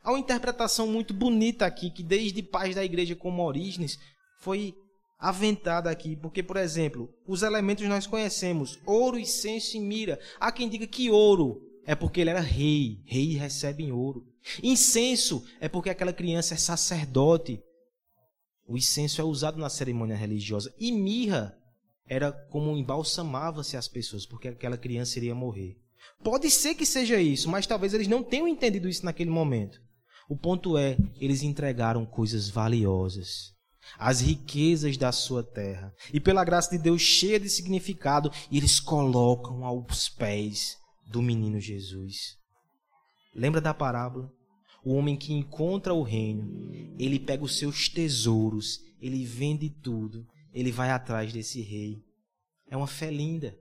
Há 0.03 0.11
uma 0.11 0.21
interpretação 0.21 0.87
muito 0.87 1.13
bonita 1.13 1.67
aqui, 1.67 1.91
que 1.91 2.03
desde 2.03 2.43
pais 2.43 2.75
da 2.75 2.85
igreja 2.85 3.17
como 3.17 3.43
Orígenes 3.43 3.99
foi 4.41 4.75
aventada 5.21 5.91
aqui, 5.91 6.17
porque, 6.17 6.43
por 6.43 6.57
exemplo, 6.57 7.13
os 7.27 7.43
elementos 7.43 7.87
nós 7.87 8.07
conhecemos: 8.07 8.81
ouro, 8.87 9.19
incenso 9.19 9.77
e 9.77 9.81
mira. 9.81 10.19
Há 10.41 10.51
quem 10.51 10.69
diga 10.69 10.87
que 10.87 11.11
ouro 11.11 11.61
é 11.85 11.95
porque 11.95 12.21
ele 12.21 12.31
era 12.31 12.41
rei, 12.41 13.03
rei 13.05 13.35
recebe 13.35 13.85
em 13.85 13.93
ouro. 13.93 14.27
Incenso 14.63 15.45
é 15.61 15.69
porque 15.69 15.91
aquela 15.91 16.13
criança 16.13 16.55
é 16.55 16.57
sacerdote. 16.57 17.63
O 18.67 18.79
incenso 18.79 19.21
é 19.21 19.25
usado 19.25 19.59
na 19.59 19.69
cerimônia 19.69 20.17
religiosa. 20.17 20.73
E 20.79 20.91
mirra 20.91 21.57
era 22.07 22.33
como 22.33 22.77
embalsamava-se 22.77 23.77
as 23.77 23.87
pessoas, 23.87 24.25
porque 24.25 24.49
aquela 24.49 24.79
criança 24.79 25.19
iria 25.19 25.35
morrer. 25.35 25.77
Pode 26.25 26.51
ser 26.51 26.75
que 26.75 26.87
seja 26.87 27.21
isso, 27.21 27.49
mas 27.49 27.67
talvez 27.67 27.93
eles 27.93 28.09
não 28.09 28.23
tenham 28.23 28.49
entendido 28.49 28.89
isso 28.89 29.05
naquele 29.05 29.31
momento. 29.31 29.81
O 30.29 30.37
ponto 30.37 30.79
é, 30.79 30.97
eles 31.21 31.43
entregaram 31.43 32.07
coisas 32.07 32.49
valiosas 32.49 33.55
as 33.99 34.21
riquezas 34.21 34.97
da 34.97 35.13
sua 35.13 35.43
terra. 35.43 35.95
E 36.13 36.21
pela 36.21 36.45
graça 36.45 36.71
de 36.71 36.79
Deus, 36.79 37.03
cheia 37.03 37.39
de 37.39 37.49
significado, 37.49 38.31
eles 38.51 38.81
colocam 38.81 39.65
aos 39.65 40.09
pés 40.09 40.77
do 41.07 41.21
menino 41.21 41.61
Jesus. 41.61 42.37
Lembra 43.35 43.61
da 43.61 43.75
parábola? 43.75 44.31
O 44.85 44.95
homem 44.95 45.17
que 45.17 45.33
encontra 45.33 45.93
o 45.93 46.03
reino, 46.03 46.73
ele 46.99 47.19
pega 47.19 47.45
os 47.45 47.59
seus 47.59 47.89
tesouros, 47.89 48.81
ele 49.01 49.25
vende 49.25 49.69
tudo, 49.69 50.27
ele 50.55 50.73
vai 50.73 50.91
atrás 50.91 51.33
desse 51.33 51.61
rei. 51.61 52.03
É 52.71 52.77
uma 52.77 52.87
fé 52.87 53.11
linda. 53.11 53.59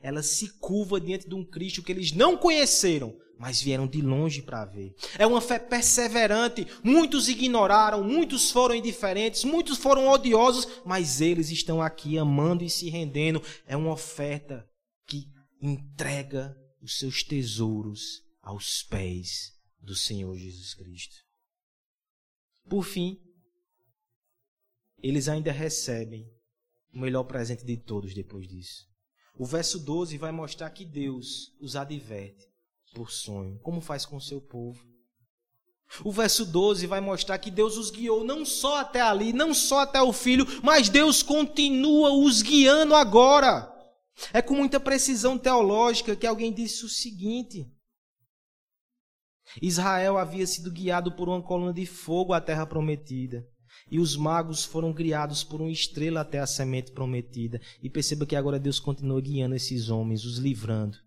Ela 0.00 0.22
se 0.22 0.48
curva 0.58 1.00
diante 1.00 1.28
de 1.28 1.34
um 1.34 1.44
Cristo 1.44 1.82
que 1.82 1.92
eles 1.92 2.12
não 2.12 2.36
conheceram, 2.36 3.14
mas 3.38 3.60
vieram 3.60 3.86
de 3.86 4.00
longe 4.00 4.42
para 4.42 4.64
ver. 4.64 4.94
É 5.18 5.26
uma 5.26 5.40
fé 5.40 5.58
perseverante. 5.58 6.66
Muitos 6.82 7.28
ignoraram, 7.28 8.02
muitos 8.02 8.50
foram 8.50 8.74
indiferentes, 8.74 9.44
muitos 9.44 9.78
foram 9.78 10.08
odiosos, 10.08 10.66
mas 10.84 11.20
eles 11.20 11.50
estão 11.50 11.82
aqui 11.82 12.18
amando 12.18 12.64
e 12.64 12.70
se 12.70 12.88
rendendo. 12.88 13.42
É 13.66 13.76
uma 13.76 13.92
oferta 13.92 14.66
que 15.06 15.26
entrega 15.60 16.56
os 16.80 16.98
seus 16.98 17.22
tesouros 17.22 18.22
aos 18.42 18.82
pés 18.82 19.52
do 19.80 19.94
Senhor 19.94 20.36
Jesus 20.36 20.74
Cristo. 20.74 21.16
Por 22.68 22.84
fim, 22.84 23.18
eles 25.02 25.28
ainda 25.28 25.52
recebem 25.52 26.26
o 26.92 27.00
melhor 27.00 27.24
presente 27.24 27.64
de 27.64 27.76
todos 27.76 28.14
depois 28.14 28.46
disso. 28.46 28.88
O 29.38 29.44
verso 29.44 29.78
12 29.78 30.18
vai 30.18 30.32
mostrar 30.32 30.70
que 30.70 30.84
Deus 30.84 31.52
os 31.60 31.76
adverte 31.76 32.46
por 32.94 33.10
sonho, 33.10 33.58
como 33.60 33.80
faz 33.80 34.04
com 34.04 34.16
o 34.16 34.20
seu 34.20 34.40
povo. 34.40 34.84
O 36.04 36.12
verso 36.12 36.44
12 36.44 36.86
vai 36.86 37.00
mostrar 37.00 37.38
que 37.38 37.50
Deus 37.50 37.76
os 37.76 37.90
guiou 37.90 38.22
não 38.24 38.44
só 38.44 38.78
até 38.78 39.00
ali, 39.00 39.32
não 39.32 39.52
só 39.52 39.80
até 39.80 40.00
o 40.00 40.12
filho, 40.12 40.46
mas 40.62 40.88
Deus 40.88 41.22
continua 41.22 42.12
os 42.12 42.42
guiando 42.42 42.94
agora. 42.94 43.68
É 44.32 44.40
com 44.40 44.54
muita 44.54 44.78
precisão 44.78 45.36
teológica 45.36 46.14
que 46.14 46.26
alguém 46.26 46.52
disse 46.52 46.84
o 46.84 46.88
seguinte: 46.88 47.66
Israel 49.60 50.18
havia 50.18 50.46
sido 50.46 50.70
guiado 50.70 51.12
por 51.12 51.28
uma 51.28 51.42
coluna 51.42 51.72
de 51.72 51.86
fogo 51.86 52.32
à 52.32 52.40
terra 52.40 52.66
prometida. 52.66 53.44
E 53.90 53.98
os 53.98 54.16
magos 54.16 54.64
foram 54.64 54.92
criados 54.92 55.42
por 55.42 55.60
uma 55.60 55.70
estrela 55.70 56.20
até 56.20 56.38
a 56.38 56.46
semente 56.46 56.92
prometida. 56.92 57.60
E 57.82 57.90
perceba 57.90 58.26
que 58.26 58.36
agora 58.36 58.58
Deus 58.58 58.78
continua 58.78 59.20
guiando 59.20 59.54
esses 59.54 59.88
homens, 59.88 60.24
os 60.24 60.38
livrando. 60.38 60.98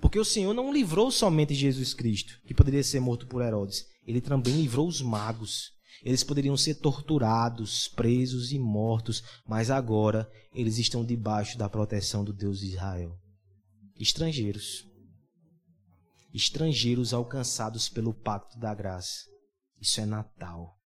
Porque 0.00 0.18
o 0.18 0.24
Senhor 0.24 0.54
não 0.54 0.72
livrou 0.72 1.10
somente 1.10 1.54
Jesus 1.54 1.92
Cristo, 1.92 2.40
que 2.46 2.54
poderia 2.54 2.82
ser 2.82 3.00
morto 3.00 3.26
por 3.26 3.42
Herodes. 3.42 3.84
Ele 4.06 4.20
também 4.20 4.54
livrou 4.54 4.88
os 4.88 5.02
magos. 5.02 5.72
Eles 6.02 6.24
poderiam 6.24 6.56
ser 6.56 6.76
torturados, 6.76 7.88
presos 7.88 8.52
e 8.52 8.58
mortos, 8.58 9.22
mas 9.46 9.70
agora 9.70 10.30
eles 10.54 10.78
estão 10.78 11.04
debaixo 11.04 11.58
da 11.58 11.68
proteção 11.68 12.24
do 12.24 12.32
Deus 12.32 12.60
de 12.60 12.68
Israel. 12.68 13.14
Estrangeiros. 13.98 14.86
Estrangeiros 16.32 17.12
alcançados 17.12 17.88
pelo 17.88 18.14
pacto 18.14 18.58
da 18.58 18.74
graça. 18.74 19.26
Isso 19.78 20.00
é 20.00 20.06
Natal. 20.06 20.79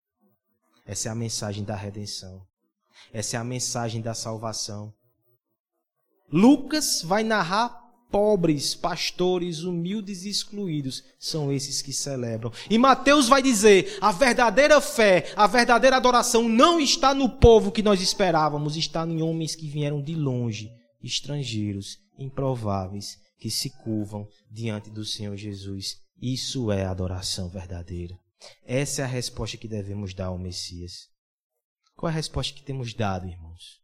Essa 0.85 1.09
é 1.09 1.12
a 1.12 1.14
mensagem 1.14 1.64
da 1.64 1.74
redenção. 1.74 2.43
Essa 3.12 3.37
é 3.37 3.41
a 3.41 3.45
mensagem 3.45 4.01
da 4.01 4.14
salvação. 4.14 4.93
Lucas 6.30 7.03
vai 7.03 7.22
narrar 7.22 7.85
pobres, 8.11 8.76
pastores, 8.76 9.64
humildes 9.64 10.24
e 10.24 10.28
excluídos 10.28 11.03
são 11.18 11.51
esses 11.51 11.82
que 11.82 11.93
celebram. 11.93 12.53
E 12.70 12.78
Mateus 12.78 13.28
vai 13.28 13.43
dizer: 13.43 13.99
a 14.01 14.12
verdadeira 14.12 14.80
fé, 14.80 15.32
a 15.35 15.47
verdadeira 15.47 15.97
adoração 15.97 16.49
não 16.49 16.78
está 16.78 17.12
no 17.12 17.28
povo 17.28 17.72
que 17.72 17.82
nós 17.82 18.01
esperávamos, 18.01 18.76
está 18.76 19.05
em 19.05 19.20
homens 19.20 19.57
que 19.57 19.68
vieram 19.68 20.01
de 20.01 20.14
longe, 20.14 20.70
estrangeiros, 21.03 21.99
improváveis, 22.16 23.18
que 23.39 23.51
se 23.51 23.70
curvam 23.82 24.28
diante 24.49 24.91
do 24.91 25.05
Senhor 25.05 25.37
Jesus. 25.37 25.97
Isso 26.22 26.70
é 26.70 26.87
adoração 26.87 27.49
verdadeira. 27.49 28.16
Essa 28.65 29.03
é 29.03 29.05
a 29.05 29.09
resposta 29.09 29.57
que 29.57 29.69
devemos 29.69 30.15
dar 30.15 30.27
ao 30.27 30.39
Messias. 30.39 31.09
Qual 31.97 32.11
é 32.11 32.13
a 32.13 32.17
resposta 32.17 32.55
que 32.55 32.65
temos 32.65 32.93
dado, 32.95 33.27
irmãos? 33.27 33.83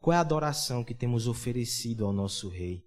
Qual 0.00 0.14
é 0.14 0.16
a 0.16 0.20
adoração 0.20 0.82
que 0.82 0.94
temos 0.94 1.26
oferecido 1.26 2.04
ao 2.04 2.12
nosso 2.12 2.48
Rei? 2.48 2.82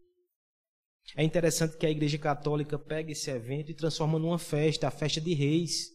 É 1.15 1.23
interessante 1.23 1.77
que 1.77 1.85
a 1.85 1.89
Igreja 1.89 2.17
Católica 2.17 2.77
pega 2.77 3.11
esse 3.11 3.29
evento 3.29 3.71
e 3.71 3.75
transforma 3.75 4.19
numa 4.19 4.37
festa, 4.37 4.87
a 4.87 4.91
festa 4.91 5.21
de 5.21 5.33
reis. 5.33 5.89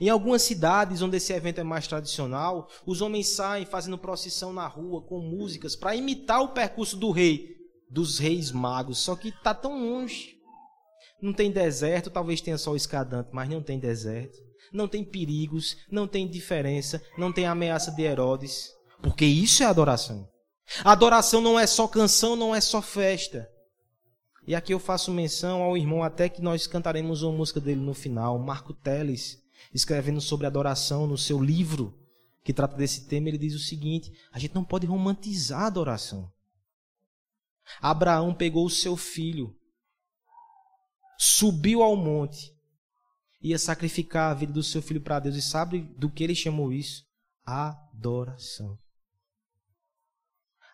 Em 0.00 0.08
algumas 0.08 0.42
cidades 0.42 1.02
onde 1.02 1.16
esse 1.16 1.32
evento 1.32 1.60
é 1.60 1.64
mais 1.64 1.86
tradicional, 1.86 2.68
os 2.86 3.00
homens 3.00 3.28
saem 3.28 3.64
fazendo 3.64 3.98
procissão 3.98 4.52
na 4.52 4.66
rua 4.66 5.02
com 5.02 5.20
músicas 5.20 5.76
para 5.76 5.96
imitar 5.96 6.42
o 6.42 6.52
percurso 6.52 6.96
do 6.96 7.10
rei, 7.10 7.54
dos 7.90 8.18
reis 8.18 8.50
magos, 8.50 8.98
só 8.98 9.14
que 9.14 9.28
está 9.28 9.54
tão 9.54 9.78
longe. 9.78 10.34
Não 11.24 11.32
tem 11.32 11.50
deserto, 11.50 12.10
talvez 12.10 12.42
tenha 12.42 12.58
só 12.58 12.72
o 12.72 12.76
escadante, 12.76 13.30
mas 13.32 13.48
não 13.48 13.62
tem 13.62 13.78
deserto. 13.78 14.36
Não 14.70 14.86
tem 14.86 15.02
perigos, 15.02 15.74
não 15.90 16.06
tem 16.06 16.28
diferença, 16.28 17.02
não 17.16 17.32
tem 17.32 17.46
ameaça 17.46 17.90
de 17.90 18.02
Herodes, 18.02 18.70
porque 19.00 19.24
isso 19.24 19.62
é 19.62 19.66
adoração. 19.66 20.28
Adoração 20.84 21.40
não 21.40 21.58
é 21.58 21.66
só 21.66 21.88
canção, 21.88 22.36
não 22.36 22.54
é 22.54 22.60
só 22.60 22.82
festa. 22.82 23.48
E 24.46 24.54
aqui 24.54 24.74
eu 24.74 24.78
faço 24.78 25.10
menção 25.10 25.62
ao 25.62 25.78
irmão, 25.78 26.02
até 26.02 26.28
que 26.28 26.42
nós 26.42 26.66
cantaremos 26.66 27.22
uma 27.22 27.32
música 27.32 27.58
dele 27.58 27.80
no 27.80 27.94
final, 27.94 28.38
Marco 28.38 28.74
Teles, 28.74 29.42
escrevendo 29.72 30.20
sobre 30.20 30.46
adoração 30.46 31.06
no 31.06 31.16
seu 31.16 31.42
livro 31.42 31.98
que 32.44 32.52
trata 32.52 32.76
desse 32.76 33.06
tema, 33.06 33.28
ele 33.28 33.38
diz 33.38 33.54
o 33.54 33.58
seguinte: 33.58 34.12
a 34.30 34.38
gente 34.38 34.54
não 34.54 34.62
pode 34.62 34.86
romantizar 34.86 35.62
a 35.62 35.68
adoração. 35.68 36.30
Abraão 37.80 38.34
pegou 38.34 38.66
o 38.66 38.70
seu 38.70 38.94
filho, 38.94 39.56
subiu 41.18 41.82
ao 41.82 41.96
monte, 41.96 42.52
ia 43.40 43.58
sacrificar 43.58 44.30
a 44.30 44.34
vida 44.34 44.52
do 44.52 44.62
seu 44.62 44.80
filho 44.80 45.00
para 45.00 45.20
Deus, 45.20 45.36
e 45.36 45.42
sabe 45.42 45.80
do 45.98 46.10
que 46.10 46.24
ele 46.24 46.34
chamou 46.34 46.72
isso? 46.72 47.04
Adoração. 47.44 48.78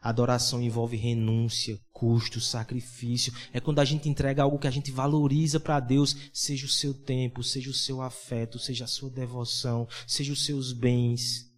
Adoração 0.00 0.62
envolve 0.62 0.96
renúncia, 0.96 1.78
custo, 1.92 2.40
sacrifício. 2.40 3.34
É 3.52 3.60
quando 3.60 3.80
a 3.80 3.84
gente 3.84 4.08
entrega 4.08 4.42
algo 4.42 4.58
que 4.58 4.66
a 4.66 4.70
gente 4.70 4.90
valoriza 4.90 5.60
para 5.60 5.78
Deus, 5.78 6.16
seja 6.32 6.64
o 6.64 6.70
seu 6.70 6.94
tempo, 6.94 7.42
seja 7.42 7.70
o 7.70 7.74
seu 7.74 8.00
afeto, 8.00 8.58
seja 8.58 8.84
a 8.84 8.88
sua 8.88 9.10
devoção, 9.10 9.86
seja 10.06 10.32
os 10.32 10.46
seus 10.46 10.72
bens, 10.72 11.50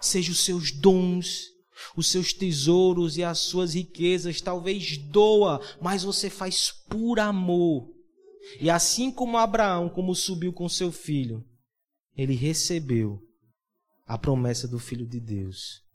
seja 0.00 0.32
os 0.32 0.40
seus 0.40 0.72
dons, 0.72 1.44
os 1.96 2.08
seus 2.08 2.32
tesouros 2.32 3.16
e 3.16 3.22
as 3.22 3.38
suas 3.38 3.74
riquezas. 3.74 4.40
Talvez 4.40 4.96
doa, 4.96 5.60
mas 5.80 6.02
você 6.02 6.28
faz 6.28 6.72
por 6.88 7.20
amor. 7.20 7.95
E 8.60 8.70
assim 8.70 9.10
como 9.10 9.38
Abraão, 9.38 9.88
como 9.88 10.14
subiu 10.14 10.52
com 10.52 10.68
seu 10.68 10.92
filho, 10.92 11.44
ele 12.16 12.34
recebeu 12.34 13.20
a 14.06 14.16
promessa 14.16 14.68
do 14.68 14.78
Filho 14.78 15.06
de 15.06 15.20
Deus 15.20 15.86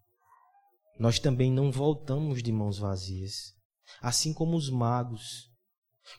nós 1.02 1.18
também 1.18 1.52
não 1.52 1.72
voltamos 1.72 2.44
de 2.44 2.52
mãos 2.52 2.78
vazias. 2.78 3.56
Assim 4.00 4.32
como 4.32 4.56
os 4.56 4.70
magos, 4.70 5.50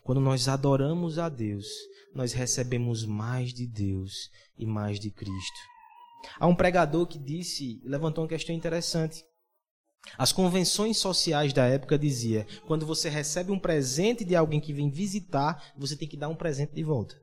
quando 0.02 0.20
nós 0.20 0.48
adoramos 0.48 1.20
a 1.20 1.28
Deus, 1.28 1.66
nós 2.12 2.32
recebemos 2.32 3.04
mais 3.04 3.54
de 3.54 3.64
Deus 3.64 4.28
e 4.58 4.66
mais 4.66 4.98
de 4.98 5.08
Cristo. 5.08 5.60
Há 6.36 6.48
um 6.48 6.56
pregador 6.56 7.06
que 7.06 7.16
disse, 7.16 7.80
levantou 7.84 8.24
uma 8.24 8.28
questão 8.28 8.52
interessante. 8.52 9.24
As 10.18 10.32
convenções 10.32 10.98
sociais 10.98 11.53
da 11.53 11.66
época 11.66 11.98
dizia: 11.98 12.46
quando 12.66 12.84
você 12.84 13.09
recebe 13.09 13.50
um 13.50 13.59
presente 13.59 14.24
de 14.24 14.34
alguém 14.34 14.61
que 14.61 14.72
vem 14.72 14.90
visitar, 14.90 15.72
você 15.76 15.96
tem 15.96 16.09
que 16.09 16.16
dar 16.16 16.28
um 16.28 16.36
presente 16.36 16.74
de 16.74 16.82
volta. 16.82 17.20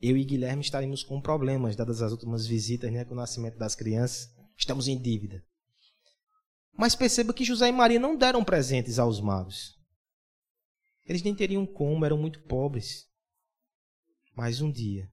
Eu 0.00 0.16
e 0.16 0.24
Guilherme 0.24 0.62
estaremos 0.62 1.02
com 1.02 1.20
problemas, 1.20 1.76
dadas 1.76 2.02
as 2.02 2.12
últimas 2.12 2.46
visitas 2.46 2.92
né, 2.92 3.04
com 3.04 3.14
o 3.14 3.16
nascimento 3.16 3.56
das 3.56 3.74
crianças. 3.74 4.28
Estamos 4.56 4.86
em 4.86 5.00
dívida. 5.00 5.42
Mas 6.76 6.94
perceba 6.94 7.32
que 7.32 7.44
José 7.44 7.68
e 7.68 7.72
Maria 7.72 8.00
não 8.00 8.16
deram 8.16 8.44
presentes 8.44 8.98
aos 8.98 9.20
magos. 9.20 9.74
Eles 11.06 11.22
nem 11.22 11.34
teriam 11.34 11.64
como, 11.64 12.04
eram 12.04 12.18
muito 12.18 12.42
pobres. 12.42 13.06
Mas 14.36 14.60
um 14.60 14.70
dia, 14.70 15.08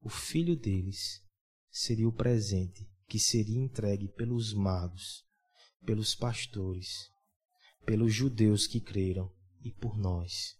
o 0.00 0.08
filho 0.08 0.56
deles 0.56 1.22
seria 1.70 2.08
o 2.08 2.12
presente 2.12 2.86
que 3.06 3.18
seria 3.18 3.58
entregue 3.58 4.08
pelos 4.08 4.52
magos, 4.52 5.24
pelos 5.84 6.14
pastores, 6.14 7.10
pelos 7.84 8.12
judeus 8.12 8.66
que 8.66 8.80
creram 8.80 9.30
e 9.64 9.72
por 9.72 9.96
nós. 9.96 10.56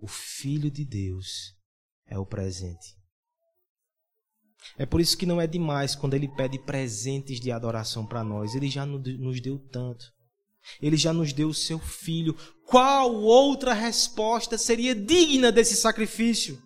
O 0.00 0.06
Filho 0.06 0.70
de 0.70 0.84
Deus 0.84 1.54
é 2.06 2.18
o 2.18 2.26
presente. 2.26 2.96
É 4.78 4.86
por 4.86 5.00
isso 5.00 5.16
que 5.16 5.26
não 5.26 5.40
é 5.40 5.46
demais 5.46 5.94
quando 5.94 6.14
ele 6.14 6.28
pede 6.28 6.58
presentes 6.58 7.38
de 7.38 7.50
adoração 7.50 8.06
para 8.06 8.24
nós. 8.24 8.54
Ele 8.54 8.68
já 8.68 8.86
nos 8.86 9.40
deu 9.40 9.58
tanto. 9.58 10.12
Ele 10.80 10.96
já 10.96 11.12
nos 11.12 11.32
deu 11.32 11.48
o 11.48 11.54
seu 11.54 11.78
filho. 11.78 12.34
Qual 12.66 13.14
outra 13.14 13.74
resposta 13.74 14.56
seria 14.56 14.94
digna 14.94 15.52
desse 15.52 15.76
sacrifício? 15.76 16.60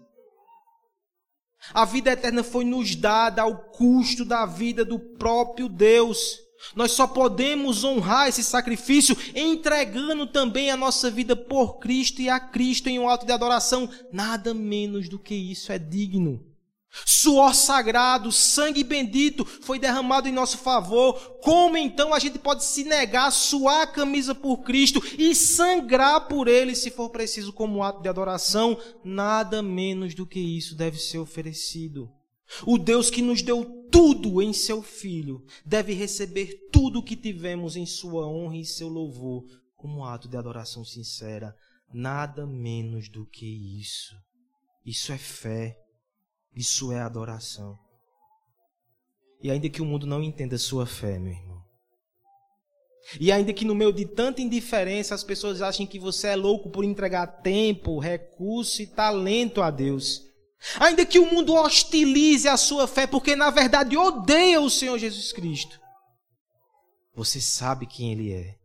A 1.74 1.84
vida 1.84 2.12
eterna 2.12 2.44
foi 2.44 2.64
nos 2.64 2.94
dada 2.94 3.42
ao 3.42 3.70
custo 3.70 4.24
da 4.24 4.46
vida 4.46 4.84
do 4.84 4.98
próprio 5.16 5.68
Deus. 5.68 6.38
Nós 6.74 6.92
só 6.92 7.06
podemos 7.06 7.84
honrar 7.84 8.28
esse 8.28 8.42
sacrifício 8.42 9.16
entregando 9.34 10.26
também 10.26 10.70
a 10.70 10.76
nossa 10.76 11.10
vida 11.10 11.36
por 11.36 11.78
Cristo 11.78 12.20
e 12.20 12.28
a 12.28 12.40
Cristo 12.40 12.88
em 12.88 12.98
um 12.98 13.08
ato 13.08 13.26
de 13.26 13.32
adoração. 13.32 13.88
Nada 14.12 14.52
menos 14.52 15.08
do 15.08 15.18
que 15.18 15.34
isso 15.34 15.72
é 15.72 15.78
digno. 15.78 16.48
Suor 17.04 17.54
sagrado, 17.54 18.32
sangue 18.32 18.82
bendito 18.82 19.44
foi 19.44 19.78
derramado 19.78 20.28
em 20.28 20.32
nosso 20.32 20.58
favor. 20.58 21.14
Como 21.42 21.76
então 21.76 22.14
a 22.14 22.18
gente 22.18 22.38
pode 22.38 22.64
se 22.64 22.82
negar 22.84 23.28
a 23.28 23.30
suar 23.30 23.82
a 23.82 23.86
camisa 23.86 24.34
por 24.34 24.58
Cristo 24.58 25.02
e 25.18 25.34
sangrar 25.34 26.26
por 26.28 26.48
Ele, 26.48 26.74
se 26.74 26.90
for 26.90 27.10
preciso, 27.10 27.52
como 27.52 27.82
ato 27.82 28.02
de 28.02 28.08
adoração? 28.08 28.78
Nada 29.04 29.62
menos 29.62 30.14
do 30.14 30.26
que 30.26 30.40
isso 30.40 30.74
deve 30.74 30.98
ser 30.98 31.18
oferecido. 31.18 32.10
O 32.64 32.78
Deus 32.78 33.10
que 33.10 33.20
nos 33.20 33.42
deu 33.42 33.77
tudo 33.90 34.40
em 34.42 34.52
seu 34.52 34.82
Filho 34.82 35.44
deve 35.64 35.92
receber 35.92 36.68
tudo 36.72 37.02
que 37.02 37.16
tivemos 37.16 37.76
em 37.76 37.86
Sua 37.86 38.26
honra 38.26 38.56
e 38.56 38.64
seu 38.64 38.88
louvor, 38.88 39.44
como 39.76 40.04
ato 40.04 40.28
de 40.28 40.36
adoração 40.36 40.84
sincera. 40.84 41.54
Nada 41.92 42.46
menos 42.46 43.08
do 43.08 43.26
que 43.26 43.80
isso. 43.80 44.14
Isso 44.84 45.12
é 45.12 45.18
fé. 45.18 45.78
Isso 46.54 46.92
é 46.92 47.00
adoração. 47.00 47.78
E 49.42 49.50
ainda 49.50 49.68
que 49.68 49.80
o 49.80 49.84
mundo 49.84 50.06
não 50.06 50.22
entenda 50.22 50.58
sua 50.58 50.86
fé, 50.86 51.18
meu 51.18 51.32
irmão. 51.32 51.62
E 53.20 53.32
ainda 53.32 53.52
que 53.52 53.64
no 53.64 53.74
meio 53.74 53.92
de 53.92 54.04
tanta 54.04 54.42
indiferença 54.42 55.14
as 55.14 55.24
pessoas 55.24 55.62
achem 55.62 55.86
que 55.86 55.98
você 55.98 56.28
é 56.28 56.36
louco 56.36 56.68
por 56.68 56.84
entregar 56.84 57.26
tempo, 57.26 57.98
recurso 57.98 58.82
e 58.82 58.86
talento 58.86 59.62
a 59.62 59.70
Deus. 59.70 60.27
Ainda 60.80 61.06
que 61.06 61.18
o 61.18 61.30
mundo 61.30 61.54
hostilize 61.54 62.48
a 62.48 62.56
sua 62.56 62.86
fé 62.86 63.06
porque 63.06 63.36
na 63.36 63.50
verdade 63.50 63.96
odeia 63.96 64.60
o 64.60 64.70
Senhor 64.70 64.98
Jesus 64.98 65.32
Cristo. 65.32 65.80
Você 67.14 67.40
sabe 67.40 67.86
quem 67.86 68.12
Ele 68.12 68.32
é. 68.32 68.58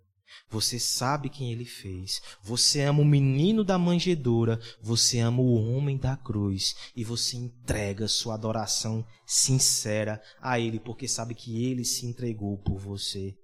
Você 0.54 0.80
sabe 0.80 1.30
quem 1.30 1.52
ele 1.52 1.66
fez. 1.66 2.22
Você 2.44 2.82
ama 2.82 3.02
o 3.02 3.06
menino 3.06 3.64
da 3.64 3.76
manjedoura. 3.76 4.62
Você 4.80 5.18
ama 5.18 5.42
o 5.42 5.56
homem 5.56 5.98
da 5.98 6.16
cruz. 6.16 6.76
E 6.96 7.04
você 7.04 7.38
entrega 7.38 8.08
sua 8.08 8.36
adoração 8.36 9.04
sincera 9.26 10.22
a 10.40 10.60
ele, 10.60 10.80
porque 10.80 11.08
sabe 11.08 11.34
que 11.34 11.66
ele 11.66 11.84
se 11.84 12.06
entregou 12.06 12.56
por 12.60 12.78
você. 12.78 13.36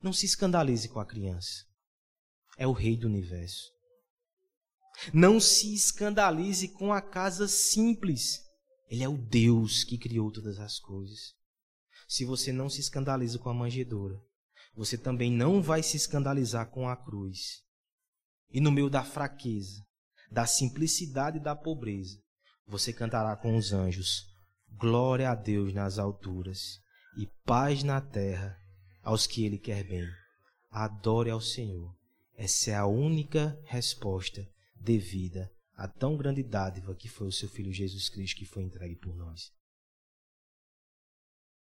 Não 0.00 0.12
se 0.12 0.26
escandalize 0.26 0.88
com 0.88 1.00
a 1.00 1.04
criança. 1.04 1.64
É 2.56 2.68
o 2.68 2.72
rei 2.72 2.96
do 2.96 3.08
universo. 3.08 3.73
Não 5.12 5.40
se 5.40 5.74
escandalize 5.74 6.68
com 6.68 6.92
a 6.92 7.00
casa 7.00 7.48
simples. 7.48 8.40
Ele 8.88 9.02
é 9.02 9.08
o 9.08 9.18
Deus 9.18 9.84
que 9.84 9.98
criou 9.98 10.30
todas 10.30 10.58
as 10.58 10.78
coisas. 10.78 11.34
Se 12.08 12.24
você 12.24 12.52
não 12.52 12.68
se 12.68 12.80
escandaliza 12.80 13.38
com 13.38 13.48
a 13.48 13.54
manjedoura, 13.54 14.20
você 14.74 14.98
também 14.98 15.30
não 15.30 15.62
vai 15.62 15.82
se 15.82 15.96
escandalizar 15.96 16.70
com 16.70 16.88
a 16.88 16.96
cruz. 16.96 17.62
E 18.50 18.60
no 18.60 18.70
meio 18.70 18.90
da 18.90 19.02
fraqueza, 19.02 19.84
da 20.30 20.46
simplicidade 20.46 21.38
e 21.38 21.42
da 21.42 21.56
pobreza, 21.56 22.18
você 22.66 22.92
cantará 22.92 23.36
com 23.36 23.56
os 23.56 23.72
anjos: 23.72 24.26
Glória 24.68 25.30
a 25.30 25.34
Deus 25.34 25.72
nas 25.72 25.98
alturas 25.98 26.80
e 27.16 27.26
paz 27.44 27.82
na 27.82 28.00
terra 28.00 28.56
aos 29.02 29.26
que 29.26 29.44
Ele 29.44 29.58
quer 29.58 29.84
bem. 29.84 30.06
Adore 30.70 31.30
ao 31.30 31.40
Senhor. 31.40 31.94
Essa 32.36 32.72
é 32.72 32.74
a 32.74 32.86
única 32.86 33.58
resposta 33.64 34.44
devida 34.84 35.50
à 35.74 35.88
tão 35.88 36.16
grande 36.16 36.42
dádiva 36.42 36.94
que 36.94 37.08
foi 37.08 37.26
o 37.26 37.32
seu 37.32 37.48
Filho 37.48 37.72
Jesus 37.72 38.08
Cristo 38.08 38.36
que 38.36 38.44
foi 38.44 38.62
entregue 38.62 38.94
por 38.94 39.16
nós. 39.16 39.50